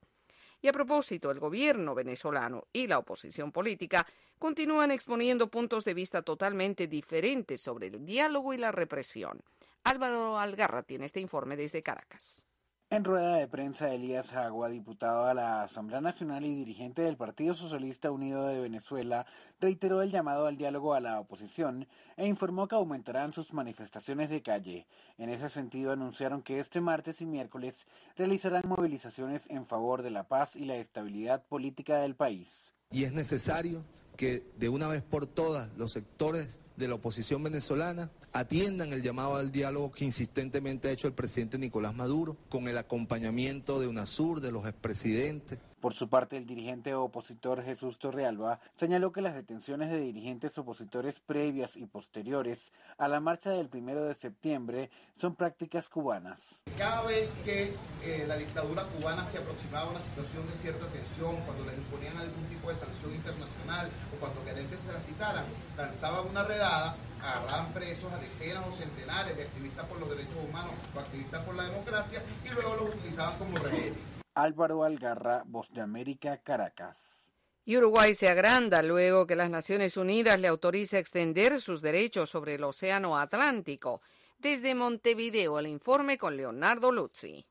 [0.62, 4.08] Y a propósito, el gobierno venezolano y la oposición política
[4.40, 9.44] continúan exponiendo puntos de vista totalmente diferentes sobre el diálogo y la represión.
[9.84, 12.46] Álvaro Algarra tiene este informe desde Caracas.
[12.92, 17.56] En rueda de prensa, Elías Agua, diputado a la Asamblea Nacional y dirigente del Partido
[17.56, 19.26] Socialista Unido de Venezuela,
[19.60, 24.44] reiteró el llamado al diálogo a la oposición e informó que aumentarán sus manifestaciones de
[24.44, 24.86] calle.
[25.18, 30.28] En ese sentido, anunciaron que este martes y miércoles realizarán movilizaciones en favor de la
[30.28, 32.72] paz y la estabilidad política del país.
[32.92, 33.84] Y es necesario
[34.16, 39.36] que de una vez por todas los sectores de la oposición venezolana atiendan el llamado
[39.36, 44.42] al diálogo que insistentemente ha hecho el presidente Nicolás Maduro, con el acompañamiento de UNASUR,
[44.42, 45.60] de los expresidentes.
[45.80, 51.20] Por su parte, el dirigente opositor Jesús Torrealba señaló que las detenciones de dirigentes opositores
[51.20, 56.62] previas y posteriores a la marcha del primero de septiembre son prácticas cubanas.
[56.78, 57.74] Cada vez que
[58.04, 62.18] eh, la dictadura cubana se aproximaba a una situación de cierta tensión, cuando les imponían
[62.18, 65.46] algún tipo de sanción internacional o cuando querían que se las quitaran,
[65.78, 66.96] lanzaban una redada
[67.26, 71.56] agarraban presos a decenas o centenares de activistas por los derechos humanos o activistas por
[71.56, 74.25] la democracia y luego los utilizaban como rehenes.
[74.36, 77.32] Álvaro Algarra, Voz de América, Caracas.
[77.64, 82.56] Y Uruguay se agranda luego que las Naciones Unidas le autoriza extender sus derechos sobre
[82.56, 84.02] el Océano Atlántico.
[84.38, 87.48] Desde Montevideo, el informe con Leonardo Luzzi.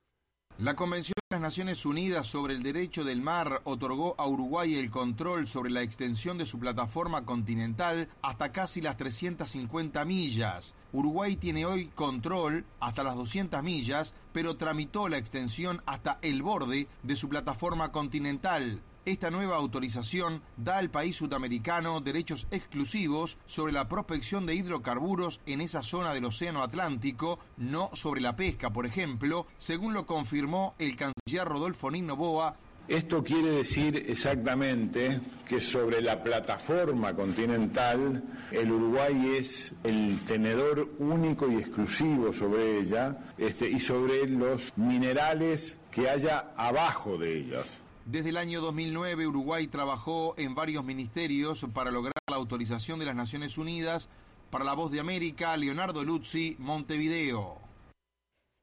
[0.59, 4.89] La Convención de las Naciones Unidas sobre el Derecho del Mar otorgó a Uruguay el
[4.89, 10.77] control sobre la extensión de su plataforma continental hasta casi las 350 millas.
[10.93, 16.87] Uruguay tiene hoy control hasta las 200 millas, pero tramitó la extensión hasta el borde
[17.03, 18.81] de su plataforma continental.
[19.07, 25.61] Esta nueva autorización da al país sudamericano derechos exclusivos sobre la prospección de hidrocarburos en
[25.61, 30.97] esa zona del Océano Atlántico, no sobre la pesca, por ejemplo, según lo confirmó el
[30.97, 32.57] canciller Rodolfo Nino Boa
[32.87, 35.19] esto quiere decir exactamente
[35.49, 43.17] que sobre la plataforma continental el Uruguay es el tenedor único y exclusivo sobre ella
[43.39, 47.81] este, y sobre los minerales que haya abajo de ellas.
[48.07, 53.17] Desde el año 2009 Uruguay trabajó en varios ministerios para lograr la autorización de las
[53.17, 54.11] Naciones Unidas
[54.51, 57.59] para la voz de América, Leonardo Luzzi, Montevideo.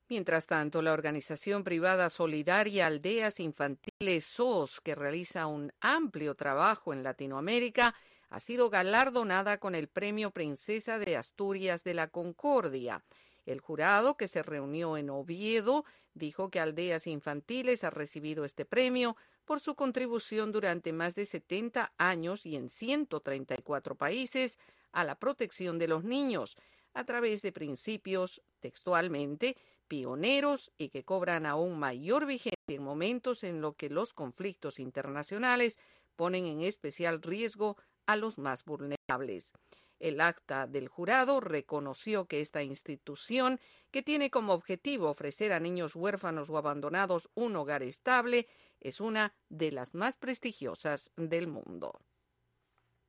[0.09, 7.01] Mientras tanto, la organización privada solidaria Aldeas Infantiles SOS, que realiza un amplio trabajo en
[7.01, 7.95] Latinoamérica,
[8.29, 13.03] ha sido galardonada con el Premio Princesa de Asturias de la Concordia.
[13.45, 19.15] El jurado, que se reunió en Oviedo, dijo que Aldeas Infantiles ha recibido este premio
[19.45, 24.59] por su contribución durante más de 70 años y en 134 países
[24.91, 26.57] a la protección de los niños,
[26.93, 29.57] a través de principios, textualmente,
[29.87, 35.79] pioneros y que cobran aún mayor vigencia en momentos en los que los conflictos internacionales
[36.15, 39.53] ponen en especial riesgo a los más vulnerables.
[40.01, 43.59] El acta del jurado reconoció que esta institución,
[43.91, 48.47] que tiene como objetivo ofrecer a niños huérfanos o abandonados un hogar estable,
[48.79, 52.01] es una de las más prestigiosas del mundo.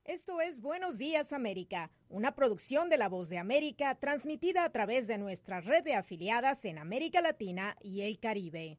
[0.05, 5.07] Esto es Buenos Días América, una producción de La Voz de América transmitida a través
[5.07, 8.79] de nuestra red de afiliadas en América Latina y el Caribe.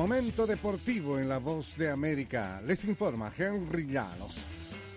[0.00, 2.62] Momento deportivo en La Voz de América.
[2.64, 4.42] Les informa Henry Llanos.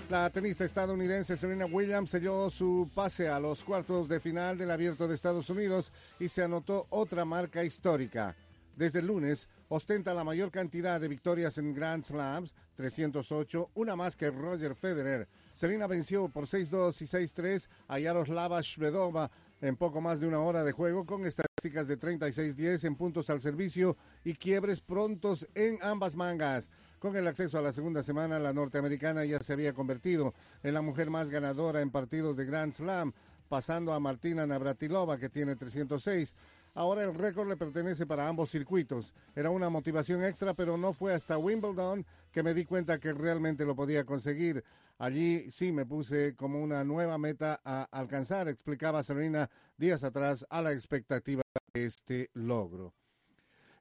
[0.09, 5.05] La tenista estadounidense Serena Williams selló su pase a los cuartos de final del Abierto
[5.05, 8.33] de Estados Unidos y se anotó otra marca histórica.
[8.77, 14.15] Desde el lunes, ostenta la mayor cantidad de victorias en Grand Slams, 308, una más
[14.15, 15.27] que Roger Federer.
[15.53, 19.29] Serena venció por 6-2 y 6-3 a Yaroslava Shvedova
[19.63, 23.41] en poco más de una hora de juego con estadísticas de 36-10 en puntos al
[23.41, 23.95] servicio
[24.25, 26.69] y quiebres prontos en ambas mangas.
[26.99, 30.33] Con el acceso a la segunda semana, la norteamericana ya se había convertido
[30.63, 33.13] en la mujer más ganadora en partidos de Grand Slam,
[33.47, 36.35] pasando a Martina Navratilova, que tiene 306.
[36.75, 39.13] Ahora el récord le pertenece para ambos circuitos.
[39.35, 43.65] Era una motivación extra, pero no fue hasta Wimbledon que me di cuenta que realmente
[43.65, 44.63] lo podía conseguir.
[44.97, 50.61] Allí sí me puse como una nueva meta a alcanzar, explicaba Serena días atrás a
[50.61, 51.43] la expectativa
[51.73, 52.93] de este logro.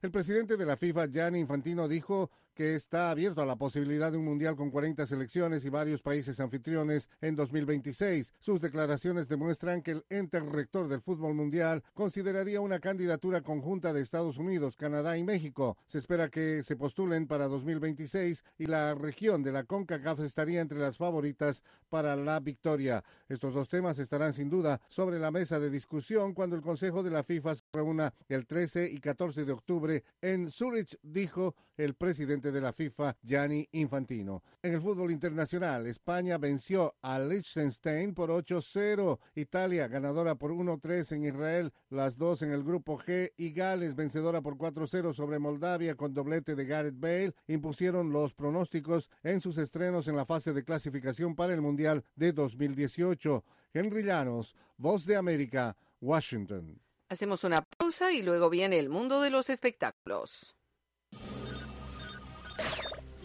[0.01, 4.17] El presidente de la FIFA, Gianni Infantino, dijo que está abierto a la posibilidad de
[4.17, 8.33] un mundial con 40 selecciones y varios países anfitriones en 2026.
[8.39, 14.01] Sus declaraciones demuestran que el ente rector del fútbol mundial consideraría una candidatura conjunta de
[14.01, 15.77] Estados Unidos, Canadá y México.
[15.87, 20.79] Se espera que se postulen para 2026 y la región de la CONCACAF estaría entre
[20.79, 23.03] las favoritas para la victoria.
[23.29, 27.11] Estos dos temas estarán sin duda sobre la mesa de discusión cuando el Consejo de
[27.11, 27.53] la FIFA
[28.29, 33.67] el 13 y 14 de octubre en Zurich, dijo el presidente de la FIFA, Gianni
[33.71, 34.43] Infantino.
[34.61, 41.23] En el fútbol internacional, España venció a Liechtenstein por 8-0, Italia ganadora por 1-3 en
[41.25, 46.13] Israel, las dos en el grupo G y Gales vencedora por 4-0 sobre Moldavia con
[46.13, 51.35] doblete de Gareth Bale, impusieron los pronósticos en sus estrenos en la fase de clasificación
[51.35, 53.43] para el Mundial de 2018.
[53.73, 56.79] Henry Llanos, Voz de América, Washington.
[57.09, 60.55] Hacemos una pausa y luego viene el mundo de los espectáculos.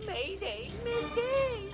[0.07, 1.69] Mayday, Mayday.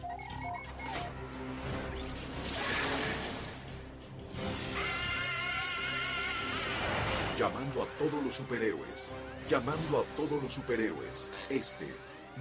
[7.39, 9.11] Llamando a todos los superhéroes.
[9.51, 11.31] Llamando a todos los superhéroes.
[11.51, 11.89] Este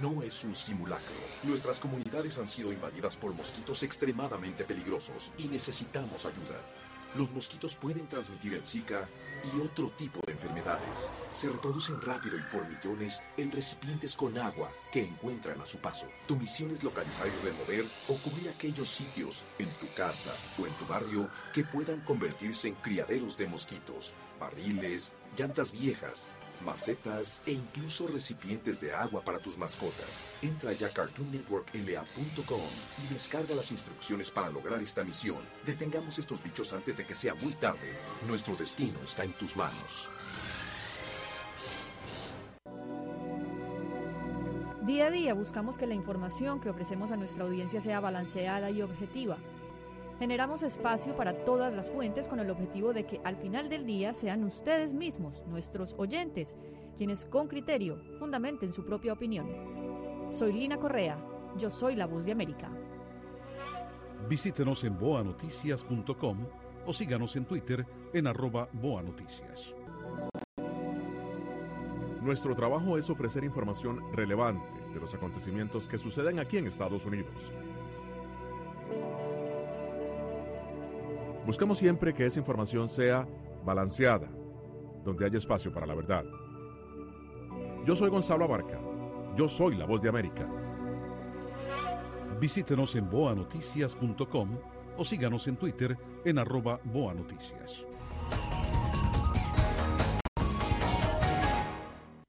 [0.00, 1.14] no es un simulacro.
[1.42, 6.60] Nuestras comunidades han sido invadidas por mosquitos extremadamente peligrosos y necesitamos ayuda.
[7.16, 9.08] Los mosquitos pueden transmitir el Zika
[9.52, 11.10] y otro tipo de enfermedades.
[11.30, 16.06] Se reproducen rápido y por millones en recipientes con agua que encuentran a su paso.
[16.26, 20.72] Tu misión es localizar y remover o cubrir aquellos sitios en tu casa o en
[20.74, 26.28] tu barrio que puedan convertirse en criaderos de mosquitos, barriles, llantas viejas,
[26.62, 30.30] macetas e incluso recipientes de agua para tus mascotas.
[30.42, 32.70] Entra ya a cartoonnetworkla.com
[33.04, 35.38] y descarga las instrucciones para lograr esta misión.
[35.64, 37.92] Detengamos estos bichos antes de que sea muy tarde.
[38.26, 40.08] Nuestro destino está en tus manos.
[44.86, 48.82] Día a día buscamos que la información que ofrecemos a nuestra audiencia sea balanceada y
[48.82, 49.38] objetiva.
[50.18, 54.14] Generamos espacio para todas las fuentes con el objetivo de que al final del día
[54.14, 56.54] sean ustedes mismos, nuestros oyentes,
[56.96, 59.48] quienes con criterio fundamenten su propia opinión.
[60.30, 61.18] Soy Lina Correa,
[61.56, 62.70] yo soy la voz de América.
[64.28, 66.38] Visítenos en boanoticias.com
[66.86, 69.74] o síganos en Twitter en arroba boanoticias.
[72.22, 77.52] Nuestro trabajo es ofrecer información relevante de los acontecimientos que suceden aquí en Estados Unidos.
[81.46, 83.28] Buscamos siempre que esa información sea
[83.64, 84.28] balanceada,
[85.04, 86.24] donde haya espacio para la verdad.
[87.84, 88.80] Yo soy Gonzalo Abarca.
[89.36, 90.48] Yo soy la voz de América.
[92.40, 94.58] Visítenos en boanoticias.com
[94.96, 97.84] o síganos en Twitter en arroba boanoticias.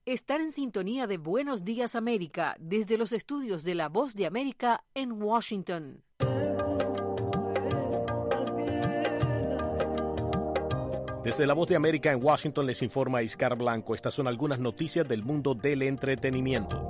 [0.04, 4.84] Están en sintonía de Buenos Días América desde los estudios de La Voz de América
[4.94, 6.02] en Washington.
[11.26, 13.96] Desde La Voz de América en Washington les informa Iscar Blanco.
[13.96, 16.88] Estas son algunas noticias del mundo del entretenimiento.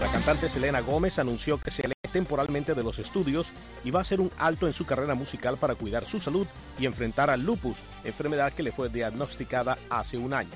[0.00, 3.52] La cantante Selena Gómez anunció que se aleja temporalmente de los estudios
[3.84, 6.46] y va a hacer un alto en su carrera musical para cuidar su salud
[6.78, 10.52] y enfrentar al lupus, enfermedad que le fue diagnosticada hace un año.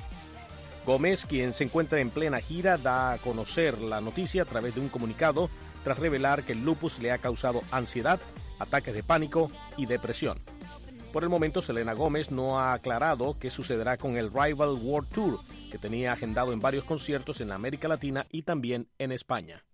[0.87, 4.81] Gómez, quien se encuentra en plena gira, da a conocer la noticia a través de
[4.81, 5.51] un comunicado
[5.85, 8.21] tras revelar que el lupus le ha causado ansiedad,
[8.59, 10.39] ataques de pánico y depresión.
[11.13, 15.41] Por el momento, Selena Gómez no ha aclarado qué sucederá con el Rival World Tour,
[15.71, 19.65] que tenía agendado en varios conciertos en América Latina y también en España.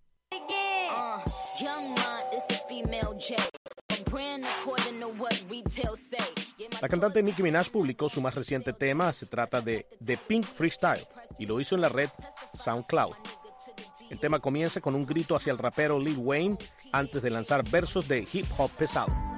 [6.81, 11.05] La cantante Nicki Minaj publicó su más reciente tema, se trata de The Pink Freestyle,
[11.37, 12.09] y lo hizo en la red
[12.53, 13.15] SoundCloud.
[14.09, 16.57] El tema comienza con un grito hacia el rapero Lil Wayne
[16.91, 19.36] antes de lanzar versos de hip hop pesado.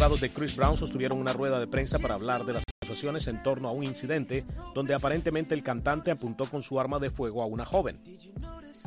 [0.00, 3.42] Abogados de Chris Brown sostuvieron una rueda de prensa para hablar de las acusaciones en
[3.42, 7.46] torno a un incidente donde aparentemente el cantante apuntó con su arma de fuego a
[7.46, 8.00] una joven.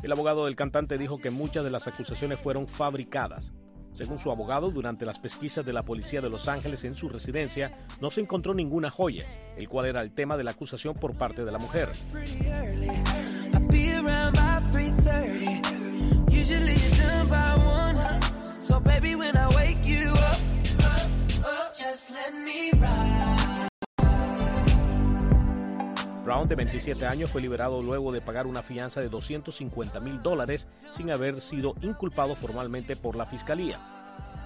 [0.02, 3.52] El abogado del cantante dijo que muchas de las acusaciones fueron fabricadas.
[3.92, 7.70] Según su abogado, durante las pesquisas de la policía de Los Ángeles en su residencia
[8.00, 9.24] no se encontró ninguna joya,
[9.56, 11.90] el cual era el tema de la acusación por parte de la mujer.
[26.24, 30.66] Brown, de 27 años, fue liberado luego de pagar una fianza de 250 mil dólares
[30.90, 33.78] sin haber sido inculpado formalmente por la fiscalía.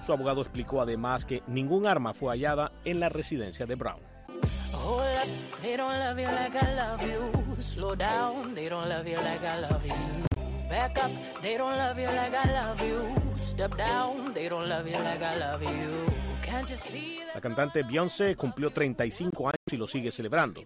[0.05, 3.99] Su abogado explicó además que ningún arma fue hallada en la residencia de Brown.
[17.33, 20.61] La cantante Beyoncé cumplió 35 años y lo sigue celebrando.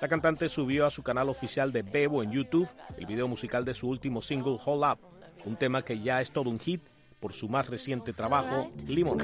[0.00, 2.68] La cantante subió a su canal oficial de Bebo en YouTube
[2.98, 4.98] el video musical de su último single Hold Up,
[5.44, 6.82] un tema que ya es todo un hit
[7.18, 9.18] por su más reciente trabajo, Limón.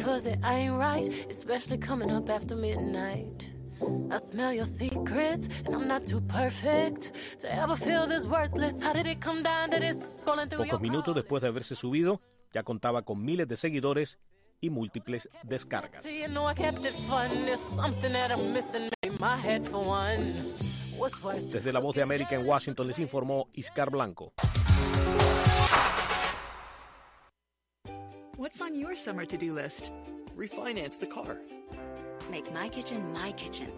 [10.70, 12.20] Pocos minutos después de haberse subido,
[12.52, 14.18] ya contaba con miles de seguidores
[14.60, 16.02] y múltiples descargas.
[21.52, 24.32] Desde la voz de América en Washington les informó Iscar Blanco.
[28.36, 29.90] What's on your summer to-do list?
[30.36, 31.40] Refinance the car.
[32.30, 33.68] Make my kitchen my kitchen.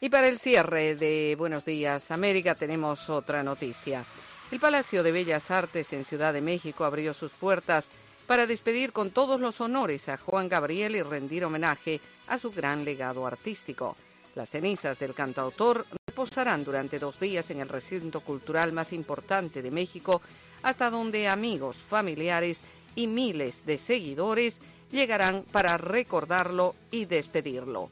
[0.00, 4.04] Y para el cierre de Buenos Días América tenemos otra noticia.
[4.50, 7.88] El Palacio de Bellas Artes en Ciudad de México abrió sus puertas
[8.26, 12.84] para despedir con todos los honores a Juan Gabriel y rendir homenaje a su gran
[12.84, 13.96] legado artístico.
[14.34, 19.70] Las cenizas del cantautor reposarán durante dos días en el recinto cultural más importante de
[19.70, 20.20] México,
[20.62, 22.62] hasta donde amigos, familiares
[22.96, 24.60] y miles de seguidores
[24.90, 27.90] llegarán para recordarlo y despedirlo.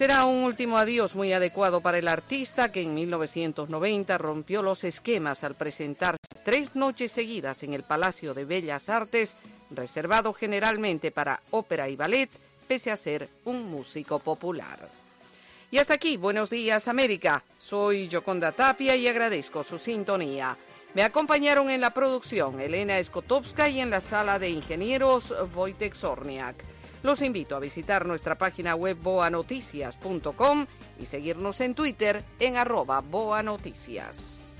[0.00, 5.44] Será un último adiós muy adecuado para el artista que en 1990 rompió los esquemas
[5.44, 9.36] al presentarse tres noches seguidas en el Palacio de Bellas Artes,
[9.70, 12.30] reservado generalmente para ópera y ballet,
[12.66, 14.88] pese a ser un músico popular.
[15.70, 17.44] Y hasta aquí, buenos días América.
[17.58, 20.56] Soy Yoconda Tapia y agradezco su sintonía.
[20.94, 26.79] Me acompañaron en la producción Elena Skotowska y en la sala de ingenieros Wojtek Zorniak.
[27.02, 30.66] Los invito a visitar nuestra página web boanoticias.com
[30.98, 34.52] y seguirnos en Twitter en arroba boanoticias.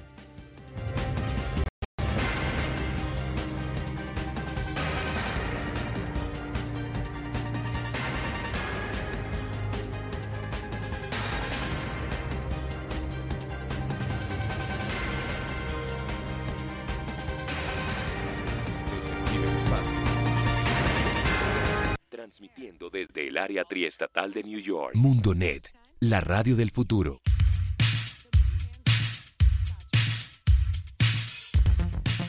[23.65, 24.95] Triestatal de New York.
[24.95, 25.71] MundoNet,
[26.01, 27.21] la radio del futuro.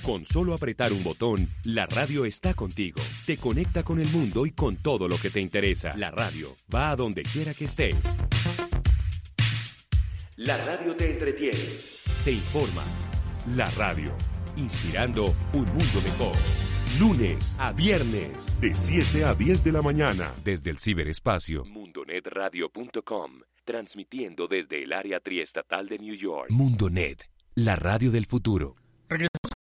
[0.04, 3.00] Con solo apretar un botón, la radio está contigo.
[3.26, 5.96] Te conecta con el mundo y con todo lo que te interesa.
[5.96, 7.96] La radio va a donde quiera que estés.
[10.38, 11.78] La radio te entretiene.
[12.26, 12.84] Te informa.
[13.56, 14.12] La radio,
[14.58, 16.71] inspirando un mundo mejor.
[17.00, 20.34] Lunes a viernes, de 7 a 10 de la mañana.
[20.44, 21.64] Desde el ciberespacio.
[21.66, 26.50] Mundonetradio.com, transmitiendo desde el área triestatal de New York.
[26.50, 28.76] MundoNet, la radio del futuro.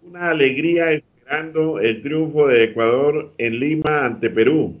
[0.00, 4.80] una alegría esperando el triunfo de Ecuador en Lima ante Perú.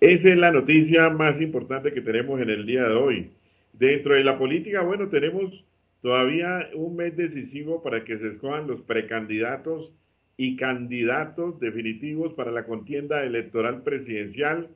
[0.00, 3.30] Esa es la noticia más importante que tenemos en el día de hoy.
[3.72, 5.64] Dentro de la política, bueno, tenemos
[6.02, 9.92] todavía un mes decisivo para que se escojan los precandidatos
[10.36, 14.68] y candidatos definitivos para la contienda electoral presidencial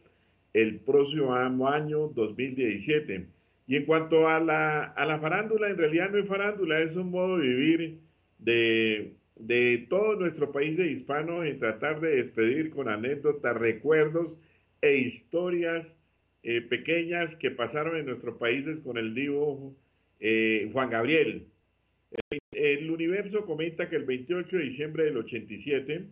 [0.53, 3.27] el próximo año 2017.
[3.66, 7.11] Y en cuanto a la, a la farándula, en realidad no es farándula, es un
[7.11, 7.99] modo de vivir
[8.39, 14.33] de, de todo nuestro país de hispanos en tratar de despedir con anécdotas, recuerdos
[14.83, 15.87] e historias
[16.47, 19.75] eh, pequeñas que pasaron en nuestros países con el divo
[20.21, 21.47] eh, Juan Gabriel.
[22.53, 26.05] El, universo comenta que el 28 de diciembre del 87,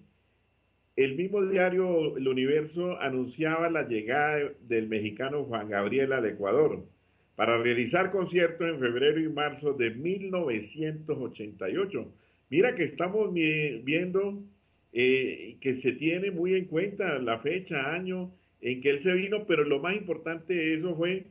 [0.97, 6.83] el mismo diario El Universo anunciaba la llegada del mexicano Juan Gabriel al Ecuador
[7.37, 12.11] para realizar conciertos en febrero y marzo de 1988.
[12.49, 14.43] Mira que estamos viendo
[14.95, 18.33] eh, que se tiene muy en cuenta la fecha, año
[18.63, 21.27] en que él se vino, pero lo más importante de eso fue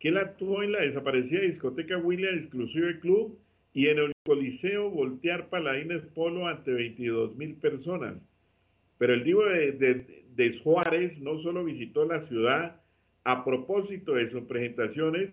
[0.00, 3.38] que él actuó en la desaparecida discoteca Williams Exclusive Club
[3.72, 8.16] y en el Coliseo Voltear Paladines Polo ante 22 mil personas.
[8.98, 12.80] Pero el divo de, de, de Juárez no solo visitó la ciudad
[13.24, 15.30] a propósito de sus presentaciones,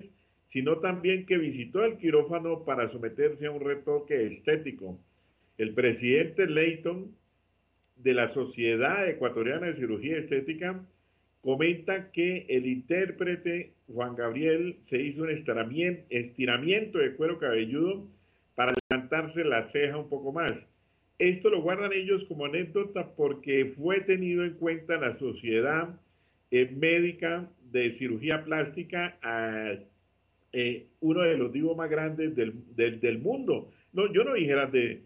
[0.51, 4.99] sino también que visitó el quirófano para someterse a un retoque estético.
[5.57, 7.11] El presidente Leighton
[7.95, 10.84] de la Sociedad Ecuatoriana de Cirugía Estética
[11.43, 18.07] comenta que el intérprete Juan Gabriel se hizo un estiramiento, de cuero cabelludo
[18.55, 20.53] para levantarse la ceja un poco más.
[21.19, 25.99] Esto lo guardan ellos como anécdota porque fue tenido en cuenta la Sociedad
[26.49, 29.73] eh, Médica de Cirugía Plástica, a,
[30.53, 33.69] eh, uno de los divos más grandes del, del, del, mundo.
[33.91, 35.01] No, yo no dijera de,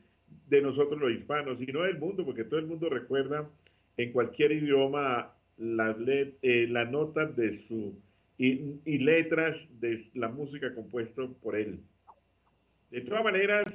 [0.50, 3.50] de nosotros los hispanos, sino del mundo, porque todo el mundo recuerda
[3.96, 7.96] en cualquier idioma las, let, eh, notas de su
[8.38, 11.80] y, y, letras de la música compuesta por él.
[12.92, 13.66] De todas maneras,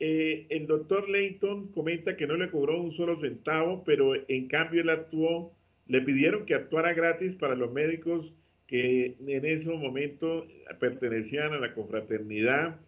[0.00, 4.82] eh, el doctor Leighton comenta que no le cobró un solo centavo, pero en cambio
[4.82, 5.52] él actuó,
[5.86, 8.32] le pidieron que actuara gratis para los médicos
[8.66, 10.46] que en ese momento
[10.80, 12.80] pertenecían a la confraternidad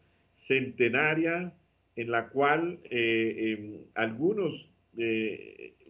[0.49, 1.53] centenaria,
[1.97, 4.69] en la cual eh, eh, algunos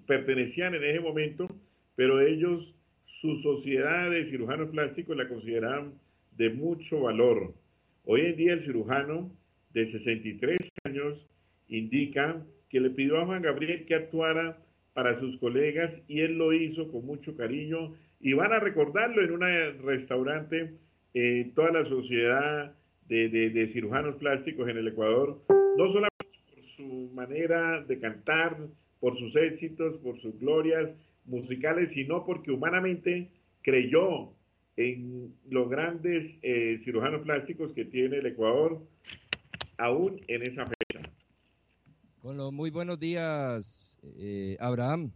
[0.07, 1.49] pertenecían en ese momento
[1.97, 2.75] pero ellos,
[3.21, 5.95] su sociedad de cirujanos plásticos la consideraban
[6.37, 7.55] de mucho valor.
[8.05, 9.33] Hoy en día el cirujano
[9.73, 11.27] de 63 años
[11.69, 14.59] indica que le pidió a Juan Gabriel que actuara
[14.93, 19.33] para sus colegas y él lo hizo con mucho cariño y van a recordarlo en
[19.33, 20.75] un restaurante
[21.15, 22.75] eh, toda la sociedad
[23.09, 28.57] de, de, cirujanos plásticos en el Ecuador, no solamente por su manera de cantar,
[29.01, 30.91] por sus éxitos, por sus glorias
[31.27, 33.31] musicales, sino porque humanamente
[33.63, 34.33] creyó
[34.77, 38.87] en los grandes eh, cirujanos plásticos que tiene el Ecuador,
[39.79, 41.11] aún en esa fecha.
[42.23, 45.13] Bueno, muy buenos días, eh, Abraham.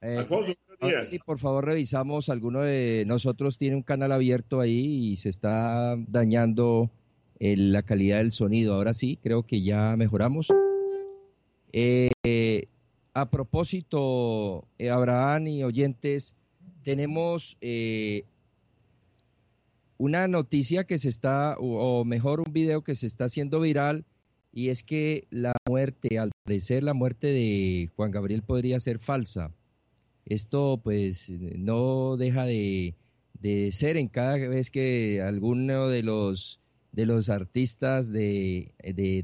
[0.00, 1.08] Eh, Alfonso, buenos días.
[1.08, 2.28] Sí, por favor, revisamos.
[2.28, 6.90] Alguno de nosotros tiene un canal abierto ahí y se está dañando
[7.40, 8.74] la calidad del sonido.
[8.74, 10.48] Ahora sí, creo que ya mejoramos.
[13.20, 16.36] A propósito, Abraham y oyentes,
[16.82, 17.56] tenemos
[19.96, 24.04] una noticia que se está, o mejor un video que se está haciendo viral,
[24.52, 29.52] y es que la muerte, al parecer la muerte de Juan Gabriel podría ser falsa.
[30.24, 32.94] Esto pues no deja de,
[33.72, 36.60] ser en cada vez que alguno de los,
[36.92, 38.74] de los artistas de,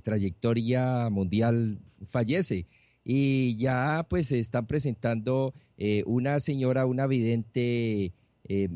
[0.02, 2.66] trayectoria mundial fallece.
[3.04, 8.12] Y ya pues se están presentando eh, una señora, una vidente
[8.46, 8.68] eh,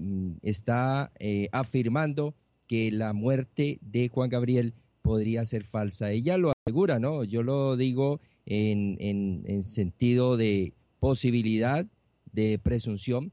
[0.42, 2.34] está eh, afirmando
[2.66, 6.10] que la muerte de Juan Gabriel podría ser falsa.
[6.10, 7.24] Ella lo asegura, ¿no?
[7.24, 11.86] Yo lo digo en, en, sentido de posibilidad,
[12.32, 13.32] de presunción,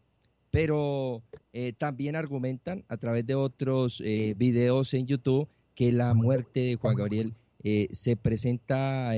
[0.51, 1.23] pero
[1.53, 6.95] eh, también argumentan a través de otros videos en YouTube que la muerte de Juan
[6.95, 7.33] Gabriel
[7.91, 9.13] se presenta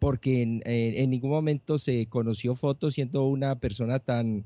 [0.00, 4.44] porque en, ningún momento se conoció fotos siendo una persona tan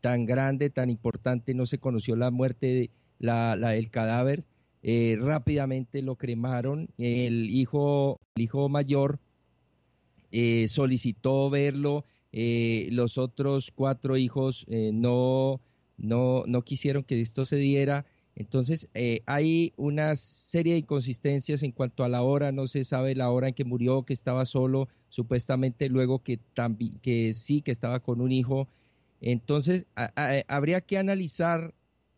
[0.00, 4.44] tan grande, tan importante, no se conoció la muerte, de, la, el cadáver,
[4.82, 9.20] eh, rápidamente lo cremaron, el hijo, hijo mayor
[10.32, 15.60] eh, solicitó verlo, eh, los otros cuatro hijos no,
[15.98, 18.06] no, no quisieron que esto se diera,
[18.36, 18.88] entonces
[19.26, 23.48] hay una serie de inconsistencias en cuanto a la hora, no se sabe la hora
[23.48, 26.40] en que murió, que estaba solo, supuestamente luego que,
[27.02, 28.68] que sí, que estaba con un hijo,
[29.20, 29.86] entonces,
[30.48, 31.74] habría que analizar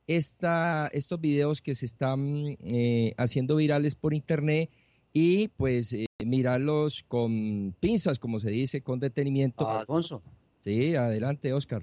[0.06, 4.70] esta, estos videos que se están eh, haciendo virales por internet
[5.12, 9.68] y pues eh, mirarlos con pinzas, como se dice, con detenimiento.
[9.68, 10.22] Alfonso.
[10.62, 11.82] Sí, adelante, Oscar.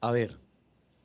[0.00, 0.38] A ver,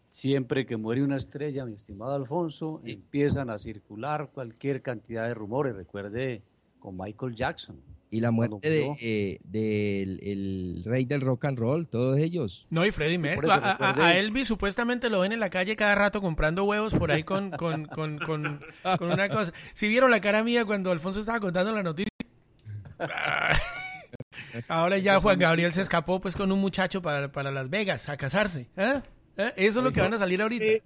[0.10, 5.76] siempre que muere una estrella, mi estimado Alfonso, empiezan a circular cualquier cantidad de rumores.
[5.76, 6.42] Recuerde
[6.80, 12.18] con Michael Jackson y la muerte del de, el rey del rock and roll, todos
[12.20, 12.66] ellos.
[12.70, 13.50] No, y Freddie Mercury.
[13.52, 17.52] A, Elvis supuestamente lo ven en la calle cada rato comprando huevos por ahí con,
[17.52, 18.62] con, con, con,
[19.02, 19.52] una cosa.
[19.74, 22.08] Si vieron la cara mía cuando Alfonso estaba contando la noticia.
[24.68, 28.18] Ahora ya Juan Gabriel se escapó pues con un muchacho para, para Las Vegas a
[28.18, 28.70] casarse.
[28.78, 29.02] ¿eh?
[29.38, 29.54] ¿Eh?
[29.56, 30.84] Eso es lo que van a salir ahorita.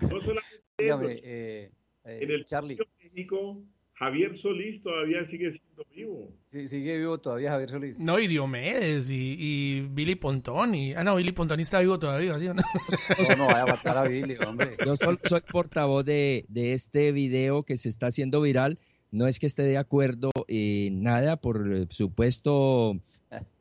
[0.00, 1.70] No solamente eh,
[2.04, 2.78] en el Charlie.
[3.02, 3.62] México
[3.94, 6.28] Javier Solís todavía sigue siendo vivo.
[6.46, 7.98] Sí, sigue vivo todavía Javier Solís.
[8.00, 10.74] No, y Diomedes, y, y Billy Pontón.
[10.74, 12.54] Y, ah, no, Billy Pontón está vivo todavía, ¿sí no?
[12.54, 14.76] No, no, vaya a matar a Billy, hombre.
[14.84, 18.78] Yo soy, portavoz de, de, este video que se está haciendo viral.
[19.12, 22.98] No es que esté de acuerdo en nada, por supuesto,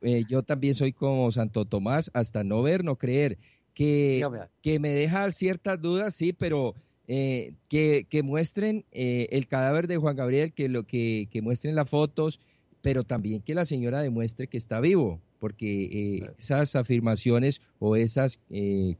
[0.01, 3.37] eh, yo también soy como Santo Tomás, hasta no ver, no creer.
[3.73, 4.23] Que,
[4.61, 6.75] que me deja ciertas dudas, sí, pero
[7.05, 11.89] eh, que, muestren eh, el cadáver de Juan Gabriel, que, lo, que, que, muestren las
[11.89, 12.39] fotos,
[12.81, 18.39] pero también que la señora demuestre que está vivo, porque eh, esas afirmaciones o esas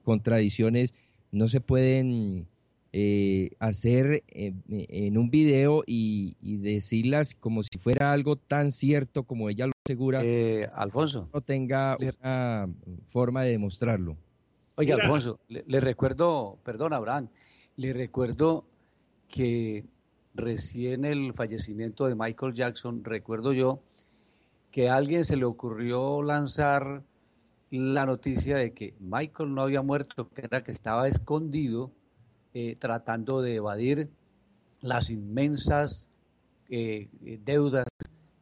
[0.03, 0.93] contradicciones
[1.31, 2.47] no se pueden
[3.59, 9.73] hacer en un video y, decirlas como si fuera algo tan cierto como ella lo
[9.85, 10.21] asegura.
[10.75, 11.29] Alfonso.
[11.33, 12.69] No tenga una
[13.07, 14.17] forma de demostrarlo.
[14.75, 17.29] Oiga, Alfonso, le, le recuerdo, perdón, Abraham,
[17.75, 18.65] le recuerdo
[19.27, 19.85] que
[20.33, 23.81] recién el fallecimiento de Michael Jackson, recuerdo yo
[24.71, 27.03] que a alguien se le ocurrió lanzar
[27.69, 31.91] la noticia de que Michael no había muerto, que era que estaba escondido
[32.53, 34.09] eh, tratando de evadir
[34.81, 36.07] las inmensas
[36.69, 37.09] eh,
[37.43, 37.87] deudas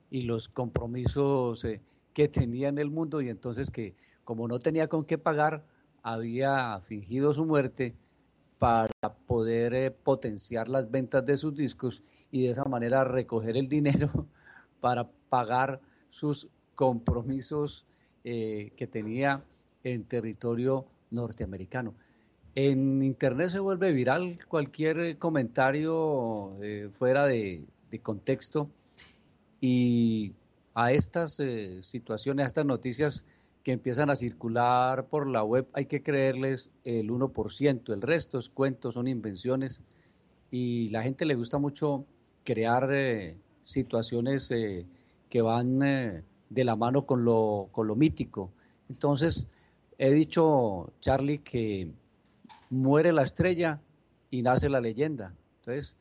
[0.09, 1.81] y los compromisos eh,
[2.13, 5.65] que tenía en el mundo y entonces que como no tenía con qué pagar,
[6.03, 7.95] había fingido su muerte
[8.61, 8.91] para
[9.25, 14.27] poder eh, potenciar las ventas de sus discos y de esa manera recoger el dinero
[14.79, 17.87] para pagar sus compromisos
[18.23, 19.43] eh, que tenía
[19.83, 21.95] en territorio norteamericano.
[22.53, 26.51] En Internet se vuelve viral cualquier eh, comentario
[26.99, 27.65] fuera de,
[28.03, 28.69] contexto
[29.59, 30.33] y
[30.75, 31.41] a estas
[31.81, 33.25] situaciones, a estas noticias
[33.63, 38.49] que empiezan a circular por la web hay que creerles el 1%, el resto es
[38.49, 39.81] cuentos, son invenciones
[40.49, 42.05] y la gente le gusta mucho
[42.43, 44.85] crear eh, situaciones eh,
[45.29, 48.51] que van eh, de la mano con lo, con lo mítico.
[48.89, 49.47] Entonces,
[49.97, 51.89] he dicho, Charlie, que
[52.69, 53.79] muere la estrella
[54.29, 55.33] y nace la leyenda.
[55.59, 55.95] Entonces,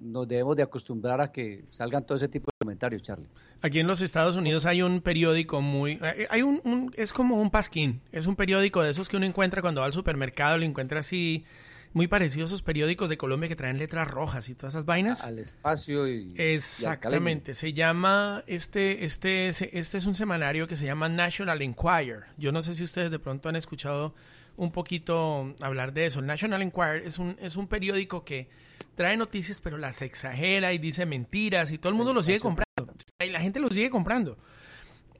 [0.00, 3.28] nos debemos de acostumbrar a que salgan todo ese tipo de comentarios, Charlie.
[3.60, 5.98] Aquí en los Estados Unidos hay un periódico muy...
[6.30, 9.80] Hay un, es como un pasquín, es un periódico de esos que uno encuentra cuando
[9.80, 11.44] va al supermercado, lo encuentra así
[11.92, 15.24] muy parecido a esos periódicos de Colombia que traen letras rojas y todas esas vainas.
[15.24, 16.34] Al espacio y.
[16.36, 17.54] Exactamente.
[17.54, 18.44] se llama.
[18.46, 22.24] Este, este, este es un semanario que se llama National Enquirer.
[22.36, 24.14] Yo no sé si ustedes de pronto han escuchado
[24.58, 26.20] un poquito hablar de eso.
[26.20, 28.48] El National Enquirer es un, es un periódico que
[28.96, 32.92] trae noticias, pero las exagera y dice mentiras y todo el mundo lo sigue comprando.
[33.20, 34.36] Y la gente lo sigue comprando.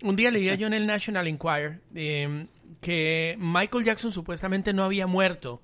[0.02, 2.48] Un día leía yo en el National Enquirer em,
[2.80, 5.62] que Michael Jackson supuestamente no había muerto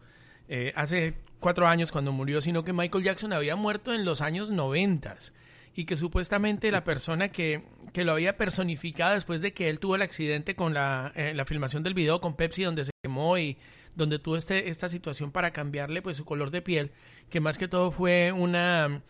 [0.48, 4.50] eh, hace cuatro años cuando murió, sino que Michael Jackson había muerto en los años
[4.50, 5.32] noventas
[5.74, 9.96] y que supuestamente la persona que, que, lo había personificado después de que él tuvo
[9.96, 13.58] el accidente con la, eh, la filmación del video con Pepsi donde se quemó y
[13.96, 16.92] donde tuvo este, esta situación para cambiarle pues su color de piel,
[17.28, 19.02] que más que todo fue una...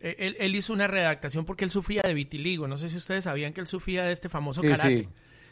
[0.00, 2.66] Eh, él, él, hizo una redactación porque él sufría de vitiligo.
[2.66, 5.08] No sé si ustedes sabían que él sufría de este famoso karate.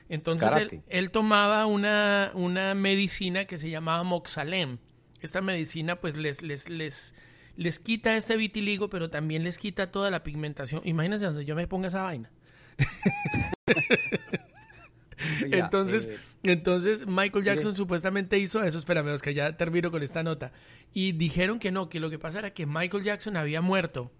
[0.08, 4.78] Entonces él, él, tomaba una, una medicina que se llamaba Moxalem
[5.20, 7.14] esta medicina pues les, les, les,
[7.56, 10.82] les quita este vitiligo, pero también les quita toda la pigmentación.
[10.84, 12.30] Imagínense donde yo me ponga esa vaina.
[15.52, 18.78] entonces, eh, entonces Michael Jackson supuestamente hizo eso.
[18.78, 20.52] Espérame, que ya termino con esta nota.
[20.92, 24.10] Y dijeron que no, que lo que pasa era que Michael Jackson había muerto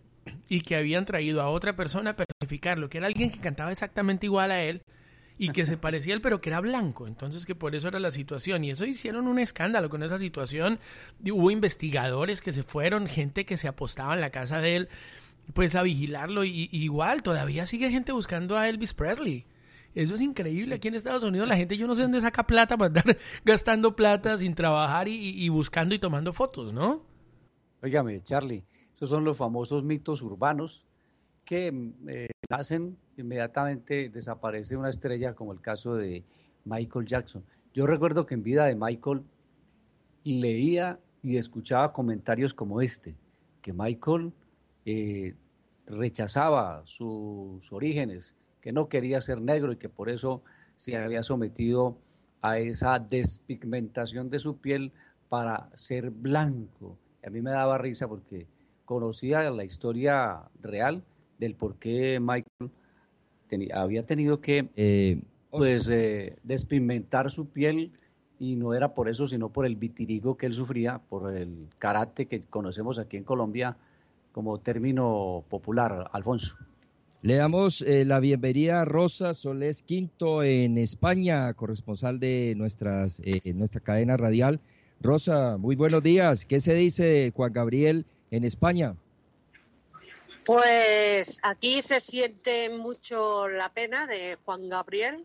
[0.48, 4.27] y que habían traído a otra persona a personificarlo, que era alguien que cantaba exactamente
[4.27, 4.82] igual a él,
[5.43, 7.07] y que se parecía él, pero que era blanco.
[7.07, 8.62] Entonces que por eso era la situación.
[8.62, 10.79] Y eso hicieron un escándalo con esa situación.
[11.25, 14.89] Hubo investigadores que se fueron, gente que se apostaba en la casa de él,
[15.55, 16.45] pues a vigilarlo.
[16.45, 19.47] Y, igual, todavía sigue gente buscando a Elvis Presley.
[19.95, 20.75] Eso es increíble.
[20.75, 23.97] Aquí en Estados Unidos la gente, yo no sé dónde saca plata para andar gastando
[23.97, 27.03] plata sin trabajar y, buscando y tomando fotos, ¿no?
[27.83, 28.62] Óigame, Charlie,
[28.93, 30.87] esos son los famosos mitos urbanos
[31.45, 36.25] que eh, nacen inmediatamente desaparece una estrella como el caso de
[36.65, 37.45] Michael Jackson.
[37.73, 39.23] Yo recuerdo que en vida de Michael
[40.25, 43.17] leía y escuchaba comentarios como este,
[43.62, 44.33] que Michael
[44.85, 45.35] eh,
[45.87, 50.43] rechazaba sus orígenes, que no quería ser negro y que por eso
[50.77, 51.99] se había sometido
[52.43, 54.93] a esa despigmentación de su piel
[55.29, 56.99] para ser blanco.
[57.25, 58.47] a mí me daba risa porque
[58.85, 61.05] conocía la historia real
[61.41, 62.71] del por qué Michael
[63.75, 67.91] había tenido que eh, pues eh, despigmentar su piel
[68.39, 72.27] y no era por eso, sino por el vitirigo que él sufría, por el karate
[72.27, 73.77] que conocemos aquí en Colombia
[74.33, 76.57] como término popular, Alfonso.
[77.23, 83.21] Le damos eh, la bienvenida a Rosa Solés Quinto en España, corresponsal de nuestras,
[83.55, 84.61] nuestra cadena radial.
[85.01, 86.45] Rosa, muy buenos días.
[86.45, 88.95] ¿Qué se dice de Juan Gabriel en España?
[90.52, 95.24] Pues aquí se siente mucho la pena de Juan Gabriel.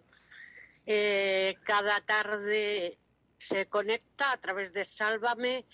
[0.85, 2.99] Eh, cada tarde
[3.39, 5.65] se conecta a través de Sálvame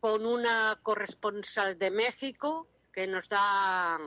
[0.00, 3.98] con una corresponsal de México que nos da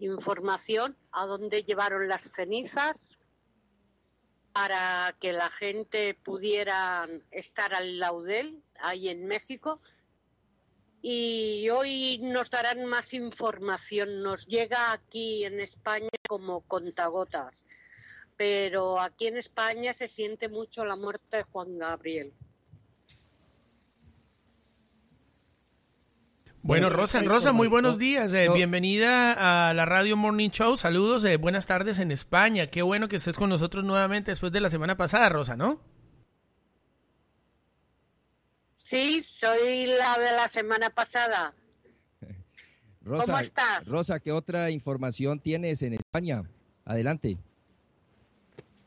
[0.00, 3.18] información a dónde llevaron las cenizas
[4.52, 9.80] para que la gente pudiera estar al laudel ahí en México
[11.02, 14.22] y hoy nos darán más información.
[14.22, 17.64] Nos llega aquí en España como contagotas,
[18.36, 22.32] pero aquí en España se siente mucho la muerte de Juan Gabriel.
[26.62, 28.34] Bueno, Rosa, Rosa, muy buenos días.
[28.34, 30.76] Eh, bienvenida a la Radio Morning Show.
[30.76, 32.66] Saludos, eh, buenas tardes en España.
[32.66, 35.80] Qué bueno que estés con nosotros nuevamente después de la semana pasada, Rosa, ¿no?
[38.90, 41.54] Sí, soy la de la semana pasada.
[43.02, 43.86] Rosa, ¿Cómo estás?
[43.86, 46.42] Rosa, ¿qué otra información tienes en España?
[46.84, 47.38] Adelante.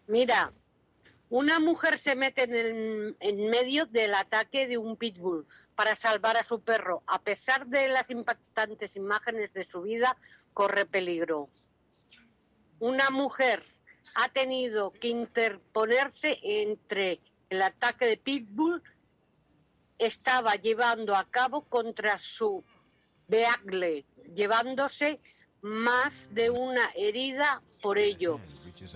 [0.08, 0.52] Mira,
[1.30, 6.44] una mujer se mete en, en medio del ataque de un pitbull para salvar a
[6.44, 7.02] su perro.
[7.08, 10.18] A pesar de las impactantes imágenes de su vida,
[10.54, 11.48] corre peligro.
[12.80, 13.64] Una mujer
[14.16, 18.84] ha tenido que interponerse entre el ataque de pitbull
[20.06, 22.64] estaba llevando a cabo contra su
[23.28, 25.20] Beagle, llevándose
[25.62, 28.40] más de una herida por ello.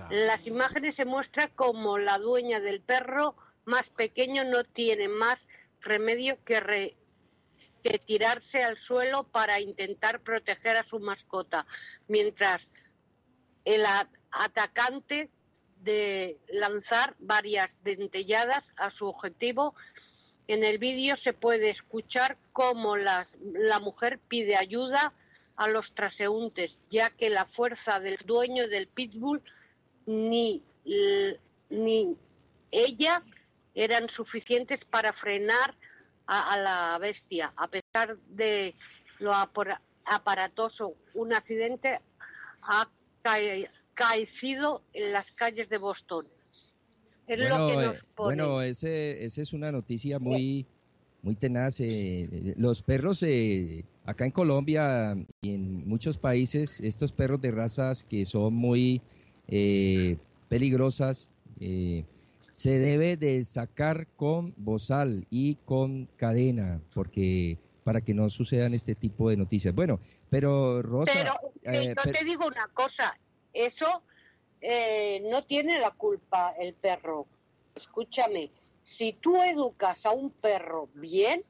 [0.10, 3.36] Las imágenes se muestra como la dueña del perro
[3.68, 5.46] más pequeño no tiene más
[5.82, 6.96] remedio que,
[7.84, 11.66] que tirarse al suelo para intentar proteger a su mascota,
[12.08, 12.72] mientras
[13.66, 13.84] el
[14.32, 15.30] atacante
[15.82, 19.76] de lanzar varias dentelladas a su objetivo.
[20.48, 25.14] En el vídeo se puede escuchar cómo la, la mujer pide ayuda
[25.58, 29.42] a los transeúntes, ya que la fuerza del dueño del pitbull
[30.06, 30.64] ni,
[31.70, 32.18] ni
[32.72, 33.20] ella
[33.74, 35.76] eran suficientes para frenar
[36.28, 37.54] a, la bestia.
[37.56, 38.76] A pesar de
[39.20, 39.34] lo
[40.06, 42.00] aparatoso, un accidente
[42.62, 42.90] ha
[43.94, 46.28] caído en las calles de Boston.
[47.28, 48.36] Es bueno, lo que nos eh, pone.
[48.44, 50.66] bueno ese, esa es una noticia muy,
[51.22, 51.80] muy tenaz.
[51.80, 58.04] Eh, los perros eh, acá en Colombia y en muchos países, estos perros de razas
[58.04, 59.02] que son muy
[60.50, 61.30] peligrosas,
[62.58, 68.96] se debe de sacar con bozal y con cadena, porque para que no sucedan este
[68.96, 69.74] tipo de noticias.
[69.74, 70.00] Bueno,
[70.30, 71.14] pero Rosa...
[71.64, 73.18] Pero, eh, te digo una cosa,
[73.54, 74.04] eso
[74.62, 77.26] eh, no tiene la culpa el perro.
[77.76, 78.50] Escúchame,
[78.82, 81.44] si tú educas a un perro bien,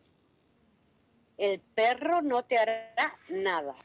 [1.38, 3.76] el perro no te hará nada.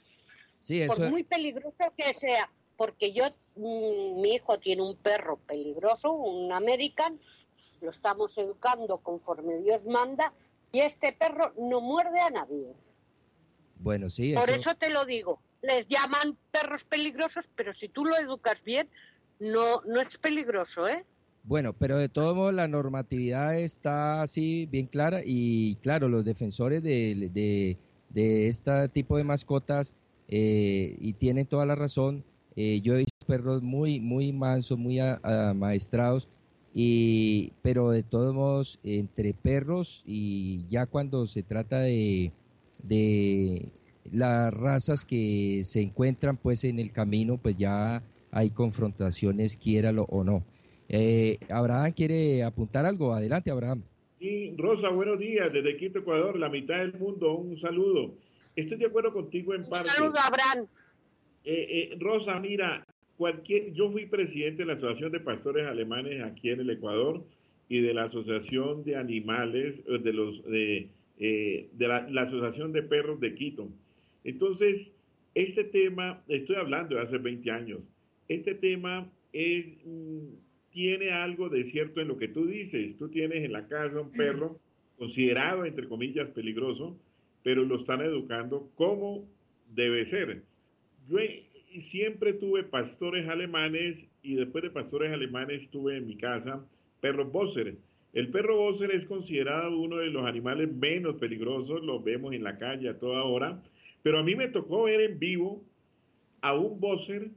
[0.58, 3.24] Sí, Por muy peligroso que sea, porque yo,
[3.56, 7.20] mm, mi hijo tiene un perro peligroso, un American,
[7.80, 10.32] lo estamos educando conforme Dios manda,
[10.70, 12.72] y este perro no muerde a nadie.
[13.76, 14.34] Bueno, sí.
[14.34, 15.40] Por eso te lo digo.
[15.62, 18.88] Les llaman perros peligrosos, pero si tú lo educas bien,
[19.38, 21.04] no, no es peligroso, ¿eh?
[21.44, 26.82] Bueno, pero de todos modos la normatividad está así bien clara y claro, los defensores
[26.82, 27.76] de, de,
[28.10, 29.92] de este tipo de mascotas
[30.28, 32.24] eh, y tienen toda la razón,
[32.54, 36.28] eh, yo he visto perros muy, muy mansos, muy amaestrados,
[36.74, 42.32] y, pero de todos modos, entre perros y ya cuando se trata de,
[42.82, 43.68] de
[44.10, 50.24] las razas que se encuentran pues en el camino, pues ya hay confrontaciones, quiéralo o
[50.24, 50.44] no.
[50.88, 53.12] Eh, Abraham quiere apuntar algo.
[53.14, 53.82] Adelante, Abraham.
[54.18, 55.52] Sí, Rosa, buenos días.
[55.52, 58.14] Desde Quito, Ecuador, la mitad del mundo, un saludo.
[58.54, 59.88] Estoy de acuerdo contigo en parte.
[60.00, 60.68] Un saludo, Abraham.
[61.44, 66.50] Eh, eh, Rosa, mira, cualquier, yo fui presidente de la Asociación de Pastores Alemanes aquí
[66.50, 67.24] en el Ecuador
[67.68, 70.88] y de la Asociación de Animales, eh, de los de,
[71.18, 73.68] de la, Asociación de Perros de Quito.
[74.24, 74.88] Entonces,
[75.34, 77.80] este tema, estoy hablando de hace 20 años,
[78.28, 80.34] este tema es, mm,
[80.72, 82.96] tiene algo de cierto en lo que tú dices.
[82.98, 84.58] Tú tienes en la casa un perro
[84.96, 86.98] considerado, entre comillas, peligroso,
[87.42, 89.26] pero lo están educando como
[89.74, 90.42] debe ser
[91.08, 91.18] yo
[91.90, 96.64] siempre tuve pastores alemanes y después de pastores alemanes tuve en mi casa
[97.00, 97.76] perros Bosser.
[98.12, 102.58] El perro Bosser es considerado uno de los animales menos peligrosos, lo vemos en la
[102.58, 103.62] calle a toda hora,
[104.02, 105.62] pero a mí me tocó ver en vivo
[106.40, 107.30] a un Bosser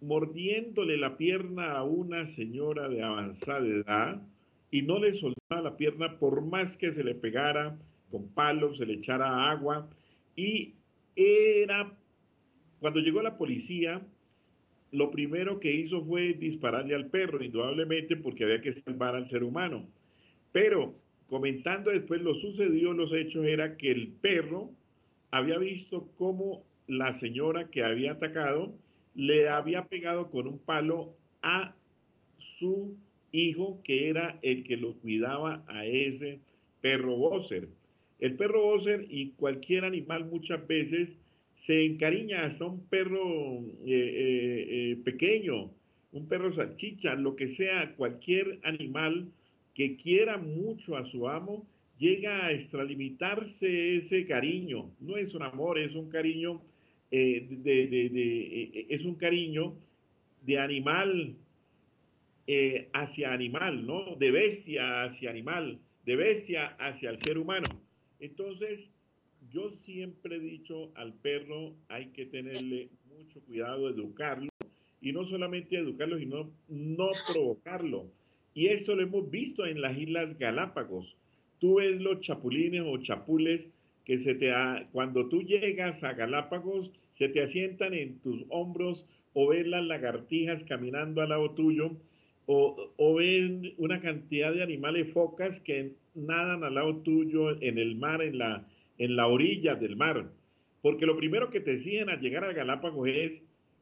[0.00, 4.22] mordiéndole la pierna a una señora de avanzada edad
[4.70, 7.76] y no le soltaba la pierna por más que se le pegara
[8.10, 9.88] con palos, se le echara agua
[10.36, 10.74] y
[11.14, 11.92] era
[12.80, 14.00] cuando llegó la policía,
[14.90, 19.44] lo primero que hizo fue dispararle al perro, indudablemente porque había que salvar al ser
[19.44, 19.86] humano.
[20.50, 20.94] Pero
[21.28, 24.70] comentando después lo sucedió, los hechos era que el perro
[25.30, 28.72] había visto cómo la señora que había atacado
[29.14, 31.74] le había pegado con un palo a
[32.58, 32.96] su
[33.32, 36.40] hijo, que era el que lo cuidaba a ese
[36.80, 37.68] perro Bosser.
[38.18, 41.08] El perro Bosser y cualquier animal muchas veces
[41.66, 45.70] se encariña hasta un perro eh, eh, eh, pequeño,
[46.12, 49.28] un perro salchicha, lo que sea, cualquier animal
[49.74, 51.66] que quiera mucho a su amo,
[52.00, 54.90] llega a extralimitarse ese cariño.
[54.98, 56.62] No es un amor, es un cariño,
[57.10, 59.74] de, es un cariño
[60.42, 61.36] de animal
[62.92, 64.16] hacia animal, ¿no?
[64.16, 67.68] De bestia hacia animal, de bestia hacia el ser humano.
[68.18, 68.80] Entonces,
[69.52, 74.50] yo siempre he dicho al perro hay que tenerle mucho cuidado, educarlo,
[75.00, 78.06] y no solamente educarlo, sino no provocarlo.
[78.54, 81.16] Y esto lo hemos visto en las Islas Galápagos.
[81.60, 83.68] Tú ves los chapulines o chapules
[84.04, 84.52] que se te
[84.92, 90.64] cuando tú llegas a Galápagos se te asientan en tus hombros o ves las lagartijas
[90.64, 91.92] caminando al lado tuyo
[92.46, 97.94] o, o ven una cantidad de animales focas que nadan al lado tuyo en el
[97.94, 98.66] mar, en la,
[98.98, 100.30] en la orilla del mar.
[100.82, 103.32] Porque lo primero que te exigen al llegar a Galápagos es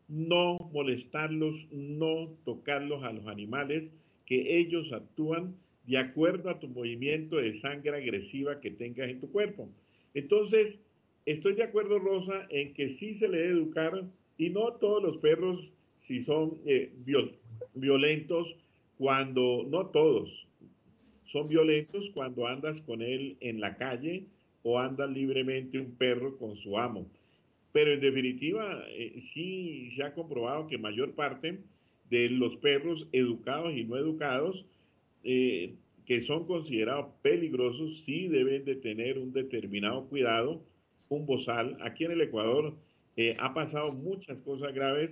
[0.08, 3.84] no molestarlos, no tocarlos a los animales,
[4.26, 5.54] que ellos actúan
[5.88, 9.70] de acuerdo a tu movimiento de sangre agresiva que tengas en tu cuerpo.
[10.12, 10.74] Entonces,
[11.24, 14.04] estoy de acuerdo, Rosa, en que sí se le debe educar
[14.36, 15.58] y no todos los perros,
[16.06, 16.92] si son eh,
[17.74, 18.54] violentos,
[18.98, 20.28] cuando, no todos,
[21.32, 24.24] son violentos cuando andas con él en la calle
[24.64, 27.06] o anda libremente un perro con su amo.
[27.72, 31.60] Pero en definitiva, eh, sí se ha comprobado que mayor parte
[32.10, 34.64] de los perros educados y no educados,
[35.30, 35.74] eh,
[36.06, 40.62] que son considerados peligrosos, sí deben de tener un determinado cuidado,
[41.10, 41.76] un bozal.
[41.82, 42.74] Aquí en el Ecuador
[43.14, 45.10] eh, ha pasado muchas cosas graves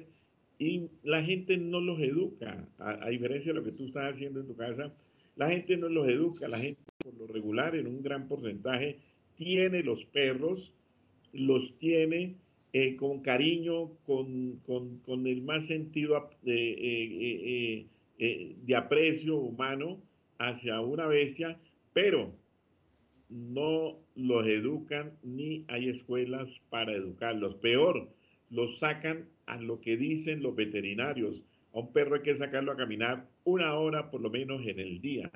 [0.59, 4.47] y la gente no los educa, a, diferencia de lo que tú estás haciendo en
[4.47, 4.91] tu casa,
[5.37, 8.97] la gente no los educa, la gente por lo regular en un gran porcentaje
[9.37, 10.73] tiene los perros,
[11.35, 12.37] los tiene
[12.73, 17.85] eh, con cariño, con, el más sentido de,
[18.19, 20.01] eh, de aprecio humano
[20.39, 21.59] hacia una bestia,
[21.93, 22.33] pero
[23.29, 27.57] no los educan ni hay escuelas para educarlos.
[27.57, 28.09] Peor,
[28.51, 31.43] los sacan a lo que dicen los veterinarios.
[31.73, 35.01] A un perro hay que sacarlo a caminar una hora por lo menos en el
[35.01, 35.31] día.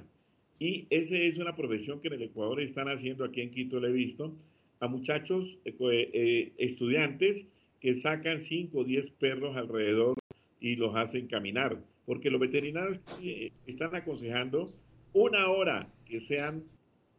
[0.59, 3.89] Y esa es una profesión que en el Ecuador están haciendo, aquí en Quito lo
[3.89, 4.35] he visto,
[4.81, 7.47] a muchachos, eh, eh, estudiantes
[7.81, 10.15] que sacan 5 o 10 perros alrededor
[10.61, 11.78] y los hacen caminar.
[12.11, 14.66] Porque los veterinarios eh, están aconsejando
[15.12, 16.65] una hora que sean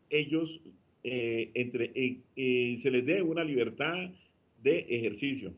[0.10, 0.50] ellos
[1.02, 1.94] entre
[2.36, 4.10] se les dé una libertad
[4.62, 5.54] de ejercicio.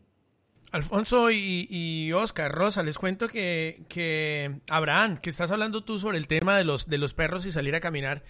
[0.71, 6.27] Alfonso y, Oscar, Rosa, les cuento que, que, Abraham, que estás hablando tú sobre el
[6.27, 8.21] tema de los, de los perros y salir a caminar.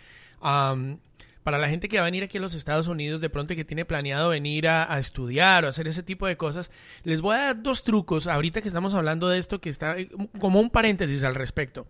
[1.43, 3.65] Para la gente que va a venir aquí a los Estados Unidos, de pronto que
[3.65, 6.71] tiene planeado venir a, estudiar o hacer ese tipo de cosas,
[7.03, 10.09] les voy a dar dos trucos ahorita que estamos hablando de esto, que está eh,
[10.39, 11.85] como un paréntesis al respecto.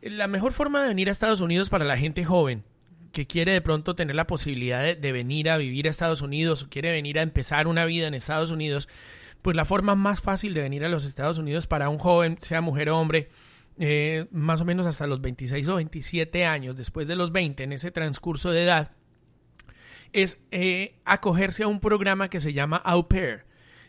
[0.00, 2.62] La mejor forma de venir a Estados Unidos para la gente joven,
[3.12, 6.62] que quiere de pronto tener la posibilidad de, de venir a vivir a Estados Unidos
[6.62, 8.88] o quiere venir a empezar una vida en Estados Unidos,
[9.42, 12.60] pues la forma más fácil de venir a los Estados Unidos para un joven, sea
[12.60, 13.30] mujer o hombre,
[13.76, 17.72] eh, más o menos hasta los 26 o 27 años, después de los 20, en
[17.72, 18.92] ese transcurso de edad,
[20.12, 23.46] es eh, acogerse a un programa que se llama Au Pair.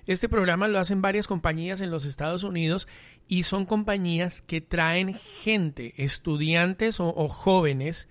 [0.07, 2.87] Este programa lo hacen varias compañías en los Estados Unidos
[3.27, 8.07] y son compañías que traen gente, estudiantes o, jóvenes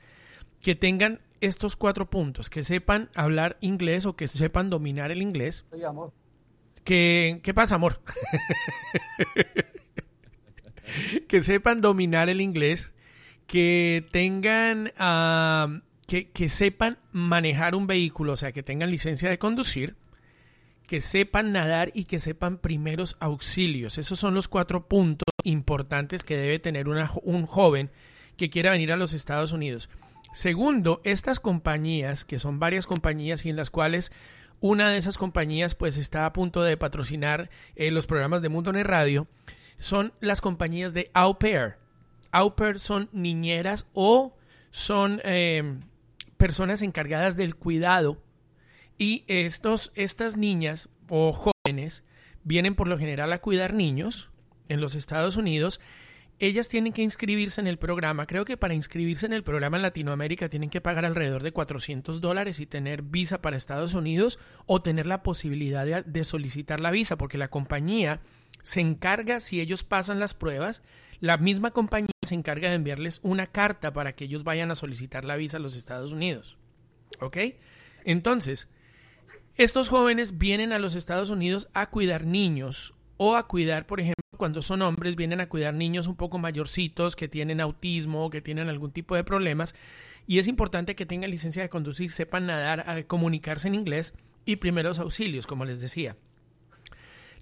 [0.61, 5.65] que tengan estos cuatro puntos, que sepan hablar inglés o que sepan dominar el inglés.
[6.83, 8.01] Que, ¿Qué pasa, amor?
[11.29, 12.95] que sepan dominar el inglés,
[13.47, 14.93] que tengan,
[16.07, 19.97] que, que sepan manejar un vehículo, o sea, que tengan licencia de conducir,
[20.87, 23.99] que sepan nadar y que sepan primeros auxilios.
[23.99, 27.91] Esos son los cuatro puntos importantes que debe tener una, un joven
[28.37, 29.89] que quiera venir a los Estados Unidos.
[30.33, 34.11] Segundo, estas compañías, que son varias compañías y en las cuales
[34.61, 38.71] una de esas compañías pues está a punto de patrocinar eh, los programas de Mundo
[38.71, 39.29] en Radio.
[39.79, 41.79] Son las compañías de Au Pair.
[42.33, 44.37] Au Pair son niñeras o
[44.71, 45.81] son em,
[46.37, 48.23] personas encargadas del cuidado.
[48.99, 52.05] Y estos, estas niñas o jóvenes
[52.45, 54.31] vienen por lo general a cuidar niños
[54.69, 55.81] en los Estados Unidos
[56.39, 58.27] ellas tienen que inscribirse en el programa.
[58.27, 62.21] Creo que para inscribirse en el programa en Latinoamérica tienen que pagar alrededor de 400
[62.21, 67.17] dólares y tener visa para Estados Unidos o tener la posibilidad de, solicitar la visa,
[67.17, 68.21] porque la compañía
[68.63, 70.83] se encarga, si ellos pasan las pruebas,
[71.21, 75.25] la misma compañía se encarga de enviarles una carta para que ellos vayan a solicitar
[75.25, 76.59] la visa a los Estados Unidos.
[77.21, 77.39] ¿Ok?
[78.05, 78.69] Entonces,
[79.57, 84.23] estos jóvenes vienen a los Estados Unidos a cuidar niños o a cuidar, por ejemplo,
[84.37, 88.69] cuando son hombres, vienen a cuidar niños un poco mayorcitos que tienen autismo, que tienen
[88.69, 89.75] algún tipo de problemas.
[90.27, 94.15] Y es importante que tengan licencia de conducir, sepan nadar, comunicarse en inglés
[94.45, 96.17] y primeros auxilios, como les decía.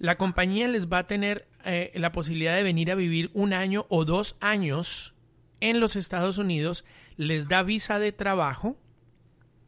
[0.03, 3.87] La compañía les va a tener eh, la posibilidad de venir a vivir un año
[3.89, 5.15] o dos años
[5.61, 6.85] en los Estados Unidos,
[7.17, 8.77] les da visa de trabajo,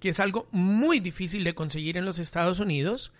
[0.00, 3.12] que es algo muy difícil de conseguir en los Estados Unidos,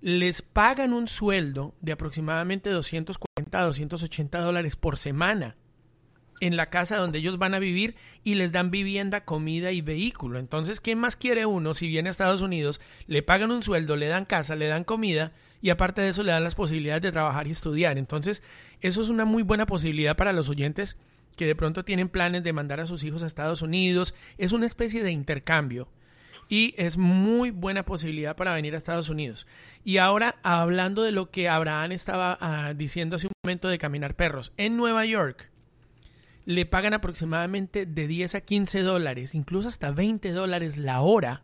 [0.00, 5.54] les pagan un sueldo de aproximadamente 240 a 280 dólares por semana
[6.40, 7.94] en la casa donde ellos van a vivir
[8.24, 10.40] y les dan vivienda, comida y vehículo.
[10.40, 12.80] Entonces, ¿qué más quiere uno si viene a Estados Unidos?
[13.06, 16.32] Le pagan un sueldo, le dan casa, le dan comida y aparte de eso le
[16.32, 17.98] dan las posibilidades de trabajar y estudiar.
[17.98, 18.42] Entonces,
[18.80, 20.96] eso es una muy buena posibilidad para los oyentes
[21.36, 24.14] que de pronto tienen planes de mandar a sus hijos a Estados Unidos.
[24.38, 25.88] Es una especie de intercambio
[26.48, 29.46] y es muy buena posibilidad para venir a Estados Unidos.
[29.84, 34.16] Y ahora, hablando de lo que Abraham estaba ah, diciendo hace un momento de caminar
[34.16, 35.50] perros, en Nueva York
[36.44, 41.42] le pagan aproximadamente de 10 a 15 dólares, incluso hasta 20 dólares la hora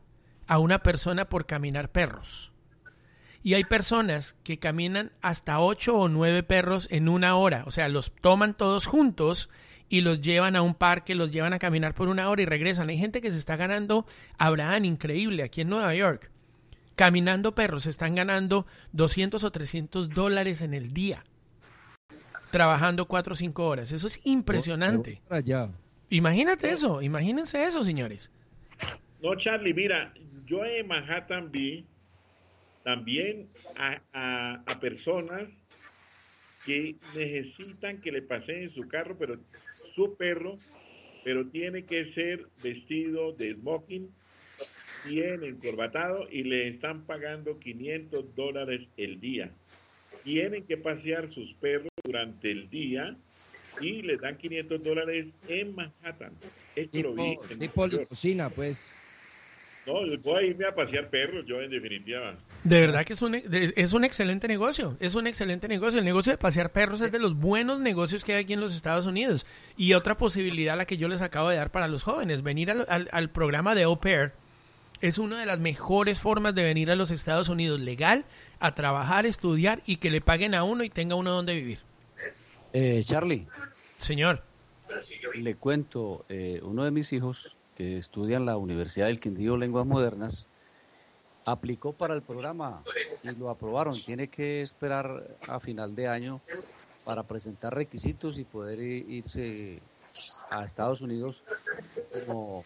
[0.49, 2.54] a una persona por caminar perros.
[3.45, 7.65] Y hay personas que caminan hasta ocho o nueve perros en una hora.
[7.67, 9.51] O sea, los toman todos juntos
[9.91, 12.89] y los llevan a un parque, los llevan a caminar por una hora y regresan.
[12.89, 14.07] Hay gente que se está ganando,
[14.39, 16.31] Abraham, increíble, aquí en Nueva York.
[16.97, 21.23] Caminando perros, se están ganando 200 o 300 dólares en el día.
[22.51, 23.93] Trabajando cuatro o cinco horas.
[23.93, 25.21] Eso es impresionante.
[26.09, 28.31] Imagínate eso, imagínense eso, señores.
[29.23, 30.15] No, Charlie, mira,
[30.47, 31.85] yo en Manhattan vi
[32.85, 35.49] también a, a, personas
[36.65, 39.39] que necesitan que le paseen su carro, pero
[39.95, 40.55] su perro,
[41.25, 44.09] pero tiene que ser vestido de smoking,
[45.07, 49.51] bien encorbatado y le están pagando 500 dólares el día.
[50.23, 53.17] Tienen que pasear sus perros durante el día
[53.81, 56.33] y les dan 500 dólares en Manhattan.
[56.77, 58.87] Esto lo vi en cocina, pues.
[59.87, 62.39] No, yo puedo irme a pasear perros, yo en definitiva.
[62.65, 65.99] De verdad que es un, es un excelente negocio, es un excelente negocio.
[65.99, 68.75] El negocio de pasear perros es de los buenos negocios que hay aquí en los
[68.75, 69.45] Estados Unidos.
[69.77, 72.87] Y otra posibilidad, la que yo les acabo de dar para los jóvenes, venir al,
[72.89, 74.33] al, programa de Au Pair
[75.03, 78.25] es una de las mejores formas de venir a los Estados Unidos legal,
[78.61, 81.81] a trabajar, estudiar y que le paguen a uno y tenga uno donde vivir.
[82.73, 83.47] Eh, Charlie.
[83.99, 84.43] Señor.
[85.35, 89.87] Le cuento, eh, uno de mis hijos que estudia en la Universidad del Quindío Lenguas
[89.87, 90.47] Modernas,
[91.47, 92.83] aplicó para el programa
[93.23, 93.95] y lo aprobaron.
[93.95, 96.41] Tiene que esperar a final de año
[97.05, 99.81] para presentar requisitos y poder irse
[100.51, 101.43] a Estados Unidos
[102.27, 102.63] como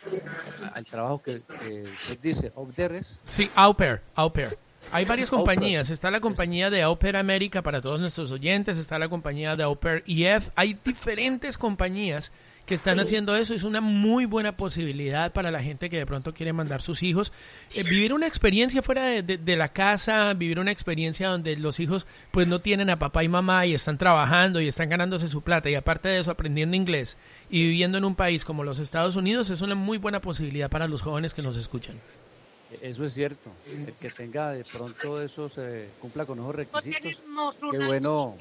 [0.75, 2.53] al trabajo que, se dice.
[3.25, 4.57] Sí, au pair, au pair.
[4.93, 5.91] Hay varias compañías.
[5.91, 8.79] Está la compañía de Au Pair América para todos nuestros oyentes.
[8.79, 10.51] Está la compañía de Au Pair EF.
[10.55, 12.33] Hay diferentes compañías
[12.69, 13.55] que están haciendo eso.
[13.55, 17.33] Es una muy buena posibilidad para la gente que de pronto quiere mandar sus hijos.
[17.75, 22.47] Eh, vivir una experiencia fuera de, la casa, vivir una experiencia donde los hijos pues
[22.47, 25.75] no tienen a papá y mamá y están trabajando y están ganándose su plata y
[25.75, 27.17] aparte de eso aprendiendo inglés
[27.51, 30.87] y viviendo en un país como los Estados Unidos es una muy buena posibilidad para
[30.87, 31.99] los jóvenes que nos escuchan.
[32.83, 33.51] Eso es cierto.
[33.67, 37.23] El que tenga de pronto eso se cumpla con esos requisitos.
[37.73, 38.37] Qué bueno.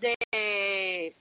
[0.00, 1.14] De,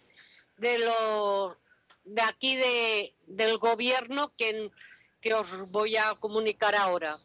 [0.58, 1.56] de los
[2.04, 4.72] de aquí de, del gobierno que,
[5.20, 7.18] que os voy a comunicar ahora.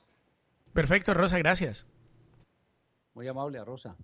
[0.73, 1.87] Perfecto, Rosa, gracias.
[3.15, 3.97] Muy amable, Rosa.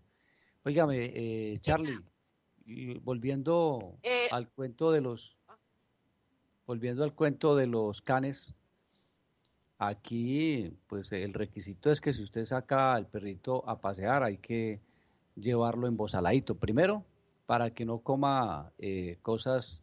[0.65, 1.99] Óigame, eh, Charlie,
[3.03, 5.37] volviendo eh, al cuento de los
[6.65, 8.55] volviendo al cuento de los canes,
[9.79, 14.81] aquí pues el requisito es que si usted saca al perrito a pasear hay que
[15.35, 16.55] llevarlo en embosaladito.
[16.55, 17.05] Primero,
[17.47, 19.83] para que no coma eh, cosas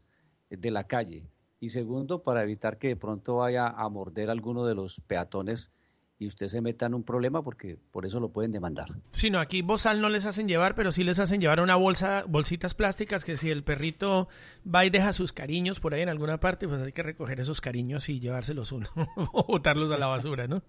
[0.50, 1.30] de la calle.
[1.60, 5.72] Y segundo, para evitar que de pronto vaya a morder alguno de los peatones
[6.18, 8.90] y usted se meta en un problema porque por eso lo pueden demandar.
[9.12, 12.26] Sí, no, aquí bozal no les hacen llevar, pero sí les hacen llevar una bolsa,
[12.28, 14.28] bolsitas plásticas que si el perrito
[14.64, 17.62] va y deja sus cariños por ahí en alguna parte, pues hay que recoger esos
[17.62, 18.90] cariños y llevárselos uno
[19.32, 20.62] o botarlos a la basura, ¿no?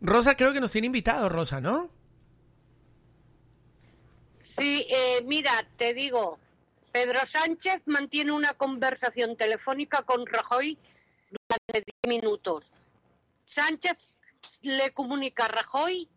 [0.00, 1.90] Rosa creo que nos tiene invitado, Rosa, ¿no?
[4.36, 6.38] Sí, eh, mira, te digo,
[6.92, 10.78] Pedro Sánchez mantiene una conversación telefónica con Rajoy
[11.30, 12.72] durante 10 minutos.
[13.44, 14.14] Sánchez
[14.62, 16.08] le comunica a Rajoy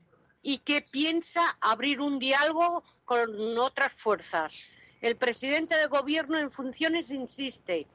[0.42, 4.78] y que piensa abrir un diálogo con otras fuerzas.
[5.02, 7.88] El presidente de gobierno en funciones insiste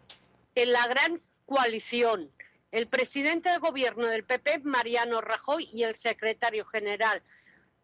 [0.55, 2.31] en la gran coalición.
[2.73, 7.23] El presidente de gobierno del PP, Mariano Rajoy, y el secretario general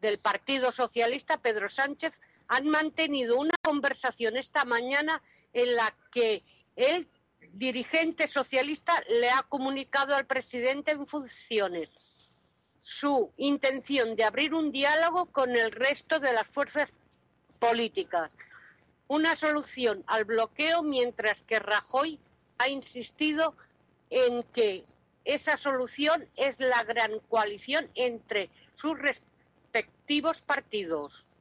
[0.00, 6.44] del Partido Socialista, Pedro Sánchez, han mantenido una conversación esta mañana en la que
[6.76, 7.08] el
[7.52, 12.16] dirigente socialista le ha comunicado al presidente en funciones
[12.86, 16.92] su intención de abrir un diálogo con el resto de las fuerzas
[17.58, 18.36] políticas,
[19.08, 22.20] una solución al bloqueo, mientras que Rajoy
[22.58, 23.56] ha insistido
[24.08, 24.84] en que
[25.24, 28.96] esa solución es la gran coalición entre sus
[30.46, 31.40] partidos.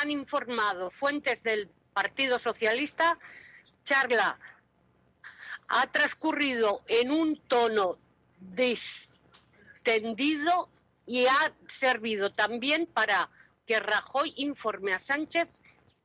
[0.00, 3.18] han informado fuentes del Partido Socialista,
[3.84, 4.38] charla
[5.68, 7.98] ha transcurrido en un tono
[8.38, 9.10] distendido
[11.06, 13.28] y ha servido también para
[13.66, 15.48] que Rajoy informe a Sánchez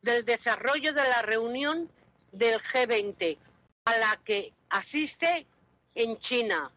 [0.02, 1.92] del desarrollo de la reunión
[2.32, 3.38] del G20
[3.86, 5.46] a la que asiste
[5.96, 6.72] en China.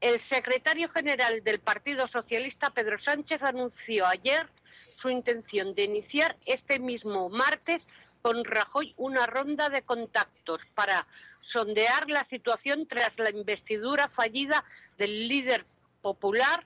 [0.00, 4.46] El secretario general del Partido Socialista, Pedro Sánchez, anunció ayer
[4.94, 7.88] su intención de iniciar este mismo martes
[8.22, 11.06] con Rajoy una ronda de contactos para
[11.40, 14.64] sondear la situación tras la investidura fallida
[14.96, 15.64] del líder
[16.00, 16.64] popular.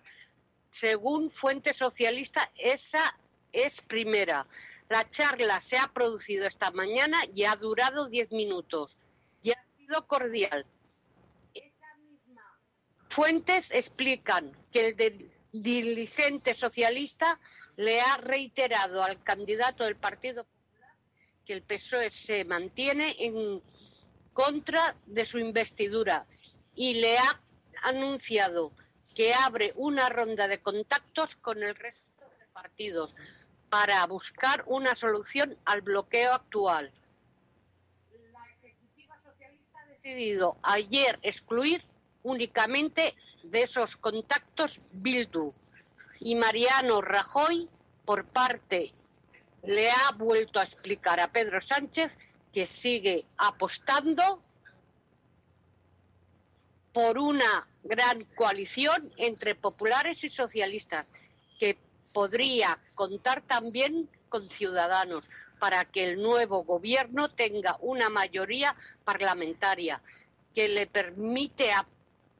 [0.68, 3.18] Según fuente socialista, esa
[3.52, 4.46] es primera.
[4.90, 8.98] La charla se ha producido esta mañana y ha durado diez minutos
[9.42, 10.66] y ha sido cordial.
[13.12, 17.39] Fuentes explican que el dirigente socialista
[17.76, 20.94] le ha reiterado al candidato del Partido Popular
[21.44, 23.62] que el PSOE se mantiene en
[24.32, 26.24] contra de su investidura
[26.74, 27.43] y le ha
[27.82, 28.72] anunciado
[29.14, 33.14] que abre una ronda de contactos con el resto de partidos
[33.68, 36.90] para buscar una solución al bloqueo actual.
[38.32, 41.91] La Ejecutiva Socialista ha decidido ayer excluir
[42.23, 45.53] únicamente de esos contactos Bildu.
[46.20, 47.69] Y Mariano Rajoy,
[48.05, 48.93] por parte,
[49.65, 52.12] le ha vuelto a explicar a Pedro Sánchez
[52.53, 54.40] que sigue apostando
[56.93, 61.07] por una gran coalición entre populares y socialistas
[61.59, 61.78] que
[62.12, 65.28] podría contar también con ciudadanos
[65.59, 70.03] para que el nuevo gobierno tenga una mayoría parlamentaria
[70.55, 71.73] que le permite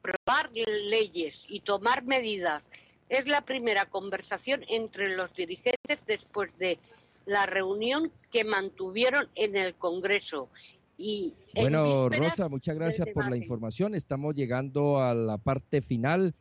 [0.03, 2.63] aprobar leyes y tomar medidas.
[3.09, 6.79] Es la primera conversación entre los dirigentes después de
[7.25, 10.49] la reunión que mantuvieron en el Congreso.
[10.97, 13.95] Y bueno, Rosa, muchas gracias por la información.
[13.95, 16.33] Estamos llegando a la parte final.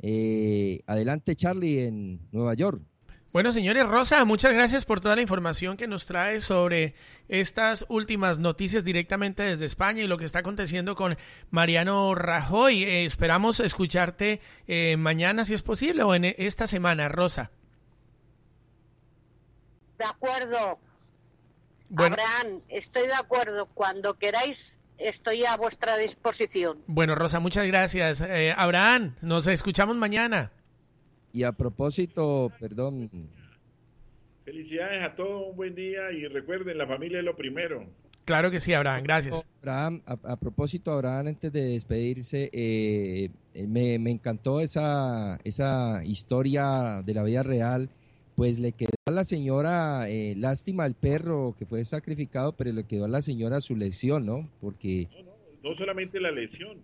[0.00, 2.80] Eh, adelante, Charlie, en Nueva York.
[3.30, 6.94] Bueno, señores Rosa, muchas gracias por toda la información que nos trae sobre
[7.28, 11.18] estas últimas noticias directamente desde España y lo que está aconteciendo con
[11.50, 12.84] Mariano Rajoy.
[12.84, 17.50] Eh, esperamos escucharte eh, mañana, si es posible, o en esta semana, Rosa.
[19.98, 20.78] De acuerdo.
[21.96, 23.66] Abraham, estoy de acuerdo.
[23.66, 26.82] Cuando queráis, estoy a vuestra disposición.
[26.86, 28.22] Bueno, Rosa, muchas gracias.
[28.22, 30.50] Eh, Abraham, nos escuchamos mañana.
[31.32, 33.10] Y a propósito, perdón.
[34.44, 37.84] Felicidades a todos, un buen día y recuerden, la familia es lo primero.
[38.28, 39.48] Claro que sí, Abraham, gracias.
[39.62, 43.30] Abraham, a, propósito, Abraham, antes de despedirse, eh,
[43.66, 47.88] me, encantó esa, esa historia de la vida real.
[48.36, 52.84] Pues le quedó a la señora, eh, lástima al perro que fue sacrificado, pero le
[52.84, 54.48] quedó a la señora su lesión, ¿no?
[54.60, 55.08] Porque...
[55.10, 56.76] No, no, no solamente la lesión,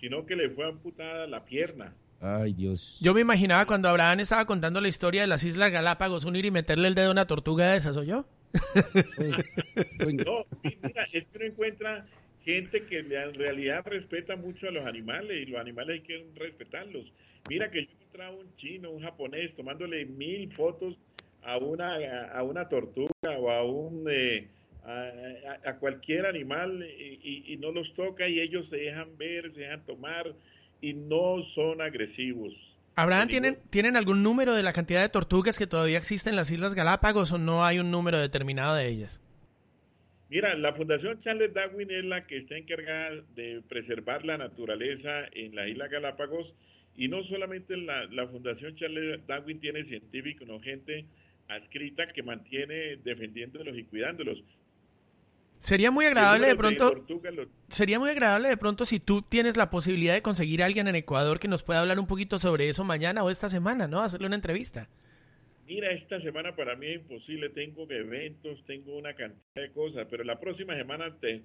[0.00, 1.94] sino que le fue amputada la pierna.
[2.20, 2.98] Ay, Dios.
[3.00, 6.50] Yo me imaginaba cuando Abraham estaba contando la historia de las Islas Galápagos, unir y
[6.50, 8.24] meterle el dedo a una tortuga de esas, ¿o yo?
[8.54, 10.44] no,
[10.82, 12.06] mira, es que uno encuentra
[12.44, 17.12] gente que en realidad respeta mucho a los animales y los animales hay que respetarlos.
[17.48, 20.96] Mira que yo encontraba un chino, un japonés, tomándole mil fotos
[21.42, 21.96] a una,
[22.32, 24.06] a, una tortuga o a un...
[24.10, 24.48] Eh,
[24.84, 29.84] a, cualquier animal y, y no los toca y ellos se dejan ver, se dejan
[29.84, 30.32] tomar
[30.80, 32.52] y no son agresivos.
[32.94, 36.50] Abraham, ¿tienen, ¿tienen algún número de la cantidad de tortugas que todavía existen en las
[36.50, 39.20] Islas Galápagos o no hay un número determinado de ellas?
[40.28, 45.54] Mira, la Fundación Charles Darwin es la que está encargada de preservar la naturaleza en
[45.54, 46.52] las Islas Galápagos
[46.96, 51.04] y no solamente la, la Fundación Charles Darwin tiene científicos, no gente
[51.48, 54.42] adscrita que mantiene defendiéndolos y cuidándolos.
[55.58, 57.04] Sería muy agradable de pronto.
[57.68, 60.96] Sería muy agradable de pronto si tú tienes la posibilidad de conseguir a alguien en
[60.96, 64.00] Ecuador que nos pueda hablar un poquito sobre eso mañana o esta semana, ¿no?
[64.00, 64.88] Hacerle una entrevista.
[65.66, 67.48] Mira, esta semana para mí es imposible.
[67.48, 71.42] Tengo eventos, tengo una cantidad de cosas, pero la próxima semana te,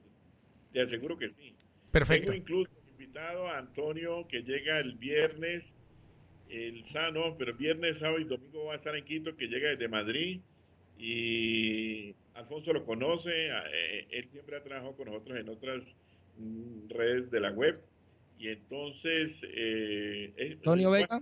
[0.71, 1.55] te aseguro que sí.
[1.91, 2.31] Perfecto.
[2.31, 5.63] Tengo incluso invitado a Antonio que llega el viernes,
[6.49, 9.87] el sábado, pero viernes, sábado y domingo va a estar en Quito, que llega desde
[9.87, 10.41] Madrid
[10.99, 12.00] y
[12.51, 15.81] Alfonso lo conoce, eh, él siempre ha trabajado con nosotros en otras
[16.37, 17.79] mm, redes de la web
[18.37, 19.31] y entonces...
[19.43, 21.21] Eh, Antonio Vega.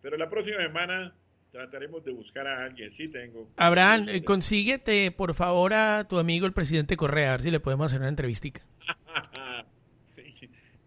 [0.00, 1.12] Pero la próxima semana
[1.50, 3.48] trataremos de buscar a alguien, sí tengo.
[3.56, 7.58] Abraham, eh, consíguete por favor a tu amigo el presidente Correa, a ver si le
[7.58, 8.62] podemos hacer una entrevistica.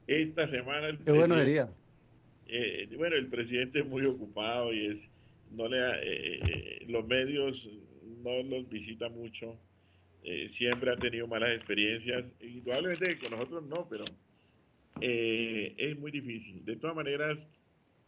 [0.08, 0.98] Esta semana...
[1.04, 1.68] Qué bueno sería.
[2.96, 4.98] bueno, el presidente es muy ocupado y es
[5.52, 7.68] no le los medios
[8.24, 9.58] no los visita mucho,
[10.24, 14.06] eh, siempre ha tenido malas experiencias, indudablemente con nosotros no, pero
[15.02, 16.64] eh, es muy difícil.
[16.66, 17.38] De todas maneras,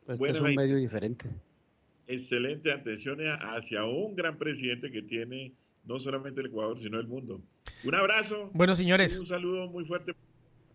[0.06, 1.30] pues este es un medio diferente.
[2.08, 5.54] Excelente atención hacia un gran presidente que tiene
[5.86, 7.42] no solamente el Ecuador, sino el mundo.
[7.84, 8.50] Un abrazo.
[8.54, 9.20] Bueno, señores.
[9.20, 10.14] Un saludo muy fuerte,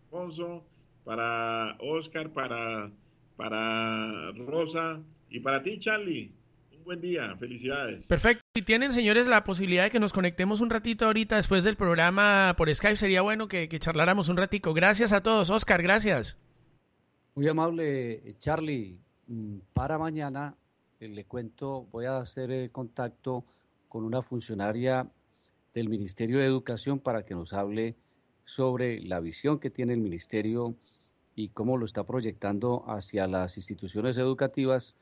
[0.05, 0.65] Alfonso,
[1.03, 2.91] para Oscar, para
[3.39, 6.29] para Rosa y para ti, Charlie.
[6.89, 8.03] Buen día, felicidades.
[8.07, 8.41] Perfecto.
[8.55, 12.55] Si tienen, señores, la posibilidad de que nos conectemos un ratito ahorita después del programa
[12.57, 14.73] por Skype, sería bueno que, que charláramos un ratico.
[14.73, 15.51] Gracias a todos.
[15.51, 16.35] Oscar, gracias.
[17.35, 18.99] Muy amable, Charlie.
[19.27, 20.55] Mm, Para mañana,
[20.99, 23.45] eh, le cuento, voy a hacer eh, contacto
[23.87, 25.07] con una funcionaria
[25.75, 27.97] del Ministerio de Educación para que nos hable
[28.45, 30.73] sobre la visión que tiene el Ministerio
[31.35, 34.95] y cómo lo está proyectando hacia las instituciones educativas.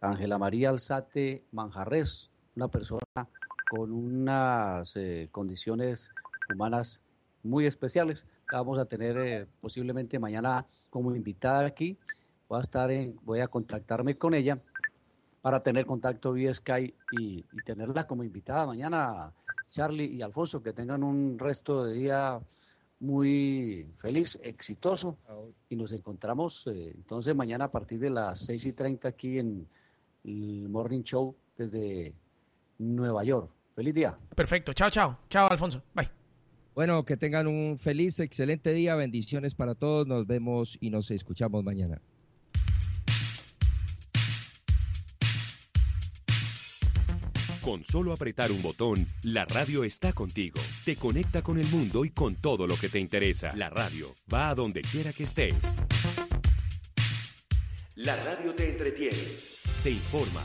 [0.00, 3.28] Ángela María Alzate Manjarres, una persona
[3.70, 6.10] con unas eh, condiciones
[6.52, 7.02] humanas
[7.42, 8.26] muy especiales.
[8.52, 11.98] La vamos a tener eh, posiblemente mañana como invitada aquí.
[12.48, 14.60] Voy a estar en, voy a contactarme con ella
[15.42, 19.32] para tener contacto vía Skype y, y tenerla como invitada mañana,
[19.70, 22.40] Charlie y Alfonso, que tengan un resto de día
[23.00, 25.18] muy feliz, exitoso.
[25.68, 29.68] Y nos encontramos eh, entonces mañana a partir de las 6 y 30 aquí en
[30.26, 32.14] el Morning Show desde
[32.78, 33.50] Nueva York.
[33.74, 34.18] Feliz día.
[34.34, 34.72] Perfecto.
[34.72, 35.18] Chao, chao.
[35.30, 35.82] Chao, Alfonso.
[35.94, 36.10] Bye.
[36.74, 38.94] Bueno, que tengan un feliz, excelente día.
[38.96, 40.06] Bendiciones para todos.
[40.06, 42.00] Nos vemos y nos escuchamos mañana.
[47.62, 50.60] Con solo apretar un botón, la radio está contigo.
[50.84, 53.56] Te conecta con el mundo y con todo lo que te interesa.
[53.56, 55.54] La radio va a donde quiera que estés.
[57.96, 59.16] La radio te entretiene,
[59.86, 60.42] te informa.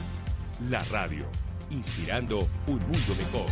[0.69, 1.25] La radio,
[1.71, 3.49] inspirando un mundo mejor.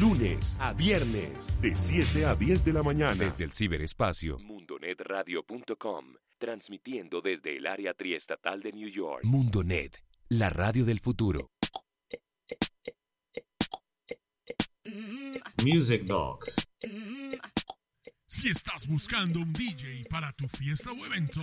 [0.00, 3.14] Lunes a viernes, de 7 a 10 de la mañana.
[3.14, 4.38] Desde el ciberespacio.
[4.38, 6.14] Mundonetradio.com.
[6.38, 9.22] Transmitiendo desde el área triestatal de New York.
[9.24, 11.50] Mundonet, la radio del futuro.
[15.62, 16.70] Music Dogs.
[18.26, 21.42] Si estás buscando un DJ para tu fiesta o evento,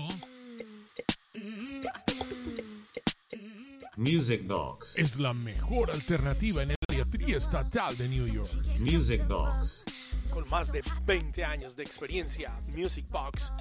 [3.98, 4.98] Music Dogs.
[4.98, 8.52] es la mejor alternativa en el área triestatal de New York.
[8.80, 9.86] Music Dogs.
[10.30, 13.52] Con más de 20 años de experiencia, Music Box,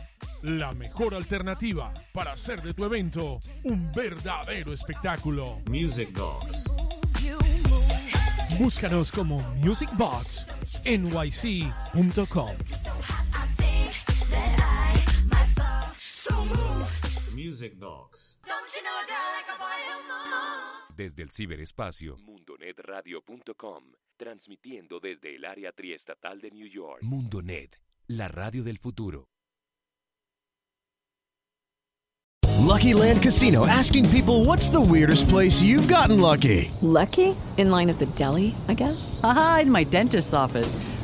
[0.43, 5.61] la mejor alternativa para hacer de tu evento un verdadero espectáculo.
[5.70, 6.65] Music Dogs.
[8.59, 9.90] Búscanos como Music
[17.55, 18.37] Music Dogs.
[20.97, 22.17] Desde el ciberespacio.
[22.17, 23.85] Mundonetradio.com.
[24.17, 27.03] Transmitiendo desde el área triestatal de New York.
[27.03, 29.29] Mundonet, la radio del futuro.
[32.67, 36.73] Lucky Land Casino asking people what's the weirdest place you've gotten lucky?
[36.83, 37.37] Lucky?
[37.57, 39.21] In line at the deli, I guess?
[39.23, 40.75] Aha, in my dentist's office.